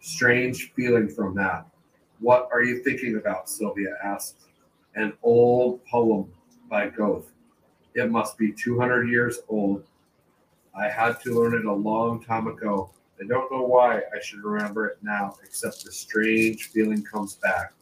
Strange 0.00 0.72
feeling 0.72 1.08
from 1.08 1.34
that. 1.34 1.66
What 2.20 2.48
are 2.52 2.62
you 2.62 2.82
thinking 2.82 3.16
about? 3.16 3.48
Sylvia 3.48 3.96
asked. 4.02 4.36
An 4.94 5.12
old 5.22 5.84
poem 5.86 6.32
by 6.70 6.88
Goethe. 6.88 7.26
It 7.94 8.10
must 8.10 8.38
be 8.38 8.52
200 8.52 9.08
years 9.08 9.40
old. 9.48 9.84
I 10.76 10.88
had 10.88 11.20
to 11.22 11.38
learn 11.38 11.54
it 11.54 11.64
a 11.64 11.72
long 11.72 12.22
time 12.22 12.46
ago. 12.46 12.90
I 13.20 13.26
don't 13.26 13.50
know 13.52 13.62
why 13.62 13.98
I 13.98 14.20
should 14.22 14.42
remember 14.42 14.86
it 14.86 14.98
now, 15.02 15.36
except 15.44 15.84
the 15.84 15.92
strange 15.92 16.70
feeling 16.70 17.02
comes 17.02 17.36
back. 17.36 17.72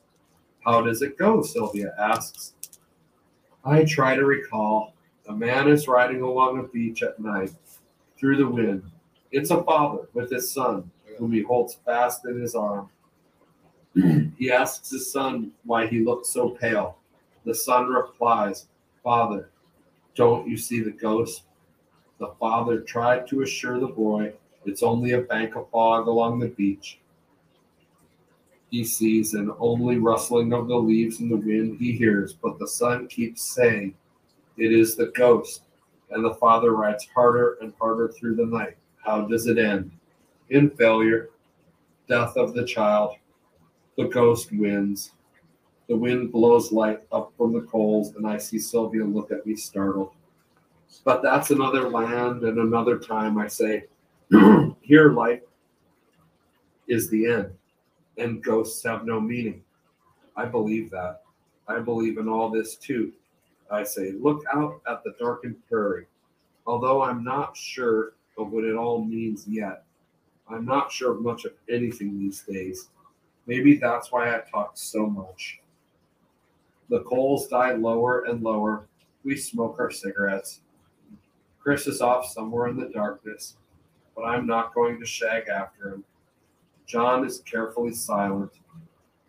How 0.64 0.82
does 0.82 1.02
it 1.02 1.18
go? 1.18 1.42
Sylvia 1.42 1.94
asks. 1.98 2.54
I 3.64 3.84
try 3.84 4.14
to 4.14 4.24
recall. 4.24 4.94
A 5.28 5.32
man 5.32 5.68
is 5.68 5.88
riding 5.88 6.22
along 6.22 6.58
a 6.58 6.64
beach 6.64 7.02
at 7.02 7.20
night 7.20 7.52
through 8.18 8.36
the 8.36 8.46
wind. 8.46 8.82
It's 9.30 9.50
a 9.50 9.62
father 9.62 10.08
with 10.14 10.30
his 10.30 10.50
son, 10.50 10.90
whom 11.18 11.32
he 11.32 11.42
holds 11.42 11.74
fast 11.84 12.24
in 12.24 12.40
his 12.40 12.54
arm. 12.54 12.90
he 13.94 14.50
asks 14.50 14.90
his 14.90 15.12
son 15.12 15.52
why 15.64 15.86
he 15.86 16.04
looks 16.04 16.28
so 16.28 16.50
pale. 16.50 16.98
The 17.44 17.54
son 17.54 17.86
replies, 17.86 18.66
Father, 19.02 19.50
don't 20.14 20.48
you 20.48 20.56
see 20.56 20.80
the 20.80 20.90
ghost? 20.90 21.44
The 22.18 22.34
father 22.38 22.80
tried 22.80 23.26
to 23.28 23.42
assure 23.42 23.80
the 23.80 23.86
boy 23.86 24.34
it's 24.64 24.82
only 24.82 25.12
a 25.12 25.22
bank 25.22 25.56
of 25.56 25.68
fog 25.70 26.06
along 26.06 26.38
the 26.38 26.48
beach. 26.48 26.98
He 28.73 28.85
sees 28.85 29.35
an 29.35 29.53
only 29.59 29.99
rustling 29.99 30.55
of 30.55 30.66
the 30.66 30.75
leaves 30.75 31.20
in 31.20 31.29
the 31.29 31.37
wind 31.37 31.77
he 31.79 31.93
hears, 31.93 32.33
but 32.33 32.59
the 32.59 32.66
son 32.66 33.07
keeps 33.07 33.43
saying, 33.43 33.95
It 34.57 34.73
is 34.73 34.97
the 34.97 35.12
ghost. 35.14 35.64
And 36.11 36.25
the 36.25 36.35
father 36.35 36.75
rides 36.75 37.07
harder 37.14 37.59
and 37.61 37.75
harder 37.79 38.09
through 38.09 38.37
the 38.37 38.47
night. 38.47 38.79
How 38.97 39.27
does 39.27 39.47
it 39.47 39.59
end? 39.59 39.91
In 40.49 40.70
failure, 40.70 41.29
death 42.09 42.35
of 42.39 42.55
the 42.55 42.64
child. 42.64 43.16
The 43.99 44.05
ghost 44.09 44.51
wins. 44.53 45.12
The 45.89 45.97
wind 45.97 46.33
blows 46.33 46.73
light 46.73 47.01
up 47.12 47.35
from 47.37 47.53
the 47.53 47.62
coals, 47.62 48.14
and 48.14 48.27
I 48.27 48.39
see 48.39 48.59
Sylvia 48.59 49.05
look 49.05 49.31
at 49.31 49.45
me 49.45 49.55
startled. 49.55 50.12
But 51.05 51.23
that's 51.23 51.51
another 51.51 51.91
land 51.91 52.43
and 52.43 52.59
another 52.59 52.99
time, 52.99 53.37
I 53.37 53.49
say. 53.49 53.85
Here, 54.81 55.12
life 55.12 55.43
is 56.89 57.11
the 57.11 57.27
end, 57.27 57.53
and 58.18 58.42
ghosts 58.42 58.82
have 58.84 59.04
no 59.04 59.20
meaning. 59.20 59.62
I 60.36 60.46
believe 60.46 60.90
that. 60.90 61.22
I 61.68 61.78
believe 61.78 62.18
in 62.18 62.28
all 62.28 62.50
this 62.50 62.76
too. 62.76 63.12
I 63.70 63.84
say, 63.84 64.12
look 64.12 64.44
out 64.52 64.80
at 64.88 65.02
the 65.02 65.14
darkened 65.18 65.56
prairie. 65.68 66.06
Although 66.66 67.02
I'm 67.02 67.24
not 67.24 67.56
sure 67.56 68.12
of 68.38 68.52
what 68.52 68.64
it 68.64 68.76
all 68.76 69.04
means 69.04 69.46
yet, 69.48 69.84
I'm 70.48 70.64
not 70.64 70.92
sure 70.92 71.12
of 71.12 71.22
much 71.22 71.44
of 71.44 71.52
anything 71.70 72.18
these 72.18 72.42
days. 72.42 72.88
Maybe 73.46 73.76
that's 73.76 74.12
why 74.12 74.34
I 74.34 74.40
talk 74.50 74.72
so 74.74 75.06
much. 75.06 75.60
The 76.90 77.00
coals 77.00 77.48
die 77.48 77.72
lower 77.72 78.24
and 78.24 78.42
lower. 78.42 78.86
We 79.24 79.36
smoke 79.36 79.76
our 79.78 79.90
cigarettes. 79.90 80.60
Chris 81.58 81.86
is 81.86 82.00
off 82.00 82.26
somewhere 82.26 82.68
in 82.68 82.76
the 82.76 82.88
darkness, 82.88 83.56
but 84.14 84.22
I'm 84.22 84.46
not 84.46 84.74
going 84.74 84.98
to 85.00 85.06
shag 85.06 85.48
after 85.48 85.94
him. 85.94 86.04
John 86.93 87.24
is 87.24 87.40
carefully 87.47 87.95
silent, 87.95 88.51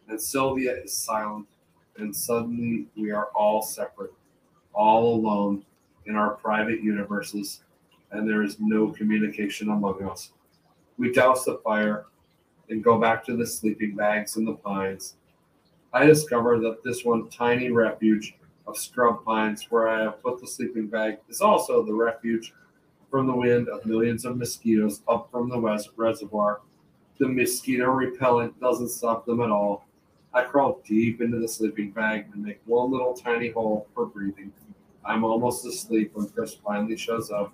and 0.10 0.20
Sylvia 0.20 0.84
is 0.84 0.92
silent, 0.92 1.48
and 1.96 2.14
suddenly 2.14 2.88
we 2.98 3.12
are 3.12 3.28
all 3.28 3.62
separate, 3.62 4.12
all 4.74 5.16
alone 5.16 5.64
in 6.06 6.18
our 6.18 6.32
private 6.32 6.84
universes, 6.84 7.62
and 8.12 8.28
there 8.28 8.44
is 8.44 8.58
no 8.60 8.90
communication 8.90 9.70
among 9.70 10.04
us. 10.04 10.34
We 10.98 11.14
douse 11.14 11.46
the 11.46 11.62
fire 11.64 12.08
and 12.68 12.84
go 12.84 13.00
back 13.00 13.24
to 13.28 13.38
the 13.38 13.48
sleeping 13.48 13.96
bags 13.96 14.36
in 14.36 14.44
the 14.44 14.56
pines. 14.56 15.16
I 15.94 16.06
discover 16.06 16.60
that 16.60 16.84
this 16.84 17.06
one 17.06 17.30
tiny 17.30 17.72
refuge 17.72 18.36
of 18.68 18.78
scrub 18.78 19.24
pines 19.24 19.68
where 19.70 19.88
I 19.88 20.02
have 20.02 20.22
put 20.22 20.42
the 20.42 20.48
sleeping 20.48 20.88
bag 20.88 21.20
is 21.30 21.40
also 21.40 21.82
the 21.82 21.94
refuge 21.94 22.54
from 23.10 23.26
the 23.26 23.34
wind 23.34 23.70
of 23.70 23.86
millions 23.86 24.26
of 24.26 24.36
mosquitoes 24.36 25.02
up 25.08 25.32
from 25.32 25.48
the 25.48 25.58
west 25.58 25.92
reservoir. 25.96 26.60
The 27.24 27.30
mosquito 27.30 27.86
repellent 27.86 28.60
doesn't 28.60 28.90
stop 28.90 29.26
them 29.26 29.40
at 29.40 29.50
all. 29.50 29.88
I 30.34 30.44
crawl 30.44 30.82
deep 30.86 31.22
into 31.22 31.40
the 31.40 31.48
sleeping 31.48 31.92
bag 31.92 32.26
and 32.34 32.44
make 32.44 32.60
one 32.66 32.92
little 32.92 33.14
tiny 33.14 33.50
hole 33.50 33.88
for 33.96 34.08
breathing. 34.08 34.52
I'm 35.06 35.24
almost 35.24 35.66
asleep 35.66 36.12
when 36.16 36.28
Chris 36.28 36.56
finally 36.56 36.98
shows 36.98 37.32
up. 37.32 37.54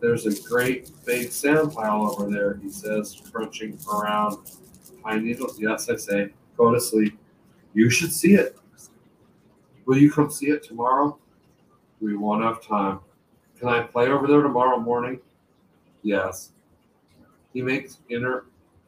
There's 0.00 0.26
a 0.26 0.48
great 0.48 0.90
big 1.06 1.30
sand 1.30 1.72
pile 1.72 2.10
over 2.10 2.28
there, 2.28 2.58
he 2.60 2.70
says, 2.70 3.22
crunching 3.30 3.78
around 3.88 4.38
pine 5.04 5.24
needles. 5.24 5.60
Yes, 5.60 5.88
I 5.88 5.94
say, 5.94 6.30
go 6.56 6.74
to 6.74 6.80
sleep. 6.80 7.16
You 7.72 7.88
should 7.88 8.12
see 8.12 8.34
it. 8.34 8.58
Will 9.86 9.98
you 9.98 10.10
come 10.10 10.28
see 10.28 10.48
it 10.48 10.64
tomorrow? 10.64 11.16
We 12.00 12.16
won't 12.16 12.42
have 12.42 12.66
time. 12.66 12.98
Can 13.60 13.68
I 13.68 13.82
play 13.82 14.08
over 14.08 14.26
there 14.26 14.42
tomorrow 14.42 14.80
morning? 14.80 15.20
Yes. 16.02 16.50
He 17.52 17.62
makes 17.62 17.98
inter- 18.08 18.44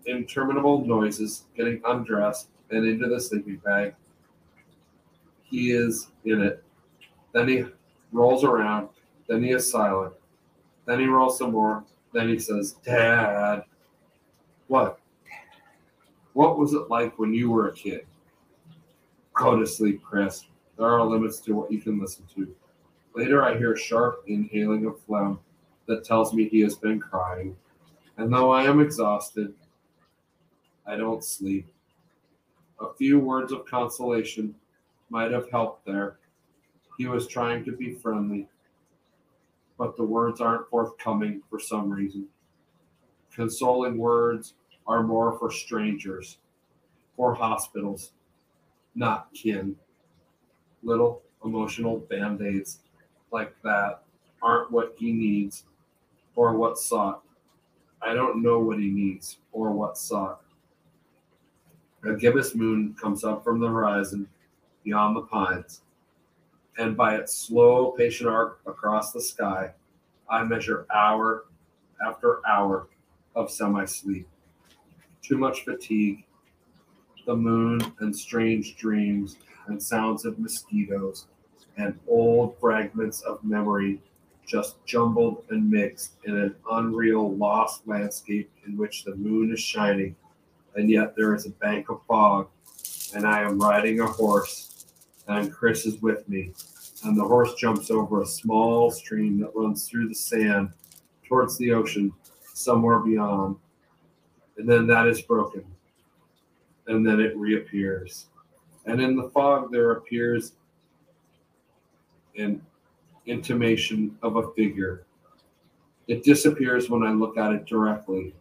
interminable 0.06 0.84
noises, 0.84 1.44
getting 1.56 1.80
undressed 1.84 2.48
and 2.70 2.86
into 2.86 3.08
the 3.08 3.20
sleeping 3.20 3.56
bag. 3.56 3.94
He 5.42 5.72
is 5.72 6.08
in 6.24 6.40
it. 6.40 6.64
Then 7.32 7.48
he 7.48 7.64
rolls 8.12 8.44
around. 8.44 8.88
Then 9.28 9.42
he 9.42 9.50
is 9.50 9.70
silent. 9.70 10.14
Then 10.86 11.00
he 11.00 11.06
rolls 11.06 11.38
some 11.38 11.52
more. 11.52 11.84
Then 12.12 12.28
he 12.28 12.38
says, 12.38 12.72
Dad. 12.84 13.64
What? 14.68 14.98
What 16.32 16.58
was 16.58 16.72
it 16.72 16.88
like 16.88 17.18
when 17.18 17.34
you 17.34 17.50
were 17.50 17.68
a 17.68 17.72
kid? 17.72 18.06
Go 19.34 19.58
to 19.58 19.66
sleep, 19.66 20.02
Chris. 20.02 20.46
There 20.78 20.86
are 20.86 21.04
limits 21.04 21.40
to 21.40 21.52
what 21.52 21.70
you 21.70 21.80
can 21.80 22.00
listen 22.00 22.24
to. 22.34 22.54
Later, 23.14 23.42
I 23.42 23.58
hear 23.58 23.76
sharp 23.76 24.24
inhaling 24.26 24.86
of 24.86 24.98
phlegm 25.00 25.38
that 25.86 26.04
tells 26.04 26.32
me 26.32 26.48
he 26.48 26.60
has 26.60 26.74
been 26.76 26.98
crying. 26.98 27.56
And 28.16 28.32
though 28.32 28.50
I 28.50 28.64
am 28.64 28.80
exhausted, 28.80 29.54
I 30.86 30.96
don't 30.96 31.24
sleep. 31.24 31.66
A 32.80 32.92
few 32.94 33.18
words 33.18 33.52
of 33.52 33.64
consolation 33.66 34.54
might 35.10 35.30
have 35.30 35.50
helped 35.50 35.86
there. 35.86 36.18
He 36.98 37.06
was 37.06 37.26
trying 37.26 37.64
to 37.64 37.72
be 37.72 37.94
friendly, 37.94 38.48
but 39.78 39.96
the 39.96 40.04
words 40.04 40.40
aren't 40.40 40.68
forthcoming 40.68 41.42
for 41.48 41.58
some 41.58 41.90
reason. 41.90 42.26
Consoling 43.34 43.96
words 43.96 44.54
are 44.86 45.02
more 45.02 45.38
for 45.38 45.50
strangers, 45.50 46.38
for 47.16 47.34
hospitals, 47.34 48.12
not 48.94 49.32
kin. 49.32 49.76
Little 50.82 51.22
emotional 51.44 51.98
band 51.98 52.42
aids 52.42 52.80
like 53.30 53.54
that 53.62 54.02
aren't 54.42 54.70
what 54.70 54.94
he 54.98 55.12
needs 55.12 55.64
or 56.36 56.54
what's 56.54 56.84
sought. 56.84 57.22
I 58.04 58.14
don't 58.14 58.42
know 58.42 58.58
what 58.58 58.78
he 58.78 58.90
needs 58.90 59.38
or 59.52 59.70
what 59.70 59.96
sought. 59.96 60.40
A 62.04 62.14
gibbous 62.14 62.54
moon 62.54 62.96
comes 63.00 63.22
up 63.22 63.44
from 63.44 63.60
the 63.60 63.68
horizon 63.68 64.28
beyond 64.82 65.16
the 65.16 65.22
pines, 65.22 65.82
and 66.78 66.96
by 66.96 67.14
its 67.16 67.32
slow, 67.36 67.92
patient 67.92 68.28
arc 68.28 68.60
across 68.66 69.12
the 69.12 69.20
sky, 69.20 69.70
I 70.28 70.42
measure 70.42 70.86
hour 70.92 71.44
after 72.04 72.40
hour 72.46 72.88
of 73.36 73.50
semi 73.50 73.84
sleep. 73.84 74.26
Too 75.22 75.38
much 75.38 75.64
fatigue, 75.64 76.24
the 77.26 77.36
moon 77.36 77.80
and 78.00 78.14
strange 78.14 78.76
dreams 78.76 79.36
and 79.68 79.80
sounds 79.80 80.24
of 80.24 80.40
mosquitoes 80.40 81.26
and 81.76 81.98
old 82.08 82.58
fragments 82.58 83.20
of 83.22 83.44
memory 83.44 84.00
just 84.46 84.84
jumbled 84.84 85.44
and 85.50 85.70
mixed 85.70 86.14
in 86.24 86.36
an 86.36 86.54
unreal 86.72 87.34
lost 87.36 87.86
landscape 87.86 88.50
in 88.66 88.76
which 88.76 89.04
the 89.04 89.14
moon 89.14 89.52
is 89.52 89.60
shining 89.60 90.14
and 90.74 90.90
yet 90.90 91.14
there 91.16 91.34
is 91.34 91.46
a 91.46 91.50
bank 91.50 91.88
of 91.88 92.00
fog 92.06 92.48
and 93.14 93.26
I 93.26 93.42
am 93.42 93.58
riding 93.58 94.00
a 94.00 94.06
horse 94.06 94.86
and 95.28 95.52
Chris 95.52 95.86
is 95.86 96.00
with 96.02 96.28
me 96.28 96.52
and 97.04 97.16
the 97.16 97.24
horse 97.24 97.54
jumps 97.54 97.90
over 97.90 98.22
a 98.22 98.26
small 98.26 98.90
stream 98.90 99.40
that 99.40 99.54
runs 99.54 99.88
through 99.88 100.08
the 100.08 100.14
sand 100.14 100.70
towards 101.26 101.56
the 101.58 101.72
ocean 101.72 102.12
somewhere 102.54 102.98
beyond 102.98 103.56
and 104.58 104.68
then 104.68 104.86
that 104.86 105.06
is 105.06 105.22
broken 105.22 105.64
and 106.88 107.06
then 107.06 107.20
it 107.20 107.36
reappears 107.36 108.26
and 108.86 109.00
in 109.00 109.16
the 109.16 109.30
fog 109.30 109.70
there 109.70 109.92
appears 109.92 110.52
an 112.36 112.60
intimation 113.26 114.16
of 114.22 114.36
a 114.36 114.52
figure. 114.52 115.04
It 116.08 116.24
disappears 116.24 116.90
when 116.90 117.02
I 117.02 117.12
look 117.12 117.38
at 117.38 117.52
it 117.52 117.66
directly. 117.66 118.34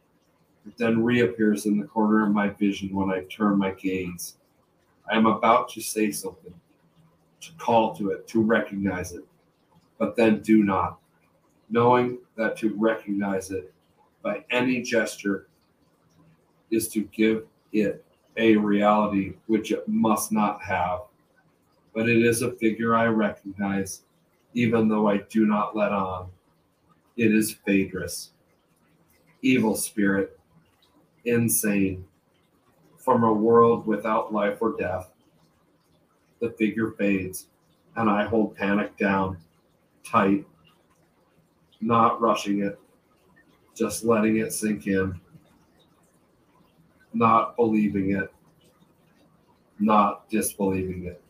It 0.66 0.78
then 0.78 1.04
reappears 1.04 1.66
in 1.66 1.80
the 1.80 1.88
corner 1.88 2.26
of 2.26 2.34
my 2.34 2.50
vision 2.50 2.94
when 2.96 3.10
I 3.10 3.24
turn 3.26 3.58
my 3.58 3.72
gaze. 3.72 4.36
I 5.12 5.16
am 5.16 5.26
about 5.26 5.70
to 5.70 5.82
say 5.82 6.12
something, 6.12 6.54
to 7.42 7.52
call 7.58 7.96
to 7.96 8.12
it, 8.12 8.28
to 8.30 8.42
recognize 8.42 9.12
it, 9.14 9.26
but 9.98 10.16
then 10.16 10.42
do 10.42 10.64
not, 10.64 11.00
knowing 11.70 12.20
that 12.36 12.58
to 12.58 12.76
recognize 12.78 13.52
it 13.52 13.74
by 14.22 14.44
any 14.52 14.82
gesture 14.82 15.48
is 16.70 16.88
to 16.90 17.02
give 17.06 17.46
it 17.74 18.04
a 18.38 18.56
reality 18.56 19.34
which 19.48 19.72
it 19.72 19.88
must 19.88 20.32
not 20.32 20.62
have. 20.62 21.02
But 21.94 22.08
it 22.08 22.24
is 22.24 22.42
a 22.42 22.54
figure 22.54 22.96
I 22.96 23.08
recognize, 23.08 24.04
even 24.54 24.88
though 24.88 25.08
I 25.08 25.18
do 25.30 25.46
not 25.46 25.76
let 25.76 25.92
on. 25.92 26.30
It 27.18 27.34
is 27.34 27.52
Phaedrus, 27.66 28.32
evil 29.42 29.76
spirit, 29.76 30.40
insane, 31.26 32.06
from 32.98 33.24
a 33.24 33.34
world 33.34 33.86
without 33.86 34.34
life 34.34 34.58
or 34.62 34.76
death. 34.78 35.12
The 36.40 36.52
figure 36.52 36.92
fades, 36.92 37.48
and 37.96 38.10
I 38.10 38.26
hold 38.26 38.56
panic 38.56 38.98
down, 38.98 39.38
tight, 40.04 40.46
not 41.82 42.22
rushing 42.22 42.62
it, 42.62 42.80
just 43.76 44.04
letting 44.04 44.38
it 44.38 44.54
sink 44.54 44.88
in 44.88 45.20
not 47.14 47.56
believing 47.56 48.12
it, 48.12 48.32
not 49.80 50.30
disbelieving 50.30 51.06
it. 51.06 51.22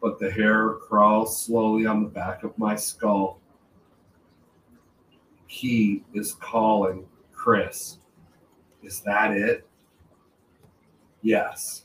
But 0.00 0.18
the 0.18 0.30
hair 0.30 0.74
crawls 0.74 1.44
slowly 1.44 1.86
on 1.86 2.02
the 2.02 2.08
back 2.08 2.44
of 2.44 2.56
my 2.56 2.76
skull. 2.76 3.40
He 5.46 6.04
is 6.14 6.34
calling 6.34 7.06
Chris. 7.32 7.98
Is 8.82 9.00
that 9.00 9.32
it? 9.32 9.66
Yes. 11.22 11.84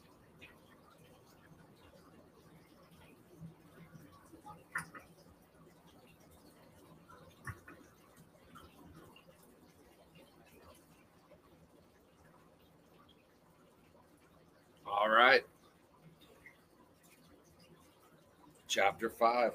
All 14.86 15.10
right. 15.10 15.44
Chapter 18.74 19.08
5. 19.08 19.52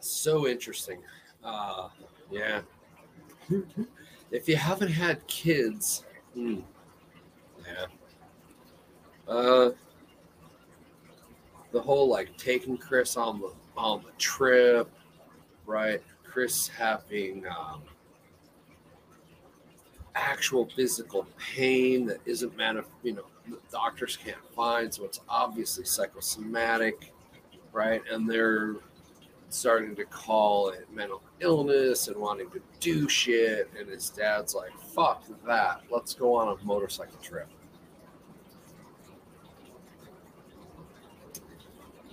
So 0.00 0.48
interesting. 0.48 0.98
Uh, 1.44 1.90
yeah. 2.28 2.62
if 4.32 4.48
you 4.48 4.56
haven't 4.56 4.90
had 4.90 5.24
kids, 5.28 6.04
hmm, 6.34 6.58
yeah. 7.64 7.86
Uh, 9.32 9.70
the 11.70 11.80
whole 11.80 12.08
like 12.08 12.36
taking 12.36 12.76
Chris 12.76 13.16
on 13.16 13.40
the 13.40 13.52
on 13.76 14.02
the 14.02 14.10
trip, 14.18 14.90
right? 15.66 16.02
Chris 16.24 16.66
having 16.66 17.44
um, 17.46 17.82
actual 20.16 20.68
physical 20.74 21.28
pain 21.38 22.06
that 22.06 22.18
isn't 22.26 22.56
manif- 22.56 22.86
you 23.04 23.12
know 23.12 23.26
the 23.48 23.58
doctors 23.70 24.16
can't 24.16 24.36
find 24.54 24.92
so 24.92 25.04
it's 25.04 25.20
obviously 25.28 25.84
psychosomatic 25.84 27.12
right? 27.74 28.00
And 28.10 28.30
they're 28.30 28.76
starting 29.50 29.94
to 29.96 30.04
call 30.04 30.70
it 30.70 30.88
mental 30.92 31.22
illness 31.40 32.08
and 32.08 32.16
wanting 32.16 32.50
to 32.50 32.62
do 32.80 33.08
shit 33.08 33.70
and 33.78 33.88
his 33.88 34.08
dad's 34.08 34.54
like 34.54 34.72
fuck 34.78 35.24
that. 35.46 35.82
Let's 35.90 36.14
go 36.14 36.34
on 36.34 36.56
a 36.56 36.64
motorcycle 36.64 37.18
trip. 37.18 37.48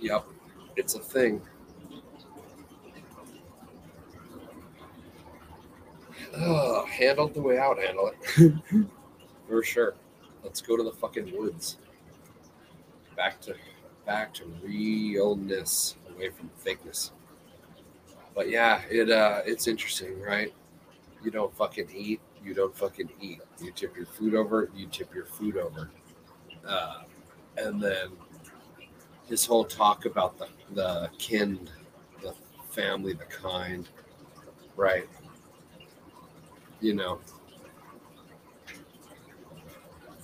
Yep. 0.00 0.26
It's 0.76 0.94
a 0.96 0.98
thing. 0.98 1.40
Oh, 6.34 6.86
handled 6.86 7.34
the 7.34 7.42
way 7.42 7.58
I 7.58 7.66
handle 7.66 8.10
it. 8.10 8.52
For 9.48 9.62
sure. 9.62 9.94
Let's 10.42 10.60
go 10.60 10.76
to 10.76 10.82
the 10.82 10.92
fucking 10.92 11.36
woods. 11.36 11.78
Back 13.16 13.40
to 13.42 13.54
back 14.06 14.34
to 14.34 14.44
realness, 14.62 15.96
away 16.10 16.30
from 16.30 16.50
fakeness. 16.64 17.10
But 18.34 18.48
yeah, 18.48 18.82
it 18.90 19.10
uh 19.10 19.42
it's 19.44 19.66
interesting, 19.66 20.20
right? 20.20 20.52
You 21.22 21.30
don't 21.30 21.54
fucking 21.54 21.88
eat, 21.94 22.20
you 22.44 22.54
don't 22.54 22.76
fucking 22.76 23.10
eat. 23.20 23.40
You 23.62 23.70
tip 23.72 23.96
your 23.96 24.06
food 24.06 24.34
over, 24.34 24.70
you 24.74 24.86
tip 24.86 25.14
your 25.14 25.26
food 25.26 25.56
over. 25.56 25.90
Uh, 26.66 27.02
and 27.56 27.80
then 27.80 28.08
his 29.28 29.44
whole 29.44 29.64
talk 29.64 30.04
about 30.06 30.38
the 30.38 30.48
the 30.74 31.10
kin, 31.18 31.68
the 32.22 32.34
family, 32.70 33.12
the 33.12 33.24
kind, 33.24 33.88
right? 34.76 35.06
you 36.82 36.92
know, 36.92 37.20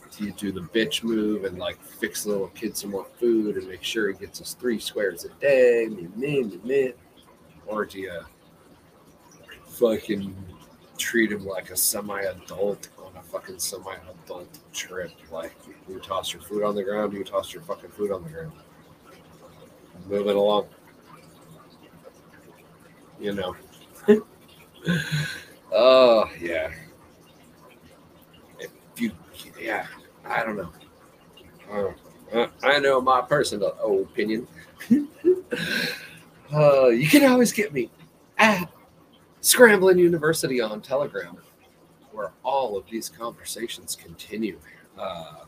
do 0.02 0.07
you 0.20 0.32
do 0.32 0.52
the 0.52 0.60
bitch 0.60 1.02
move 1.02 1.44
and 1.44 1.58
like 1.58 1.80
fix 1.82 2.24
the 2.24 2.30
little 2.30 2.48
kid 2.48 2.76
some 2.76 2.90
more 2.90 3.06
food 3.18 3.56
and 3.56 3.68
make 3.68 3.82
sure 3.82 4.08
he 4.08 4.14
gets 4.14 4.38
his 4.38 4.54
three 4.54 4.78
squares 4.78 5.24
a 5.24 5.28
day, 5.40 5.88
me, 5.88 6.08
me, 6.16 6.42
me, 6.42 6.60
me, 6.64 6.92
or 7.66 7.84
do 7.84 7.98
you 8.00 8.20
fucking 9.66 10.34
treat 10.98 11.30
him 11.30 11.46
like 11.46 11.70
a 11.70 11.76
semi-adult 11.76 12.88
on 12.98 13.16
a 13.16 13.22
fucking 13.22 13.58
semi-adult 13.58 14.58
trip. 14.72 15.12
Like 15.30 15.54
you 15.88 15.98
toss 16.00 16.32
your 16.32 16.42
food 16.42 16.64
on 16.64 16.74
the 16.74 16.82
ground, 16.82 17.12
you 17.12 17.24
toss 17.24 17.52
your 17.52 17.62
fucking 17.62 17.90
food 17.90 18.10
on 18.10 18.24
the 18.24 18.28
ground. 18.28 18.52
Moving 20.06 20.36
along. 20.36 20.66
You 23.20 23.34
know. 23.34 23.56
oh 25.72 26.30
yeah. 26.40 26.70
If 28.58 28.70
you 28.96 29.12
yeah, 29.60 29.86
I 30.28 30.44
don't 30.44 30.56
know. 30.56 31.94
Uh, 32.32 32.46
I 32.62 32.78
know 32.78 33.00
my 33.00 33.22
personal 33.22 33.70
opinion. 34.02 34.46
uh, 36.52 36.88
you 36.88 37.08
can 37.08 37.30
always 37.30 37.52
get 37.52 37.72
me 37.72 37.90
at 38.36 38.70
Scramblin 39.40 39.98
University 39.98 40.60
on 40.60 40.80
Telegram, 40.80 41.38
where 42.12 42.32
all 42.42 42.76
of 42.76 42.84
these 42.90 43.08
conversations 43.08 43.96
continue. 43.96 44.58
Uh, 44.98 45.44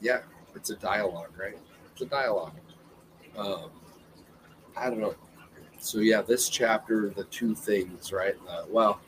yeah, 0.00 0.20
it's 0.54 0.70
a 0.70 0.76
dialogue, 0.76 1.30
right? 1.38 1.58
It's 1.92 2.02
a 2.02 2.06
dialogue. 2.06 2.54
Um, 3.36 3.70
I 4.76 4.88
don't 4.88 5.00
know. 5.00 5.14
So 5.78 5.98
yeah, 5.98 6.22
this 6.22 6.48
chapter, 6.48 7.10
the 7.10 7.24
two 7.24 7.54
things, 7.54 8.12
right? 8.12 8.34
Uh, 8.48 8.64
well, 8.68 9.00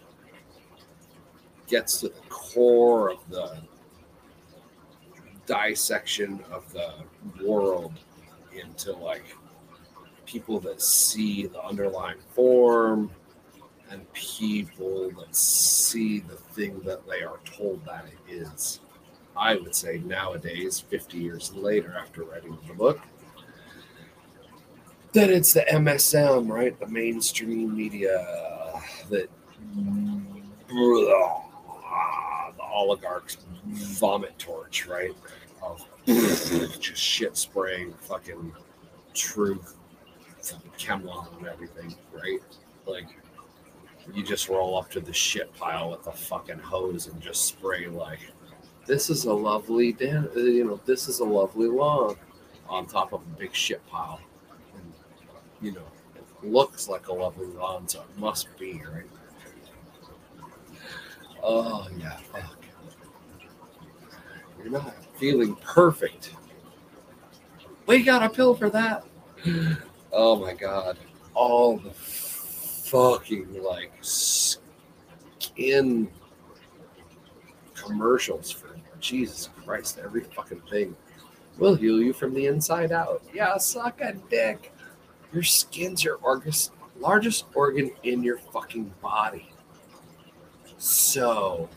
gets 1.67 2.01
to 2.01 2.09
the 2.09 2.21
core 2.29 3.11
of 3.11 3.19
the 3.29 3.61
dissection 5.49 6.45
of 6.53 6.71
the 6.73 6.93
world 7.45 7.93
into 8.55 8.93
like 8.93 9.25
people 10.27 10.61
that 10.61 10.81
see 10.81 11.47
the 11.47 11.63
underlying 11.65 12.19
form 12.35 13.11
and 13.91 14.13
people 14.13 15.11
that 15.13 15.35
see 15.35 16.21
the 16.21 16.37
thing 16.37 16.79
that 16.81 17.07
they 17.09 17.23
are 17.23 17.41
told 17.45 17.83
that 17.87 18.05
it 18.07 18.33
is. 18.33 18.81
I 19.35 19.55
would 19.55 19.75
say 19.75 19.99
nowadays, 20.05 20.79
50 20.81 21.17
years 21.17 21.53
later 21.55 21.97
after 21.99 22.25
writing 22.25 22.59
the 22.67 22.75
book, 22.75 23.01
that 25.13 25.31
it's 25.31 25.55
the 25.55 25.65
MSM, 25.71 26.51
right? 26.51 26.79
The 26.79 26.89
mainstream 26.89 27.75
media 27.75 28.83
that 29.09 29.31
the 30.69 32.63
oligarchs 32.63 33.39
vomit 33.69 34.39
torch, 34.39 34.87
right? 34.87 35.14
Of 35.62 35.87
just 36.07 36.97
shit 36.97 37.37
spraying 37.37 37.93
fucking 37.95 38.53
truth, 39.14 39.77
Kemlon 40.79 41.37
and 41.39 41.47
everything, 41.47 41.95
right? 42.12 42.41
Like 42.87 43.07
you 44.14 44.23
just 44.23 44.49
roll 44.49 44.77
up 44.77 44.91
to 44.91 45.01
the 45.01 45.12
shit 45.12 45.53
pile 45.55 45.91
with 45.91 46.07
a 46.07 46.12
fucking 46.12 46.59
hose 46.59 47.07
and 47.09 47.21
just 47.21 47.45
spray 47.45 47.87
like 47.89 48.21
this 48.87 49.11
is 49.11 49.27
a 49.27 49.33
lovely 49.33 49.93
dan- 49.93 50.29
uh, 50.35 50.41
you 50.41 50.64
know 50.64 50.81
this 50.87 51.09
is 51.09 51.21
a 51.21 51.25
lovely 51.25 51.69
lawn 51.69 52.16
on 52.69 52.87
top 52.87 53.12
of 53.12 53.21
a 53.21 53.39
big 53.39 53.55
shit 53.55 53.87
pile 53.87 54.21
and 54.75 54.93
you 55.61 55.73
know 55.73 55.85
it 56.14 56.25
looks 56.43 56.89
like 56.89 57.09
a 57.09 57.12
lovely 57.12 57.47
lawn 57.49 57.87
so 57.87 58.01
it 58.01 58.19
must 58.19 58.49
be 58.59 58.81
right 58.93 59.05
oh 61.43 61.87
yeah 61.99 62.16
fuck 62.16 62.58
you're 64.59 64.73
not 64.73 64.95
feeling 65.17 65.55
perfect 65.57 66.33
we 67.87 68.03
got 68.03 68.23
a 68.23 68.29
pill 68.29 68.55
for 68.55 68.71
that 68.71 69.05
oh 70.13 70.37
my 70.37 70.53
god 70.53 70.99
all 71.35 71.77
the 71.79 71.91
fucking 71.91 73.63
like 73.63 73.93
skin 74.01 76.09
commercials 77.75 78.51
for 78.51 78.69
Jesus 79.01 79.49
Christ, 79.65 79.99
every 80.03 80.23
fucking 80.23 80.63
thing 80.71 80.97
will 81.59 81.75
heal 81.75 82.01
you 82.01 82.13
from 82.13 82.35
the 82.35 82.47
inside 82.47 82.93
out. 82.93 83.23
Yeah, 83.33 83.57
suck 83.59 84.01
a 84.01 84.15
dick. 84.31 84.73
Your 85.33 85.43
skin's 85.43 86.05
your 86.05 86.19
largest 86.99 87.45
organ 87.55 87.91
in 88.03 88.23
your 88.23 88.39
fucking 88.39 88.93
body. 89.01 89.51
So 90.79 91.69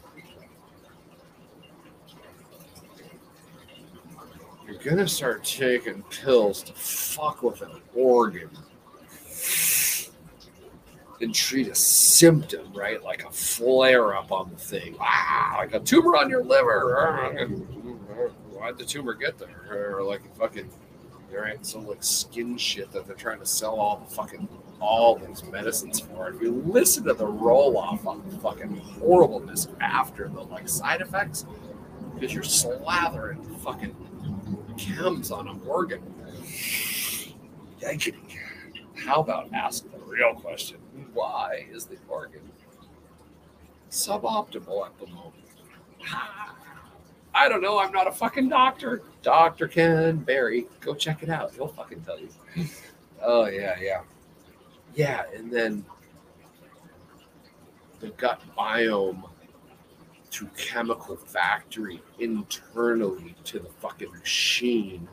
you're 4.71 4.81
gonna 4.81 5.07
start 5.07 5.43
taking 5.43 6.01
pills 6.03 6.63
to 6.63 6.73
fuck 6.73 7.43
with 7.43 7.61
an 7.61 7.81
organ 7.93 8.49
and 11.19 11.35
treat 11.35 11.67
a 11.67 11.75
symptom, 11.75 12.71
right? 12.73 13.03
Like 13.03 13.25
a 13.25 13.31
flare 13.31 14.15
up 14.15 14.31
on 14.31 14.49
the 14.49 14.57
thing, 14.57 14.95
like 14.97 15.73
a 15.73 15.79
tumor 15.79 16.15
on 16.15 16.29
your 16.29 16.43
liver. 16.43 17.47
Why'd 18.49 18.77
the 18.77 18.85
tumor 18.85 19.13
get 19.13 19.37
there? 19.37 19.95
Or 19.97 20.03
like 20.03 20.21
fucking, 20.37 20.69
right? 21.31 21.63
So 21.65 21.79
like 21.79 22.03
skin 22.03 22.57
shit 22.57 22.91
that 22.91 23.05
they're 23.05 23.15
trying 23.15 23.39
to 23.39 23.45
sell 23.45 23.75
all 23.75 23.97
the 23.97 24.15
fucking 24.15 24.47
all 24.79 25.15
these 25.17 25.43
medicines 25.43 25.99
for. 25.99 26.29
If 26.29 26.41
you 26.41 26.63
listen 26.65 27.03
to 27.05 27.13
the 27.13 27.27
roll 27.27 27.77
off 27.77 28.07
on 28.07 28.23
the 28.27 28.37
fucking 28.37 28.77
horribleness 28.77 29.67
after 29.81 30.27
the 30.29 30.41
like 30.41 30.69
side 30.69 31.01
effects, 31.01 31.45
because 32.15 32.33
you're 32.33 32.43
slathering 32.43 33.59
fucking 33.59 33.95
chems 34.81 35.31
on 35.31 35.47
an 35.47 35.61
organ. 35.67 36.01
Yikes. 37.79 38.15
How 38.95 39.21
about 39.21 39.49
ask 39.53 39.89
the 39.91 39.97
real 39.99 40.33
question? 40.35 40.77
Why 41.13 41.65
is 41.71 41.85
the 41.85 41.97
organ 42.07 42.41
suboptimal 43.89 44.85
at 44.85 44.99
the 44.99 45.07
moment? 45.07 45.35
I 47.33 47.47
don't 47.47 47.61
know. 47.61 47.79
I'm 47.79 47.91
not 47.91 48.07
a 48.07 48.11
fucking 48.11 48.49
doctor. 48.49 49.03
Dr. 49.23 49.67
Ken 49.67 50.17
Berry. 50.17 50.67
go 50.81 50.93
check 50.93 51.23
it 51.23 51.29
out. 51.29 51.53
He'll 51.53 51.67
fucking 51.67 52.01
tell 52.01 52.19
you. 52.19 52.29
Oh, 53.21 53.45
yeah, 53.45 53.75
yeah. 53.79 54.01
Yeah, 54.95 55.23
and 55.33 55.51
then 55.51 55.85
the 57.99 58.09
gut 58.09 58.41
biome 58.57 59.29
to 60.31 60.47
chemical 60.57 61.15
factory 61.15 62.01
internally 62.19 63.35
to 63.43 63.59
the 63.59 63.69
fucking 63.79 64.11
machine. 64.11 65.07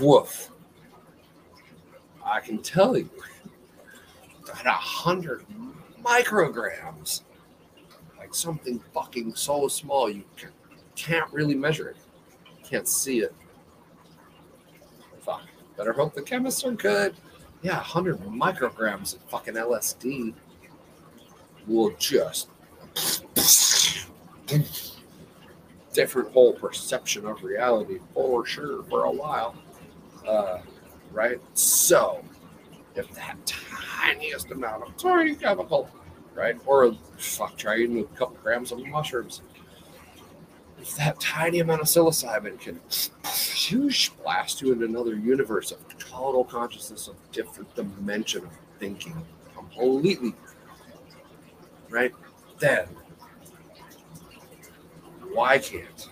Woof. 0.00 0.50
I 2.24 2.40
can 2.40 2.58
tell 2.58 2.96
you, 2.96 3.08
at 4.58 4.66
a 4.66 4.70
hundred 4.70 5.46
micrograms, 6.04 7.22
like 8.18 8.34
something 8.34 8.80
fucking 8.92 9.34
so 9.34 9.68
small 9.68 10.10
you 10.10 10.24
can't 10.94 11.32
really 11.32 11.54
measure 11.54 11.88
it, 11.88 11.96
can't 12.62 12.88
see 12.88 13.20
it. 13.20 13.34
Fuck. 15.20 15.42
Better 15.76 15.92
hope 15.92 16.14
the 16.14 16.22
chemists 16.22 16.64
are 16.64 16.72
good. 16.72 17.14
Yeah, 17.62 17.76
100 17.76 18.20
micrograms 18.20 19.16
of 19.16 19.22
fucking 19.30 19.54
LSD 19.54 20.34
will 21.66 21.90
just 21.98 22.48
different 25.92 26.32
whole 26.32 26.52
perception 26.52 27.26
of 27.26 27.42
reality 27.42 27.98
for 28.14 28.46
sure 28.46 28.82
for 28.84 29.04
a 29.04 29.10
while. 29.10 29.54
Uh, 30.26 30.60
right? 31.12 31.40
So, 31.54 32.24
if 32.94 33.10
that 33.12 33.36
tiniest 33.46 34.50
amount 34.50 34.82
of 34.84 34.96
tiny 34.96 35.34
chemical, 35.34 35.88
right, 36.34 36.56
or 36.66 36.94
fuck, 37.16 37.56
try 37.56 37.78
eating 37.78 38.00
a 38.00 38.04
couple 38.16 38.36
grams 38.42 38.72
of 38.72 38.84
mushrooms, 38.86 39.42
if 40.80 40.96
that 40.96 41.18
tiny 41.18 41.60
amount 41.60 41.80
of 41.80 41.86
psilocybin 41.86 42.60
can 42.60 42.80
whoosh, 43.70 44.10
blast 44.10 44.62
you 44.62 44.72
into 44.72 44.84
another 44.84 45.14
universe 45.14 45.72
of 45.72 45.98
total 45.98 46.44
consciousness 46.44 47.08
of 47.08 47.16
different 47.32 47.74
dimension 47.74 48.44
of 48.44 48.52
thinking, 48.78 49.14
completely, 49.54 50.34
right? 51.90 52.12
Then, 52.58 52.88
why 55.38 55.56
can't 55.56 56.08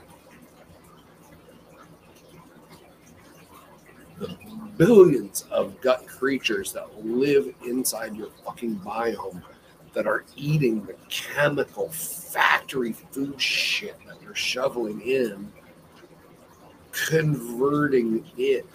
the 4.21 4.37
billions 4.77 5.45
of 5.51 5.81
gut 5.81 6.07
creatures 6.07 6.73
that 6.73 7.05
live 7.05 7.53
inside 7.67 8.15
your 8.15 8.29
fucking 8.45 8.77
biome 8.77 9.43
that 9.95 10.07
are 10.07 10.25
eating 10.37 10.85
the 10.85 10.95
chemical 11.09 11.89
factory 11.89 12.93
food 12.93 13.41
shit 13.41 13.97
that 14.07 14.23
you're 14.23 14.33
shoveling 14.33 15.01
in, 15.01 15.53
converting 16.93 18.25
it 18.37 18.69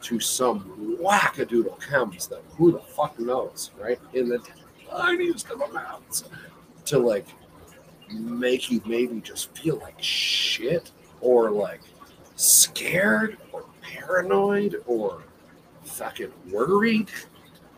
to 0.00 0.18
some 0.18 0.98
wackadoodle 0.98 1.78
chems 1.78 2.26
that 2.30 2.42
who 2.56 2.72
the 2.72 2.78
fuck 2.78 3.20
knows, 3.20 3.70
right? 3.78 4.00
In 4.14 4.30
the 4.30 4.38
tiniest 4.88 5.50
of 5.50 5.60
amounts 5.60 6.24
to 6.86 6.98
like 6.98 7.26
make 8.20 8.70
you 8.70 8.80
maybe 8.86 9.20
just 9.20 9.56
feel 9.56 9.76
like 9.78 10.00
shit 10.02 10.90
or 11.20 11.50
like 11.50 11.80
scared 12.36 13.38
or 13.52 13.64
paranoid 13.82 14.82
or 14.86 15.22
fucking 15.84 16.32
worried, 16.50 17.10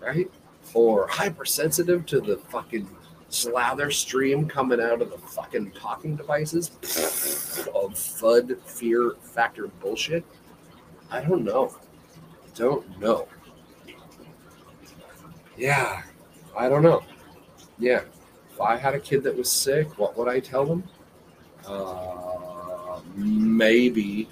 right? 0.01 0.31
Or 0.75 1.07
hypersensitive 1.09 2.07
to 2.07 2.21
the 2.21 2.37
fucking 2.37 2.89
slather 3.29 3.91
stream 3.91 4.47
coming 4.49 4.81
out 4.81 5.03
of 5.03 5.11
the 5.11 5.19
fucking 5.19 5.73
talking 5.73 6.17
devices 6.17 6.71
of 7.75 7.95
FUD 7.95 8.61
fear 8.63 9.15
factor 9.21 9.67
bullshit. 9.67 10.25
I 11.11 11.21
don't 11.21 11.45
know. 11.45 11.77
Don't 12.55 12.99
know. 13.01 13.29
Yeah, 15.57 16.03
I 16.57 16.69
don't 16.69 16.83
know. 16.83 17.03
Yeah, 17.79 18.03
if 18.57 18.63
I 18.63 18.79
had 18.79 18.95
a 18.95 18.99
kid 18.99 19.23
that 19.25 19.37
was 19.37 19.53
sick, 19.53 19.99
what 19.99 20.17
would 20.17 20.29
I 20.29 20.41
tell 20.41 20.65
them? 20.65 20.83
Uh, 21.67 23.01
maybe 23.15 24.31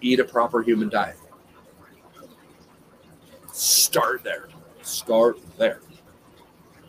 eat 0.00 0.20
a 0.20 0.24
proper 0.24 0.62
human 0.62 0.88
diet. 0.88 1.16
Start 3.52 4.22
there. 4.22 4.46
Start 4.82 5.40
there. 5.58 5.80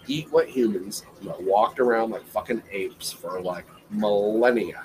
Eat 0.06 0.32
what 0.32 0.48
humans 0.48 1.06
walked 1.40 1.80
around 1.80 2.12
like 2.12 2.24
fucking 2.28 2.62
apes 2.72 3.12
for 3.12 3.42
like 3.42 3.66
millennia. 3.90 4.84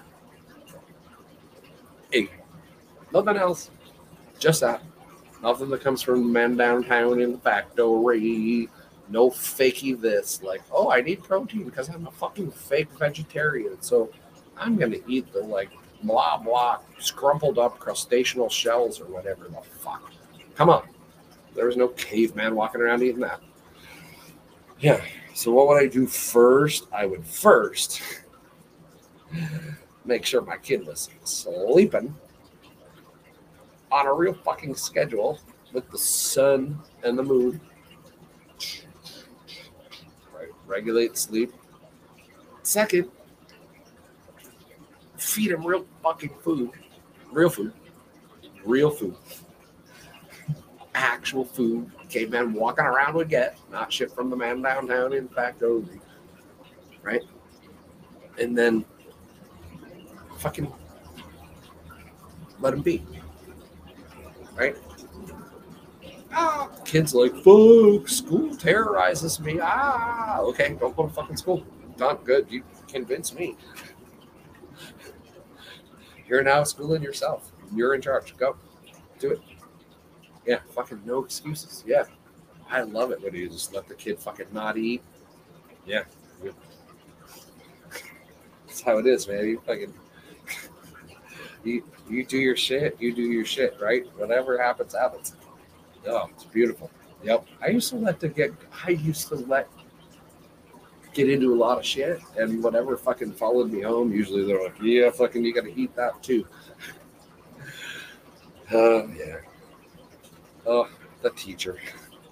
Eat. 2.15 2.31
Nothing 3.13 3.37
else. 3.37 3.71
Just 4.39 4.63
that. 4.63 4.83
Nothing 5.43 5.69
that 5.69 5.83
comes 5.83 6.01
from 6.01 6.23
the 6.23 6.29
man 6.31 6.57
downtown 6.57 7.21
in 7.21 7.33
the 7.33 7.39
factory. 7.39 8.71
No 9.13 9.29
fakey 9.29 10.01
this. 10.01 10.43
Like, 10.43 10.63
oh, 10.73 10.91
I 10.91 11.03
need 11.03 11.23
protein 11.23 11.65
because 11.65 11.91
I'm 11.91 12.07
a 12.07 12.11
fucking 12.11 12.51
fake 12.51 12.91
vegetarian. 12.99 13.81
So 13.83 14.11
I'm 14.57 14.77
going 14.77 14.93
to 14.93 15.03
eat 15.07 15.31
the 15.35 15.41
like 15.41 15.71
blah 16.03 16.39
blah 16.39 16.79
scrumpled 16.99 17.59
up 17.59 17.79
crustacean 17.79 18.49
shells 18.49 19.01
or 19.01 19.05
whatever 19.05 19.45
the 19.49 19.61
fuck. 19.61 20.11
Come 20.55 20.71
on. 20.71 20.89
There 21.55 21.67
was 21.67 21.77
no 21.77 21.89
caveman 21.89 22.55
walking 22.55 22.81
around 22.81 23.03
eating 23.03 23.21
that. 23.21 23.41
Yeah. 24.81 25.05
So 25.35 25.53
what 25.53 25.69
would 25.69 25.83
I 25.83 25.87
do 25.87 26.07
first? 26.07 26.87
I 26.91 27.05
would 27.05 27.27
first 27.27 28.01
make 30.07 30.25
sure 30.25 30.41
my 30.41 30.57
kid 30.57 30.87
was 30.87 31.11
sleeping 31.25 32.15
on 33.91 34.07
a 34.07 34.13
real 34.13 34.33
fucking 34.33 34.75
schedule 34.75 35.39
with 35.75 35.91
the 35.91 35.99
sun 35.99 36.79
and 37.05 37.19
the 37.19 37.23
moon. 37.23 37.61
Regulate 40.73 41.19
sleep. 41.19 41.53
Second, 42.63 43.11
feed 45.19 45.51
him 45.51 45.67
real 45.67 45.85
fucking 46.03 46.35
food. 46.43 46.71
Real 47.31 47.51
food. 47.51 47.75
Real 48.65 48.91
food. 48.91 49.15
Actual 50.95 51.45
food. 51.45 51.91
Caveman 52.09 52.55
walking 52.55 52.87
around 52.87 53.15
would 53.17 53.29
get, 53.29 53.59
not 53.71 53.93
shit 53.93 54.11
from 54.13 54.31
the 54.31 54.37
man 54.37 54.63
downtown 54.63 55.13
in 55.13 55.29
factory. 55.29 55.85
Right? 57.03 57.23
And 58.39 58.57
then 58.57 58.87
fucking 60.39 60.73
let 62.61 62.73
him 62.73 62.81
be. 62.81 63.05
Right? 64.55 64.79
Ah, 66.33 66.69
kids 66.85 67.15
like, 67.15 67.35
fuck, 67.37 68.09
school 68.09 68.57
terrorizes 68.57 69.39
me. 69.41 69.59
Ah, 69.63 70.41
okay, 70.41 70.77
don't 70.79 70.97
go 70.97 71.07
to 71.07 71.13
fucking 71.13 71.37
school. 71.37 71.65
Not 71.99 72.25
good. 72.25 72.47
You 72.51 72.63
convince 72.89 73.35
me. 73.35 73.57
You're 76.27 76.43
now 76.43 76.65
schooling 76.65 77.03
yourself. 77.03 77.53
You're 77.75 77.95
in 77.95 78.01
charge. 78.01 78.37
Go. 78.37 78.57
Do 79.19 79.33
it. 79.33 79.41
Yeah, 80.47 80.61
fucking 80.75 81.03
no 81.05 81.23
excuses. 81.25 81.85
Yeah. 81.87 82.05
I 82.71 82.83
love 82.83 83.11
it 83.11 83.23
when 83.23 83.35
you 83.35 83.49
just 83.49 83.75
let 83.75 83.87
the 83.87 83.95
kid 83.95 84.19
fucking 84.19 84.47
not 84.53 84.79
eat. 84.79 85.03
Yeah. 85.85 86.05
yeah. 86.43 86.53
That's 88.67 88.81
how 88.81 88.97
it 88.99 89.07
is, 89.07 89.29
man. 89.29 89.47
You 89.47 89.61
fucking 89.67 89.93
you 91.65 91.85
you 92.09 92.25
do 92.25 92.39
your 92.39 92.57
shit, 92.57 92.97
you 92.99 93.15
do 93.15 93.23
your 93.23 93.45
shit, 93.45 93.77
right? 93.81 94.05
Whatever 94.17 94.61
happens, 94.61 94.95
happens. 94.95 95.35
Oh, 96.07 96.29
it's 96.35 96.45
beautiful. 96.45 96.91
Yep. 97.23 97.47
I 97.61 97.69
used 97.69 97.91
to 97.91 97.97
let 97.97 98.21
the 98.21 98.29
get 98.29 98.53
I 98.87 98.91
used 98.91 99.29
to 99.29 99.37
let 99.37 99.69
get 101.15 101.29
into 101.29 101.55
a 101.55 101.57
lot 101.57 101.79
of 101.79 101.85
shit 101.85 102.21
and 102.37 102.63
whatever 102.63 102.97
fucking 102.97 103.33
followed 103.33 103.71
me 103.71 103.83
home, 103.83 104.13
usually 104.13 104.45
they're 104.45 104.63
like, 104.63 104.77
Yeah, 104.81 105.11
fucking 105.11 105.45
you 105.45 105.55
gotta 105.55 105.73
eat 105.77 105.95
that 105.97 106.23
too. 106.23 106.47
Oh 108.73 109.09
yeah. 109.17 109.37
Oh, 110.67 110.89
the 111.23 111.31
teacher 111.31 111.79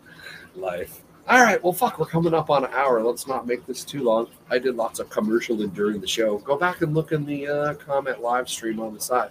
life. 0.55 1.03
All 1.29 1.45
right, 1.45 1.63
well, 1.63 1.73
fuck, 1.73 2.01
we're 2.01 2.07
coming 2.07 2.35
up 2.35 2.51
on 2.51 2.65
an 2.65 2.73
hour. 2.73 3.01
Let's 3.05 3.29
not 3.29 3.47
make 3.47 3.65
this 3.65 3.85
too 3.85 4.03
long. 4.03 4.29
I 4.51 4.59
did 4.59 4.75
lots 4.75 4.99
of 4.99 5.09
commercial 5.11 5.57
during 5.69 6.01
the 6.01 6.07
show. 6.07 6.39
Go 6.39 6.57
back 6.57 6.83
and 6.83 6.93
look 6.93 7.13
in 7.13 7.25
the 7.25 7.47
uh, 7.47 7.75
comment 7.75 8.21
live 8.21 8.49
stream 8.49 8.81
on 8.81 8.95
the 8.95 9.01
side. 9.01 9.31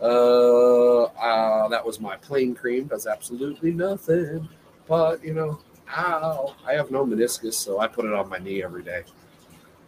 Uh, 0.00 1.04
uh, 1.04 1.68
that 1.68 1.84
was 1.84 2.00
my 2.00 2.16
plain 2.16 2.54
cream. 2.54 2.84
Does 2.84 3.06
absolutely 3.06 3.72
nothing. 3.72 4.48
But, 4.86 5.22
you 5.24 5.34
know, 5.34 5.58
ow, 5.90 6.54
I 6.66 6.74
have 6.74 6.90
no 6.90 7.04
meniscus, 7.04 7.54
so 7.54 7.80
I 7.80 7.88
put 7.88 8.04
it 8.04 8.12
on 8.12 8.28
my 8.28 8.38
knee 8.38 8.62
every 8.62 8.82
day. 8.82 9.04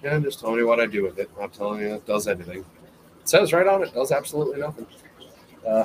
And 0.02 0.14
I'm 0.14 0.22
just 0.22 0.40
telling 0.40 0.56
you 0.56 0.66
what 0.66 0.80
I 0.80 0.86
do 0.86 1.02
with 1.02 1.18
it. 1.18 1.30
I'm 1.34 1.42
not 1.42 1.52
telling 1.52 1.80
you 1.80 1.94
it 1.94 2.06
does 2.06 2.26
anything. 2.26 2.64
It 3.20 3.28
says 3.28 3.52
right 3.52 3.66
on 3.66 3.82
it, 3.82 3.94
does 3.94 4.12
absolutely 4.12 4.60
nothing. 4.60 4.86
Uh, 5.66 5.84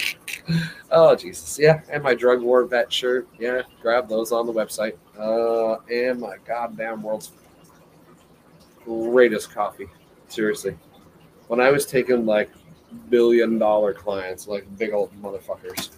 oh 0.90 1.14
Jesus, 1.14 1.58
yeah, 1.58 1.82
and 1.90 2.02
my 2.02 2.14
drug 2.14 2.40
war 2.40 2.64
vet 2.64 2.90
shirt, 2.90 3.28
yeah, 3.38 3.62
grab 3.82 4.08
those 4.08 4.32
on 4.32 4.46
the 4.46 4.52
website. 4.52 4.96
Uh, 5.18 5.80
and 5.92 6.20
my 6.20 6.36
goddamn 6.46 7.02
world's 7.02 7.32
greatest 8.84 9.52
coffee. 9.52 9.88
Seriously, 10.28 10.76
when 11.48 11.60
I 11.60 11.70
was 11.70 11.84
taking 11.84 12.24
like 12.24 12.50
billion 13.10 13.58
dollar 13.58 13.92
clients, 13.92 14.46
like 14.48 14.64
big 14.78 14.92
old 14.92 15.10
motherfuckers, 15.22 15.90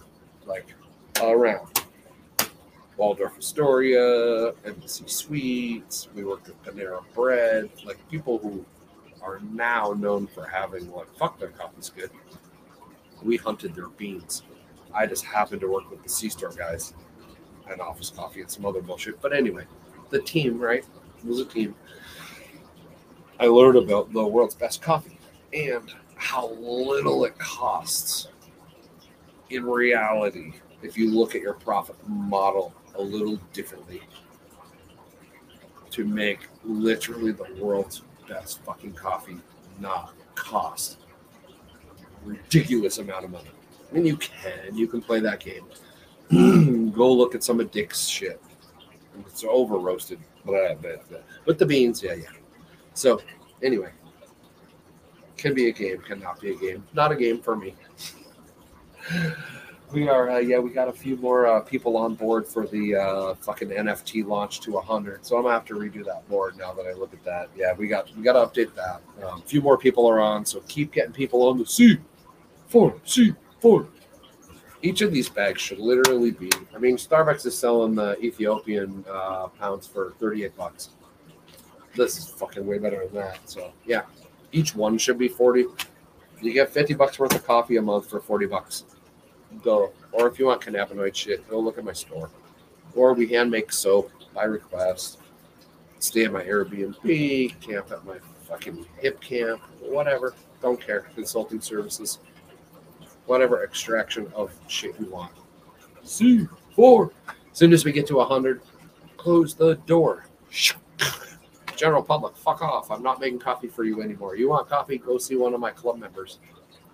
like 0.45 0.67
around 1.21 1.81
Waldorf 2.97 3.37
Astoria, 3.37 4.53
Embassy 4.65 5.05
Suites. 5.07 6.09
We 6.15 6.23
worked 6.23 6.47
with 6.47 6.61
Panera 6.63 7.03
Bread, 7.13 7.69
like 7.85 7.97
people 8.09 8.37
who 8.39 8.65
are 9.21 9.39
now 9.51 9.93
known 9.97 10.27
for 10.27 10.45
having 10.45 10.91
like 10.91 11.13
fuck 11.15 11.39
their 11.39 11.49
coffee's 11.49 11.89
good 11.89 12.09
we 13.23 13.37
hunted 13.37 13.75
their 13.75 13.89
beans. 13.89 14.43
I 14.93 15.05
just 15.05 15.23
happened 15.23 15.61
to 15.61 15.67
work 15.67 15.89
with 15.89 16.03
the 16.03 16.09
C 16.09 16.29
store 16.29 16.51
guys 16.51 16.93
and 17.69 17.79
Office 17.79 18.09
Coffee 18.09 18.41
and 18.41 18.51
some 18.51 18.65
other 18.65 18.81
bullshit. 18.81 19.21
But 19.21 19.33
anyway, 19.33 19.65
the 20.09 20.21
team, 20.21 20.59
right? 20.59 20.83
It 21.19 21.25
was 21.25 21.39
a 21.39 21.45
team. 21.45 21.75
I 23.39 23.45
learned 23.47 23.77
about 23.77 24.11
the 24.11 24.25
world's 24.25 24.55
best 24.55 24.81
coffee 24.81 25.17
and 25.53 25.93
how 26.21 26.49
little 26.51 27.25
it 27.25 27.37
costs 27.37 28.27
in 29.49 29.65
reality 29.65 30.53
if 30.83 30.97
you 30.97 31.09
look 31.09 31.35
at 31.35 31.41
your 31.41 31.55
profit 31.55 31.95
model 32.07 32.73
a 32.95 33.01
little 33.01 33.37
differently 33.53 34.01
to 35.89 36.05
make 36.05 36.47
literally 36.63 37.31
the 37.31 37.47
world's 37.59 38.03
best 38.29 38.63
fucking 38.63 38.93
coffee 38.93 39.37
not 39.79 40.13
cost 40.35 40.97
ridiculous 42.23 42.97
amount 42.97 43.25
of 43.25 43.31
money. 43.31 43.49
I 43.89 43.95
mean, 43.95 44.05
you 44.05 44.17
can, 44.17 44.75
you 44.75 44.87
can 44.87 45.01
play 45.01 45.19
that 45.19 45.39
game. 45.39 45.65
Go 46.91 47.11
look 47.11 47.35
at 47.35 47.43
some 47.43 47.59
of 47.59 47.71
Dick's 47.71 48.05
shit. 48.07 48.41
It's 49.25 49.43
over 49.43 49.77
roasted, 49.77 50.19
but, 50.45 51.57
the 51.57 51.65
beans, 51.65 52.01
yeah, 52.01 52.13
yeah. 52.13 52.29
So, 52.93 53.21
anyway, 53.61 53.89
can 55.41 55.53
be 55.53 55.67
a 55.67 55.71
game, 55.71 55.99
cannot 56.01 56.39
be 56.39 56.51
a 56.51 56.55
game. 56.55 56.83
Not 56.93 57.11
a 57.11 57.15
game 57.15 57.41
for 57.41 57.55
me. 57.55 57.75
We 59.91 60.07
are, 60.07 60.29
uh, 60.29 60.37
yeah, 60.37 60.57
we 60.57 60.69
got 60.69 60.87
a 60.87 60.93
few 60.93 61.17
more 61.17 61.47
uh, 61.47 61.59
people 61.59 61.97
on 61.97 62.15
board 62.15 62.47
for 62.47 62.65
the 62.65 62.95
uh, 62.95 63.35
fucking 63.35 63.69
NFT 63.69 64.25
launch 64.25 64.61
to 64.61 64.71
100. 64.71 65.25
So 65.25 65.35
I'm 65.35 65.43
gonna 65.43 65.53
have 65.53 65.65
to 65.65 65.73
redo 65.73 66.05
that 66.05 66.27
board 66.29 66.57
now 66.57 66.71
that 66.73 66.85
I 66.85 66.93
look 66.93 67.13
at 67.13 67.23
that. 67.25 67.49
Yeah, 67.57 67.73
we 67.73 67.89
got 67.89 68.15
we 68.15 68.23
got 68.23 68.33
to 68.33 68.39
update 68.39 68.73
that. 68.75 69.01
Um, 69.25 69.41
a 69.41 69.45
few 69.45 69.61
more 69.61 69.77
people 69.77 70.07
are 70.07 70.21
on, 70.21 70.45
so 70.45 70.61
keep 70.67 70.93
getting 70.93 71.11
people 71.11 71.45
on 71.45 71.57
the 71.57 71.65
C 71.65 71.97
four 72.67 72.95
C 73.03 73.33
four. 73.59 73.87
Each 74.81 75.01
of 75.01 75.11
these 75.11 75.27
bags 75.27 75.61
should 75.61 75.79
literally 75.79 76.31
be. 76.31 76.49
I 76.73 76.77
mean, 76.77 76.95
Starbucks 76.95 77.45
is 77.45 77.57
selling 77.57 77.93
the 77.93 78.17
Ethiopian 78.23 79.03
uh, 79.11 79.47
pounds 79.47 79.85
for 79.85 80.13
38 80.19 80.55
bucks. 80.55 80.91
This 81.95 82.17
is 82.17 82.29
fucking 82.29 82.65
way 82.65 82.77
better 82.77 83.05
than 83.05 83.15
that. 83.15 83.39
So 83.49 83.73
yeah, 83.85 84.03
each 84.51 84.75
one 84.75 84.97
should 84.97 85.17
be 85.17 85.27
40. 85.27 85.65
You 86.41 86.53
get 86.53 86.69
50 86.69 86.95
bucks 86.95 87.19
worth 87.19 87.35
of 87.35 87.45
coffee 87.45 87.77
a 87.77 87.81
month 87.81 88.09
for 88.09 88.19
40 88.19 88.47
bucks 88.47 88.85
go. 89.63 89.91
Or 90.11 90.27
if 90.27 90.39
you 90.39 90.45
want 90.45 90.61
cannabinoid 90.61 91.15
shit, 91.15 91.47
go 91.49 91.59
look 91.59 91.77
at 91.77 91.83
my 91.83 91.93
store. 91.93 92.29
Or 92.95 93.13
we 93.13 93.27
hand 93.27 93.51
make 93.51 93.71
soap 93.71 94.11
by 94.33 94.43
request. 94.43 95.19
Stay 95.99 96.25
at 96.25 96.33
my 96.33 96.43
Airbnb, 96.43 97.59
camp 97.61 97.91
at 97.91 98.03
my 98.05 98.17
fucking 98.47 98.85
hip 98.97 99.21
camp, 99.21 99.61
whatever. 99.79 100.33
Don't 100.61 100.79
care. 100.79 101.01
Consulting 101.15 101.61
services. 101.61 102.19
Whatever 103.25 103.63
extraction 103.63 104.31
of 104.35 104.51
shit 104.67 104.95
you 104.99 105.09
want. 105.09 105.31
C4. 106.03 107.11
As 107.29 107.57
soon 107.57 107.73
as 107.73 107.85
we 107.85 107.91
get 107.91 108.07
to 108.07 108.15
100, 108.15 108.61
close 109.17 109.53
the 109.53 109.75
door. 109.85 110.25
General 111.81 112.03
public, 112.03 112.37
fuck 112.37 112.61
off. 112.61 112.91
I'm 112.91 113.01
not 113.01 113.19
making 113.19 113.39
coffee 113.39 113.67
for 113.67 113.83
you 113.83 114.03
anymore. 114.03 114.35
You 114.35 114.49
want 114.49 114.69
coffee? 114.69 114.99
Go 114.99 115.17
see 115.17 115.35
one 115.35 115.55
of 115.55 115.59
my 115.59 115.71
club 115.71 115.97
members. 115.97 116.37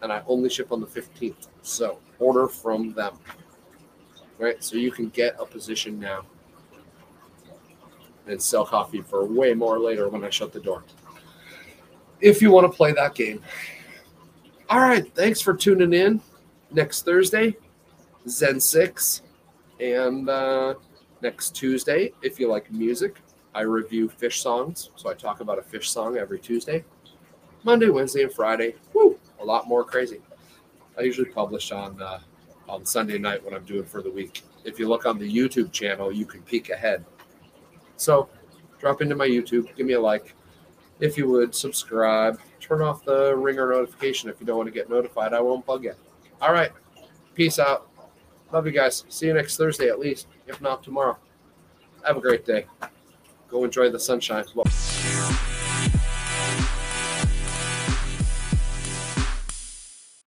And 0.01 0.13
I 0.13 0.23
only 0.27 0.49
ship 0.49 0.71
on 0.71 0.79
the 0.79 0.87
15th. 0.87 1.49
So 1.61 1.99
order 2.19 2.47
from 2.47 2.93
them. 2.93 3.17
Right? 4.39 4.63
So 4.63 4.77
you 4.77 4.91
can 4.91 5.09
get 5.09 5.35
a 5.39 5.45
position 5.45 5.99
now 5.99 6.21
and 8.27 8.41
sell 8.41 8.65
coffee 8.65 9.01
for 9.01 9.25
way 9.25 9.53
more 9.53 9.77
later 9.77 10.07
when 10.07 10.23
I 10.23 10.29
shut 10.29 10.53
the 10.53 10.61
door. 10.61 10.85
If 12.21 12.41
you 12.41 12.49
want 12.51 12.71
to 12.71 12.75
play 12.75 12.93
that 12.93 13.13
game. 13.13 13.43
All 14.69 14.79
right. 14.79 15.13
Thanks 15.15 15.41
for 15.41 15.53
tuning 15.53 15.91
in. 15.91 16.21
Next 16.71 17.03
Thursday, 17.03 17.57
Zen 18.29 18.61
6. 18.61 19.21
And 19.81 20.29
uh, 20.29 20.75
next 21.21 21.55
Tuesday, 21.55 22.13
if 22.21 22.39
you 22.39 22.47
like 22.47 22.71
music, 22.71 23.17
I 23.57 23.61
review 23.61 24.07
Phish 24.07 24.33
songs. 24.33 24.91
So 24.97 25.09
I 25.09 25.15
talk 25.15 25.39
about 25.39 25.57
a 25.57 25.63
Phish 25.63 25.85
song 25.85 26.15
every 26.17 26.37
Tuesday. 26.37 26.85
Monday, 27.63 27.89
Wednesday, 27.89 28.21
and 28.21 28.31
Friday. 28.31 28.75
Woo, 28.93 29.17
a 29.39 29.43
lot 29.43 29.67
more 29.67 29.83
crazy. 29.83 30.21
I 30.95 31.01
usually 31.01 31.29
publish 31.29 31.71
on 31.71 31.99
uh, 31.99 32.19
on 32.69 32.85
Sunday 32.85 33.17
night 33.17 33.43
what 33.43 33.55
I'm 33.55 33.65
doing 33.65 33.85
for 33.85 34.03
the 34.03 34.11
week. 34.11 34.43
If 34.63 34.77
you 34.77 34.87
look 34.87 35.07
on 35.07 35.17
the 35.17 35.27
YouTube 35.27 35.71
channel, 35.71 36.11
you 36.11 36.23
can 36.23 36.43
peek 36.43 36.69
ahead. 36.69 37.03
So 37.95 38.29
drop 38.77 39.01
into 39.01 39.15
my 39.15 39.27
YouTube, 39.27 39.75
give 39.75 39.87
me 39.87 39.93
a 39.93 39.99
like. 39.99 40.35
If 40.99 41.17
you 41.17 41.27
would, 41.27 41.55
subscribe, 41.55 42.39
turn 42.59 42.83
off 42.83 43.03
the 43.05 43.35
ringer 43.35 43.71
notification 43.71 44.29
if 44.29 44.39
you 44.39 44.45
don't 44.45 44.57
want 44.57 44.67
to 44.67 44.73
get 44.73 44.87
notified. 44.87 45.33
I 45.33 45.39
won't 45.39 45.65
bug 45.65 45.83
you. 45.83 45.93
All 46.41 46.53
right. 46.53 46.71
Peace 47.33 47.57
out. 47.57 47.89
Love 48.51 48.67
you 48.67 48.71
guys. 48.71 49.03
See 49.09 49.25
you 49.25 49.33
next 49.33 49.57
Thursday 49.57 49.87
at 49.87 49.97
least, 49.97 50.27
if 50.45 50.61
not 50.61 50.83
tomorrow. 50.83 51.17
Have 52.05 52.17
a 52.17 52.21
great 52.21 52.45
day. 52.45 52.67
Go 53.49 53.63
enjoy 53.63 53.89
the 53.89 53.99
sunshine. 53.99 54.43